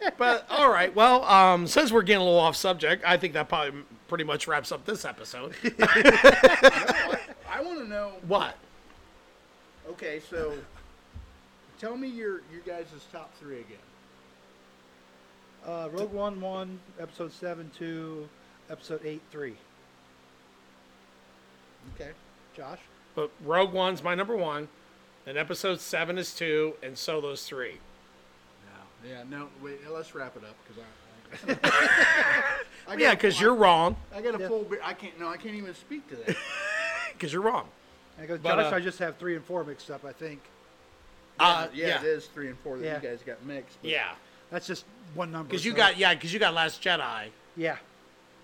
But 0.16 0.46
all 0.50 0.68
right, 0.68 0.92
well, 0.96 1.22
um, 1.24 1.68
since 1.68 1.92
we're 1.92 2.02
getting 2.02 2.22
a 2.22 2.24
little 2.24 2.40
off 2.40 2.56
subject, 2.56 3.04
I 3.06 3.16
think 3.16 3.34
that 3.34 3.48
probably 3.48 3.82
pretty 4.08 4.24
much 4.24 4.48
wraps 4.48 4.72
up 4.72 4.84
this 4.84 5.04
episode. 5.04 5.54
I 5.80 7.60
want 7.62 7.78
to 7.78 7.86
know. 7.88 8.14
what? 8.26 8.56
Okay, 9.90 10.20
so 10.28 10.54
tell 11.78 11.96
me 11.96 12.08
your 12.08 12.40
your 12.50 12.62
guys' 12.66 12.86
top 13.12 13.32
three 13.38 13.60
again. 13.60 13.78
Uh, 15.64 15.88
Rogue 15.92 16.12
One 16.12 16.40
1, 16.40 16.80
Episode 16.98 17.32
7 17.32 17.70
2, 17.78 18.28
Episode 18.70 19.00
8 19.04 19.20
3. 19.30 19.54
Okay. 21.94 22.10
Josh? 22.56 22.78
But 23.18 23.32
Rogue 23.44 23.72
One's 23.72 24.00
my 24.04 24.14
number 24.14 24.36
one, 24.36 24.68
and 25.26 25.36
Episode 25.36 25.80
Seven 25.80 26.18
is 26.18 26.32
two, 26.32 26.74
and 26.84 26.96
Solo's 26.96 27.44
three. 27.44 27.78
Yeah. 29.02 29.10
Yeah. 29.10 29.22
No. 29.28 29.48
Wait. 29.60 29.80
Let's 29.90 30.14
wrap 30.14 30.36
it 30.36 30.44
up 30.44 30.54
because 30.62 31.58
I. 31.58 31.68
I, 31.68 32.54
I 32.94 32.96
Yeah, 32.96 33.16
because 33.16 33.40
you're 33.40 33.56
wrong. 33.56 33.96
I 34.14 34.20
got 34.22 34.36
a 34.36 34.38
Yeah. 34.38 34.46
full 34.46 34.62
beer. 34.62 34.78
I 34.84 34.94
can't. 34.94 35.18
No, 35.18 35.26
I 35.28 35.36
can't 35.36 35.56
even 35.56 35.74
speak 35.74 36.08
to 36.10 36.16
that. 36.16 36.36
Because 37.12 37.32
you're 37.32 37.42
wrong. 37.42 37.66
I 38.22 38.26
go, 38.26 38.38
But, 38.38 38.54
Josh, 38.62 38.72
uh, 38.72 38.76
I 38.76 38.78
just 38.78 39.00
have 39.00 39.16
3 39.16 39.34
and 39.34 39.44
4 39.44 39.64
mixed 39.64 39.90
up, 39.90 40.04
I 40.04 40.12
think. 40.12 40.40
Uh, 41.40 41.66
yeah, 41.74 41.86
yeah. 41.88 41.98
it 41.98 42.04
is 42.04 42.26
three 42.26 42.46
and 42.46 42.56
four 42.60 42.78
that 42.78 42.84
Yeah. 42.84 43.00
you 43.02 43.08
guys 43.08 43.22
got 43.26 43.44
mixed. 43.44 43.76
but- 43.82 43.90
Yeah, 43.90 44.12
That's 44.52 44.68
just 44.68 44.84
one 45.14 45.32
number. 45.32 45.48
because 45.48 45.64
you 45.64 45.72
so- 45.72 45.76
got 45.78 45.96
yeah, 45.98 46.14
because 46.14 46.32
you 46.32 46.38
got 46.38 46.54
Last 46.54 46.80
Jedi 46.80 47.30
Yeah, 47.56 47.78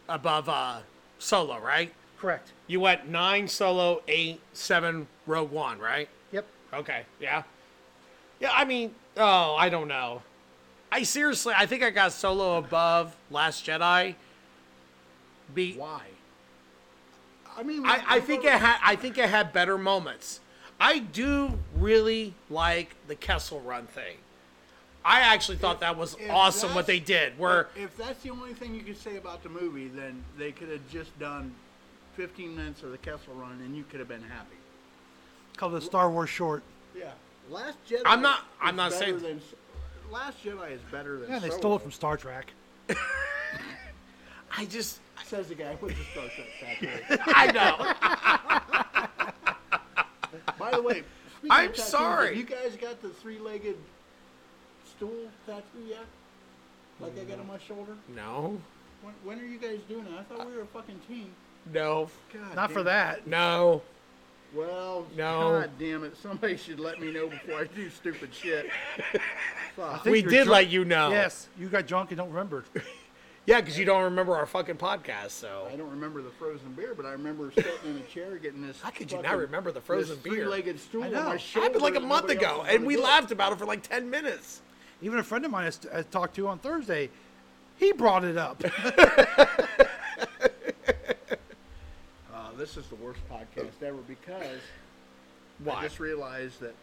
above 0.08 0.48
uh, 0.48 0.80
Solo, 1.20 1.60
right? 1.60 1.94
Correct. 2.18 2.52
You 2.66 2.80
went 2.80 3.08
nine 3.08 3.48
Solo, 3.48 4.02
eight, 4.08 4.40
seven 4.52 5.06
Rogue 5.26 5.50
One, 5.50 5.78
right? 5.78 6.08
Yep. 6.32 6.46
Okay, 6.72 7.02
yeah, 7.20 7.42
yeah. 8.40 8.50
I 8.52 8.64
mean, 8.64 8.94
oh, 9.16 9.54
I 9.54 9.68
don't 9.68 9.88
know. 9.88 10.22
I 10.90 11.02
seriously, 11.02 11.54
I 11.56 11.66
think 11.66 11.82
I 11.82 11.90
got 11.90 12.12
Solo 12.12 12.58
above 12.58 13.16
Last 13.30 13.66
Jedi. 13.66 14.14
Be 15.54 15.74
Why? 15.74 16.02
I 17.56 17.62
mean, 17.62 17.84
I, 17.84 18.02
I 18.06 18.20
think 18.20 18.44
it 18.44 18.52
had 18.52 18.78
I 18.82 18.96
think 18.96 19.18
it 19.18 19.28
had 19.28 19.52
better 19.52 19.78
moments. 19.78 20.40
I 20.80 20.98
do 20.98 21.58
really 21.76 22.34
like 22.50 22.94
the 23.06 23.14
Kessel 23.14 23.60
Run 23.60 23.86
thing. 23.86 24.16
I 25.04 25.20
actually 25.20 25.58
thought 25.58 25.80
that 25.80 25.98
was 25.98 26.16
awesome 26.30 26.74
what 26.74 26.86
they 26.86 26.98
did. 26.98 27.38
Where 27.38 27.68
if, 27.76 27.84
if 27.84 27.96
that's 27.96 28.22
the 28.22 28.30
only 28.30 28.54
thing 28.54 28.74
you 28.74 28.82
could 28.82 28.96
say 28.96 29.16
about 29.16 29.42
the 29.42 29.50
movie, 29.50 29.88
then 29.88 30.24
they 30.38 30.50
could 30.50 30.70
have 30.70 30.88
just 30.90 31.16
done 31.18 31.54
15 32.16 32.56
minutes 32.56 32.82
of 32.82 32.90
the 32.90 32.98
Kessel 32.98 33.34
Run, 33.34 33.60
and 33.64 33.76
you 33.76 33.84
could 33.84 33.98
have 34.00 34.08
been 34.08 34.22
happy. 34.22 34.56
Called 35.56 35.72
the 35.74 35.80
Star 35.80 36.10
Wars 36.10 36.30
short. 36.30 36.62
Yeah. 36.96 37.10
Last 37.50 37.76
Jedi. 37.88 38.02
I'm 38.06 38.22
not- 38.22 38.38
is 38.40 38.44
I'm 38.60 38.76
not 38.76 38.92
saying- 38.92 39.18
Than, 39.20 39.40
Last 40.10 40.42
Jedi 40.44 40.70
is 40.72 40.80
better 40.92 41.18
than. 41.18 41.30
Yeah, 41.30 41.38
they 41.38 41.48
Solo, 41.48 41.58
stole 41.60 41.76
it 41.76 41.82
from 41.82 41.92
Star 41.92 42.16
Trek. 42.16 42.52
I 44.56 44.64
just 44.66 45.00
Says 45.24 45.48
the 45.48 45.54
guy 45.54 45.76
with 45.80 45.96
the 45.96 46.04
Star 46.04 46.28
Trek 46.28 46.46
tattoo. 46.60 47.22
I 47.34 47.46
know. 47.52 47.78
By 50.58 50.70
the 50.72 50.82
way, 50.82 51.02
I'm 51.50 51.68
tattoos, 51.70 51.84
sorry. 51.84 52.28
have 52.28 52.36
You 52.36 52.44
guys 52.44 52.76
got 52.76 53.00
the 53.00 53.08
three-legged 53.08 53.76
stool 54.96 55.30
tattoo 55.46 55.64
yet? 55.88 56.04
Like 57.00 57.18
I 57.18 57.24
got 57.24 57.38
on 57.40 57.46
my 57.48 57.58
shoulder. 57.58 57.96
no, 58.14 58.60
When, 59.02 59.14
when 59.24 59.40
are 59.40 59.46
you 59.46 59.58
guys 59.58 59.78
doing 59.88 60.06
it? 60.06 60.12
I 60.18 60.22
thought 60.24 60.46
we 60.46 60.54
were 60.54 60.62
a 60.62 60.66
fucking 60.66 61.00
team. 61.08 61.32
No, 61.72 62.08
God. 62.32 62.54
Not 62.56 62.70
for 62.70 62.78
damn. 62.80 62.84
that. 62.86 63.26
no. 63.26 63.82
Well, 64.54 65.04
No. 65.16 65.60
God 65.62 65.70
damn 65.80 66.04
it! 66.04 66.16
Somebody 66.16 66.56
should 66.56 66.78
let 66.78 67.00
me 67.00 67.10
know 67.12 67.26
before 67.26 67.56
I 67.56 67.64
do 67.64 67.90
stupid 67.90 68.32
shit. 68.32 68.70
Fuck. 69.76 70.04
think 70.04 70.12
We 70.12 70.20
you're 70.22 70.30
did 70.30 70.44
drunk. 70.44 70.50
let 70.50 70.68
you 70.68 70.84
know. 70.84 71.10
Yes, 71.10 71.48
you 71.58 71.66
got 71.68 71.86
drunk 71.88 72.10
and 72.10 72.18
don't 72.18 72.30
remember. 72.30 72.64
Yeah, 73.46 73.60
because 73.60 73.78
you 73.78 73.84
don't 73.84 74.04
remember 74.04 74.34
our 74.36 74.46
fucking 74.46 74.76
podcast. 74.76 75.32
So 75.32 75.68
I 75.70 75.76
don't 75.76 75.90
remember 75.90 76.22
the 76.22 76.30
frozen 76.30 76.72
beer, 76.72 76.94
but 76.96 77.04
I 77.04 77.10
remember 77.12 77.52
sitting 77.52 77.72
in 77.84 77.98
a 77.98 78.00
chair 78.10 78.38
getting 78.38 78.62
this. 78.66 78.80
How 78.80 78.88
could 78.88 79.10
you 79.10 79.18
not 79.18 79.24
fucking- 79.26 79.38
remember 79.40 79.70
the 79.70 79.82
frozen 79.82 80.14
this 80.14 80.24
beer? 80.24 80.32
Three-legged 80.44 80.80
stool 80.80 81.02
I 81.02 81.06
on 81.08 81.12
know. 81.12 81.22
my 81.24 81.34
It 81.34 81.40
shoulder. 81.42 81.66
happened 81.66 81.82
like 81.82 81.94
a 81.94 82.00
that 82.00 82.06
month 82.06 82.22
nobody 82.28 82.42
else 82.42 82.52
ago, 82.54 82.58
was 82.62 82.68
and 82.70 82.76
gonna 82.78 82.86
we 82.86 82.94
get. 82.94 83.04
laughed 83.04 83.32
about 83.32 83.52
it 83.52 83.58
for 83.58 83.66
like 83.66 83.82
ten 83.82 84.08
minutes. 84.08 84.62
Even 85.02 85.18
a 85.18 85.22
friend 85.22 85.44
of 85.44 85.50
mine 85.50 85.70
I 85.92 85.98
I 85.98 86.02
talked 86.04 86.36
to 86.36 86.48
on 86.48 86.58
Thursday, 86.58 87.10
he 87.76 87.92
brought 87.92 88.24
it 88.24 88.38
up. 88.38 88.62
This 92.56 92.76
is 92.76 92.86
the 92.86 92.94
worst 92.96 93.20
podcast 93.28 93.82
ever 93.82 93.98
because 94.06 94.60
I 95.68 95.82
just 95.82 95.98
realized 95.98 96.60
that 96.60 96.74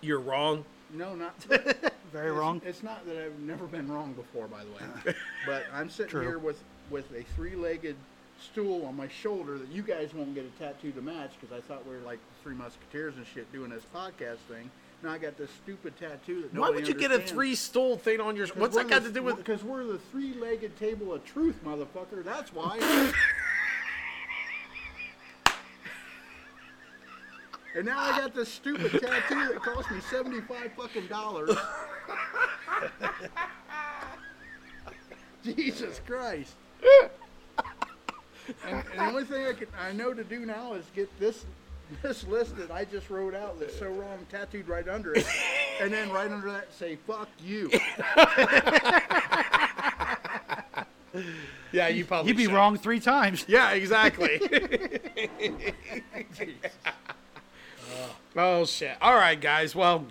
You're 0.00 0.20
wrong. 0.20 0.64
no, 0.92 1.14
not 1.14 1.34
Very 2.12 2.28
it's, 2.28 2.38
wrong. 2.38 2.60
It's 2.64 2.82
not 2.82 3.06
that 3.06 3.16
I've 3.16 3.38
never 3.38 3.66
been 3.66 3.90
wrong 3.90 4.12
before, 4.12 4.46
by 4.48 4.64
the 4.64 4.70
way. 4.70 5.14
but 5.46 5.64
I'm 5.72 5.88
sitting 5.88 6.10
True. 6.10 6.22
here 6.22 6.38
with 6.38 6.62
with 6.90 7.10
a 7.14 7.22
three-legged 7.34 7.96
stool 8.40 8.84
on 8.84 8.96
my 8.96 9.08
shoulder 9.08 9.56
that 9.56 9.68
you 9.68 9.82
guys 9.82 10.12
won't 10.12 10.34
get 10.34 10.44
a 10.44 10.62
tattoo 10.62 10.90
to 10.92 11.00
match 11.00 11.30
because 11.40 11.56
I 11.56 11.60
thought 11.60 11.86
we 11.86 11.94
were 11.94 12.02
like 12.02 12.18
the 12.18 12.42
Three 12.42 12.54
Musketeers 12.54 13.16
and 13.16 13.26
shit 13.26 13.50
doing 13.52 13.70
this 13.70 13.84
podcast 13.94 14.38
thing. 14.48 14.70
Now 15.02 15.12
I 15.12 15.18
got 15.18 15.38
this 15.38 15.50
stupid 15.62 15.96
tattoo 15.98 16.42
that 16.42 16.54
Why 16.54 16.70
would 16.70 16.86
you 16.86 16.94
get 16.94 17.10
a 17.12 17.18
three 17.18 17.54
stool 17.54 17.96
thing 17.96 18.20
on 18.20 18.36
your? 18.36 18.46
What's 18.48 18.76
that 18.76 18.88
got 18.88 19.04
to 19.04 19.12
do 19.12 19.22
with? 19.22 19.36
Because 19.36 19.62
we're 19.64 19.84
the 19.84 19.98
three-legged 19.98 20.76
table 20.78 21.14
of 21.14 21.24
truth, 21.24 21.58
motherfucker. 21.64 22.24
That's 22.24 22.52
why. 22.52 22.78
and 27.74 27.86
now 27.86 27.98
I 27.98 28.18
got 28.18 28.34
this 28.34 28.48
stupid 28.48 28.92
tattoo 28.92 29.52
that 29.52 29.62
cost 29.62 29.90
me 29.90 30.00
seventy-five 30.10 30.72
fucking 30.76 31.06
dollars. 31.06 31.56
Jesus 35.44 36.00
Christ. 36.06 36.54
And, 38.66 38.82
and 38.92 38.98
the 38.98 39.04
only 39.04 39.24
thing 39.24 39.46
I, 39.46 39.52
can, 39.52 39.68
I 39.80 39.92
know 39.92 40.12
to 40.12 40.24
do 40.24 40.44
now 40.44 40.74
is 40.74 40.84
get 40.94 41.08
this 41.18 41.44
this 42.02 42.26
list 42.26 42.56
that 42.56 42.70
I 42.70 42.84
just 42.84 43.10
wrote 43.10 43.34
out 43.34 43.58
that's 43.60 43.78
so 43.78 43.88
wrong 43.88 44.26
tattooed 44.30 44.68
right 44.68 44.88
under 44.88 45.14
it, 45.14 45.26
and 45.80 45.92
then 45.92 46.10
right 46.10 46.30
under 46.30 46.50
that 46.50 46.72
say 46.72 46.96
"fuck 47.06 47.28
you." 47.44 47.70
Yeah, 51.72 51.88
you 51.88 52.04
probably. 52.04 52.28
You'd 52.28 52.36
be 52.36 52.44
should. 52.44 52.52
wrong 52.52 52.76
three 52.76 53.00
times. 53.00 53.44
Yeah, 53.48 53.72
exactly. 53.72 54.40
oh 58.36 58.64
shit! 58.64 58.96
All 59.00 59.14
right, 59.14 59.40
guys. 59.40 59.74
Well, 59.74 60.06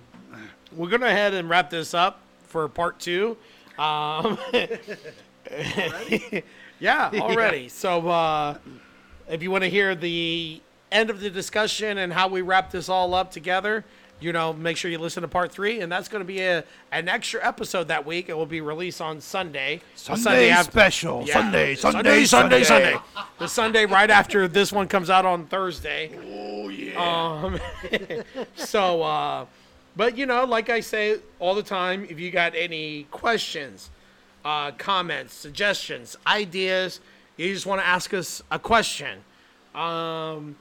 we're 0.71 0.89
gonna 0.89 1.07
ahead 1.07 1.33
and 1.33 1.49
wrap 1.49 1.69
this 1.69 1.93
up 1.93 2.19
for 2.47 2.67
part 2.67 2.99
two. 2.99 3.37
Um, 3.77 4.37
yeah, 6.79 7.11
already. 7.13 7.69
So, 7.69 8.07
uh, 8.07 8.57
if 9.29 9.41
you 9.41 9.51
want 9.51 9.63
to 9.63 9.69
hear 9.69 9.95
the 9.95 10.61
end 10.91 11.09
of 11.09 11.19
the 11.19 11.29
discussion 11.29 11.97
and 11.97 12.11
how 12.11 12.27
we 12.27 12.41
wrap 12.41 12.71
this 12.71 12.89
all 12.89 13.13
up 13.13 13.31
together, 13.31 13.85
you 14.21 14.31
know, 14.31 14.53
make 14.53 14.77
sure 14.77 14.89
you 14.91 14.99
listen 14.99 15.21
to 15.21 15.27
part 15.27 15.51
three, 15.51 15.81
and 15.81 15.91
that's 15.91 16.07
going 16.07 16.21
to 16.21 16.25
be 16.25 16.41
a 16.41 16.63
an 16.91 17.09
extra 17.09 17.45
episode 17.45 17.87
that 17.87 18.05
week. 18.05 18.29
It 18.29 18.37
will 18.37 18.45
be 18.45 18.61
released 18.61 19.01
on 19.01 19.19
Sunday. 19.19 19.81
The 20.05 20.15
Sunday 20.15 20.49
after- 20.49 20.71
special. 20.71 21.23
Yeah. 21.25 21.33
Sunday, 21.33 21.75
Sunday, 21.75 22.25
Sunday, 22.25 22.25
Sunday, 22.25 22.63
Sunday. 22.63 22.99
The 23.39 23.47
Sunday 23.47 23.85
right 23.85 24.09
after 24.09 24.47
this 24.47 24.71
one 24.71 24.87
comes 24.87 25.09
out 25.09 25.25
on 25.25 25.47
Thursday. 25.47 26.11
Oh 26.33 26.69
yeah. 26.69 26.93
Um, 27.01 27.59
so, 28.55 29.01
uh, 29.01 29.45
but 29.95 30.17
you 30.17 30.25
know, 30.25 30.45
like 30.45 30.69
I 30.69 30.79
say 30.79 31.17
all 31.39 31.55
the 31.55 31.63
time, 31.63 32.05
if 32.09 32.19
you 32.19 32.31
got 32.31 32.53
any 32.55 33.07
questions, 33.11 33.89
uh, 34.45 34.71
comments, 34.71 35.33
suggestions, 35.33 36.15
ideas, 36.27 36.99
you 37.37 37.53
just 37.53 37.65
want 37.65 37.81
to 37.81 37.87
ask 37.87 38.13
us 38.13 38.41
a 38.51 38.59
question, 38.59 39.19
um, 39.73 40.55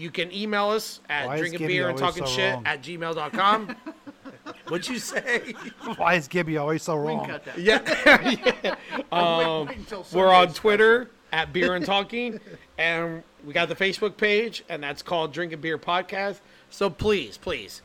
you 0.00 0.10
can 0.10 0.32
email 0.32 0.70
us 0.70 1.00
at 1.08 1.26
Why 1.26 1.38
drinking 1.38 1.66
beer 1.66 1.88
and 1.88 1.98
talking 1.98 2.24
so 2.26 2.32
shit 2.32 2.54
wrong? 2.54 2.66
at 2.66 2.82
gmail.com. 2.82 3.76
What'd 4.68 4.88
you 4.88 4.98
say? 4.98 5.54
Why 5.96 6.14
is 6.14 6.26
Gibby 6.28 6.56
always 6.56 6.82
so 6.82 6.96
We 6.96 7.08
can 7.08 7.18
wrong? 7.18 7.26
cut 7.28 7.44
that. 7.44 7.58
yeah. 7.60 8.74
Um, 9.12 9.66
wait, 9.66 9.68
wait 9.68 9.76
until 9.78 10.06
We're 10.12 10.32
on 10.32 10.52
Twitter 10.52 11.10
at 11.32 11.52
Beer 11.52 11.74
and 11.74 11.84
Talking, 11.84 12.38
and 12.78 13.22
we 13.44 13.52
got 13.52 13.68
the 13.68 13.74
Facebook 13.74 14.16
page, 14.16 14.64
and 14.68 14.82
that's 14.82 15.02
called 15.02 15.32
Drinking 15.32 15.60
Beer 15.60 15.78
Podcast. 15.78 16.40
So 16.70 16.88
please, 16.88 17.36
please, 17.36 17.82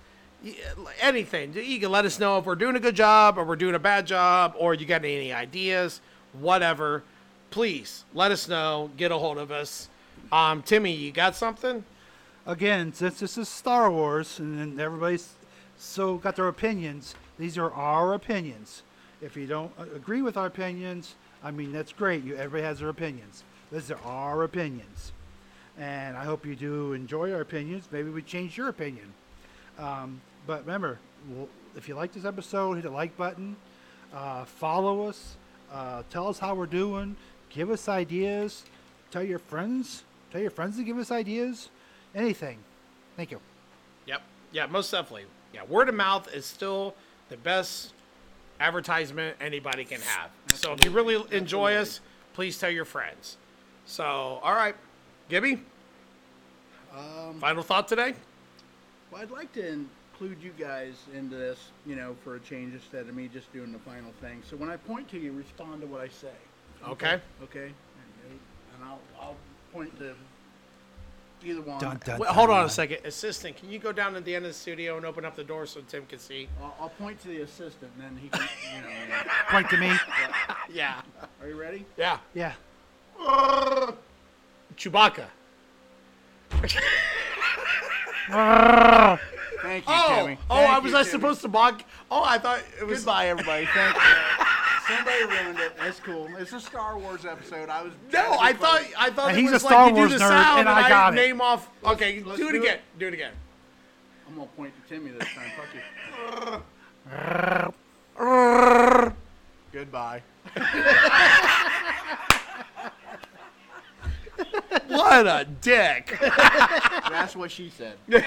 anything 1.01 1.53
you 1.53 1.79
can 1.79 1.91
let 1.91 2.05
us 2.05 2.19
know 2.19 2.37
if 2.37 2.45
we're 2.45 2.55
doing 2.55 2.75
a 2.75 2.79
good 2.79 2.95
job 2.95 3.37
or 3.39 3.43
we're 3.43 3.55
doing 3.55 3.73
a 3.75 3.79
bad 3.79 4.05
job, 4.05 4.53
or 4.57 4.73
you 4.75 4.85
got 4.85 5.03
any 5.03 5.33
ideas, 5.33 6.01
whatever. 6.33 7.03
Please 7.49 8.05
let 8.13 8.31
us 8.31 8.47
know. 8.47 8.89
Get 8.97 9.11
a 9.11 9.17
hold 9.17 9.37
of 9.39 9.51
us. 9.51 9.89
Um, 10.31 10.61
Timmy, 10.61 10.91
you 10.91 11.11
got 11.11 11.35
something? 11.35 11.83
Again, 12.47 12.93
since 12.93 13.19
this 13.19 13.39
is 13.39 13.49
Star 13.49 13.89
Wars 13.89 14.37
and 14.37 14.79
everybody's 14.79 15.33
so 15.79 16.17
got 16.17 16.35
their 16.35 16.47
opinions, 16.47 17.15
these 17.39 17.57
are 17.57 17.73
our 17.73 18.13
opinions. 18.13 18.83
If 19.19 19.35
you 19.35 19.47
don't 19.47 19.71
uh, 19.79 19.85
agree 19.95 20.21
with 20.21 20.37
our 20.37 20.45
opinions, 20.45 21.15
I 21.43 21.49
mean 21.49 21.71
that's 21.71 21.91
great. 21.91 22.23
You 22.23 22.35
everybody 22.35 22.61
has 22.61 22.79
their 22.79 22.89
opinions. 22.89 23.43
These 23.71 23.89
are 23.89 23.99
our 24.05 24.43
opinions, 24.43 25.11
and 25.79 26.15
I 26.15 26.23
hope 26.23 26.45
you 26.45 26.55
do 26.55 26.93
enjoy 26.93 27.33
our 27.33 27.41
opinions. 27.41 27.87
Maybe 27.91 28.11
we 28.11 28.21
change 28.21 28.57
your 28.57 28.69
opinion. 28.69 29.11
Um, 29.79 30.21
but 30.45 30.61
remember, 30.61 30.99
well, 31.31 31.49
if 31.75 31.87
you 31.89 31.95
like 31.95 32.13
this 32.13 32.25
episode, 32.25 32.75
hit 32.75 32.83
the 32.83 32.91
like 32.91 33.17
button, 33.17 33.55
uh, 34.13 34.45
follow 34.45 35.07
us, 35.07 35.35
uh, 35.73 36.03
tell 36.11 36.27
us 36.27 36.37
how 36.37 36.53
we're 36.53 36.67
doing, 36.67 37.15
give 37.49 37.71
us 37.71 37.89
ideas, 37.89 38.65
tell 39.09 39.23
your 39.23 39.39
friends, 39.39 40.03
tell 40.31 40.41
your 40.41 40.51
friends 40.51 40.77
to 40.77 40.83
give 40.83 40.99
us 40.99 41.09
ideas, 41.09 41.69
anything. 42.15 42.57
Thank 43.15 43.31
you. 43.31 43.39
Yep. 44.07 44.21
Yeah, 44.51 44.65
most 44.65 44.89
definitely. 44.91 45.25
Yeah, 45.53 45.63
word 45.65 45.89
of 45.89 45.95
mouth 45.95 46.33
is 46.33 46.45
still 46.45 46.95
the 47.29 47.37
best 47.37 47.93
advertisement 48.59 49.37
anybody 49.39 49.85
can 49.85 50.01
have. 50.01 50.29
So 50.53 50.73
if 50.73 50.83
you 50.83 50.91
really 50.91 51.23
enjoy 51.35 51.75
us, 51.75 51.99
please 52.33 52.57
tell 52.57 52.69
your 52.69 52.85
friends. 52.85 53.37
So, 53.85 54.03
all 54.05 54.53
right, 54.53 54.75
Gibby. 55.29 55.61
Um, 56.95 57.39
Final 57.39 57.63
thought 57.63 57.87
today? 57.87 58.13
Well, 59.11 59.21
I'd 59.21 59.31
like 59.31 59.51
to 59.53 59.67
include 59.67 60.41
you 60.41 60.51
guys 60.57 60.93
into 61.13 61.35
this, 61.35 61.59
you 61.85 61.95
know, 61.95 62.15
for 62.23 62.35
a 62.35 62.39
change 62.39 62.73
instead 62.73 63.07
of 63.07 63.15
me 63.15 63.27
just 63.27 63.51
doing 63.53 63.71
the 63.71 63.79
final 63.79 64.11
thing. 64.21 64.41
So 64.49 64.55
when 64.55 64.69
I 64.69 64.77
point 64.77 65.09
to 65.09 65.19
you, 65.19 65.33
respond 65.33 65.81
to 65.81 65.87
what 65.87 66.01
I 66.01 66.07
say. 66.07 66.31
Okay. 66.87 67.19
Okay. 67.43 67.65
And 67.65 68.83
I'll, 68.83 68.99
I'll 69.19 69.35
point 69.73 69.97
to 69.99 70.15
either 71.43 71.61
one. 71.61 71.79
Dun, 71.79 71.99
dun, 72.05 72.19
Wait, 72.19 72.29
hold 72.29 72.49
on 72.49 72.57
dun. 72.57 72.65
a 72.65 72.69
second, 72.69 72.97
assistant. 73.05 73.57
Can 73.57 73.69
you 73.69 73.79
go 73.79 73.91
down 73.91 74.13
to 74.13 74.21
the 74.21 74.35
end 74.35 74.45
of 74.45 74.51
the 74.51 74.57
studio 74.57 74.97
and 74.97 75.05
open 75.05 75.25
up 75.25 75.35
the 75.35 75.43
door 75.43 75.65
so 75.65 75.81
Tim 75.87 76.05
can 76.07 76.19
see? 76.19 76.47
I'll, 76.61 76.75
I'll 76.81 76.89
point 76.89 77.21
to 77.21 77.27
the 77.27 77.41
assistant, 77.41 77.91
and 77.97 78.03
then 78.03 78.17
he 78.21 78.29
can, 78.29 78.47
you 78.75 78.81
know. 78.81 79.21
Point 79.49 79.69
to 79.69 79.77
me. 79.77 79.91
Yeah. 80.71 81.01
Are 81.41 81.47
you 81.47 81.55
ready? 81.59 81.85
Yeah. 81.97 82.17
Yeah. 82.33 82.53
Chewbacca. 84.75 85.25
Thank 89.61 89.87
you, 89.87 89.93
Oh, 89.93 90.15
Timmy. 90.21 90.37
oh, 90.49 90.55
Thank 90.55 90.69
I 90.69 90.79
was 90.79 90.91
you, 90.91 90.97
I 90.97 91.01
Timmy. 91.03 91.11
supposed 91.11 91.41
to 91.41 91.47
mock? 91.47 91.83
Oh, 92.11 92.23
I 92.23 92.37
thought 92.37 92.59
it 92.79 92.85
was. 92.85 92.99
Goodbye, 92.99 93.27
everybody. 93.29 93.65
Thank 93.73 93.95
you. 93.95 94.01
Somebody 94.87 95.23
ruined 95.25 95.59
it. 95.59 95.75
That's 95.77 95.99
cool. 95.99 96.27
It's 96.37 96.53
a 96.53 96.59
Star 96.59 96.97
Wars 96.97 97.25
episode. 97.25 97.69
I 97.69 97.81
was. 97.83 97.93
No, 98.13 98.37
I 98.39 98.53
thought 98.53 98.81
I 98.97 99.09
thought 99.09 99.29
And 99.29 99.37
it 99.37 99.41
he's 99.41 99.51
was 99.51 99.63
a 99.63 99.65
like 99.65 99.73
Star 99.73 99.89
you 99.89 99.95
do 99.95 100.07
the 100.09 100.15
nerd, 100.23 100.29
sound 100.29 100.59
and 100.61 100.69
I 100.69 100.87
got 100.89 101.13
it. 101.13 101.15
name 101.15 101.41
off. 101.41 101.69
Okay, 101.83 102.21
let's 102.23 102.39
do 102.39 102.49
it 102.49 102.53
do 102.53 102.61
again. 102.61 102.79
Do 102.99 103.07
it 103.07 103.13
again. 103.13 103.33
I'm 104.27 104.35
gonna 104.35 104.47
point 104.57 104.73
to 104.83 104.89
Timmy 104.93 105.11
this 105.11 105.27
time. 105.33 105.51
Fuck 105.55 105.73
you. 105.73 105.81
Goodbye. 109.71 110.21
What 114.97 115.27
a 115.27 115.45
dick! 115.61 116.17
That's 116.19 117.35
what 117.35 117.51
she 117.51 117.69
said. 117.69 117.97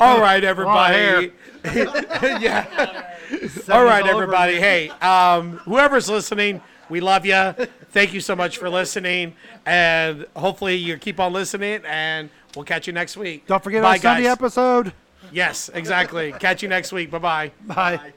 All 0.00 0.20
right, 0.20 0.42
everybody. 0.44 1.32
yeah. 1.64 3.14
All 3.68 3.84
right, 3.84 4.02
over. 4.04 4.10
everybody. 4.22 4.56
Hey, 4.56 4.90
um, 4.90 5.58
whoever's 5.58 6.08
listening, 6.08 6.60
we 6.88 7.00
love 7.00 7.24
you. 7.24 7.52
Thank 7.90 8.12
you 8.12 8.20
so 8.20 8.36
much 8.36 8.58
for 8.58 8.68
listening, 8.68 9.34
and 9.66 10.26
hopefully 10.36 10.76
you 10.76 10.96
keep 10.98 11.20
on 11.20 11.32
listening. 11.32 11.82
And 11.86 12.30
we'll 12.54 12.64
catch 12.64 12.86
you 12.86 12.92
next 12.92 13.16
week. 13.16 13.46
Don't 13.46 13.62
forget 13.62 13.82
Bye, 13.82 13.90
our 13.90 13.98
Sunday 13.98 14.24
guys. 14.24 14.32
episode. 14.32 14.92
Yes, 15.32 15.70
exactly. 15.72 16.32
catch 16.32 16.62
you 16.62 16.68
next 16.68 16.92
week. 16.92 17.10
Bye 17.10 17.18
bye. 17.18 17.52
Bye. 17.66 17.96
Bye. 17.96 18.12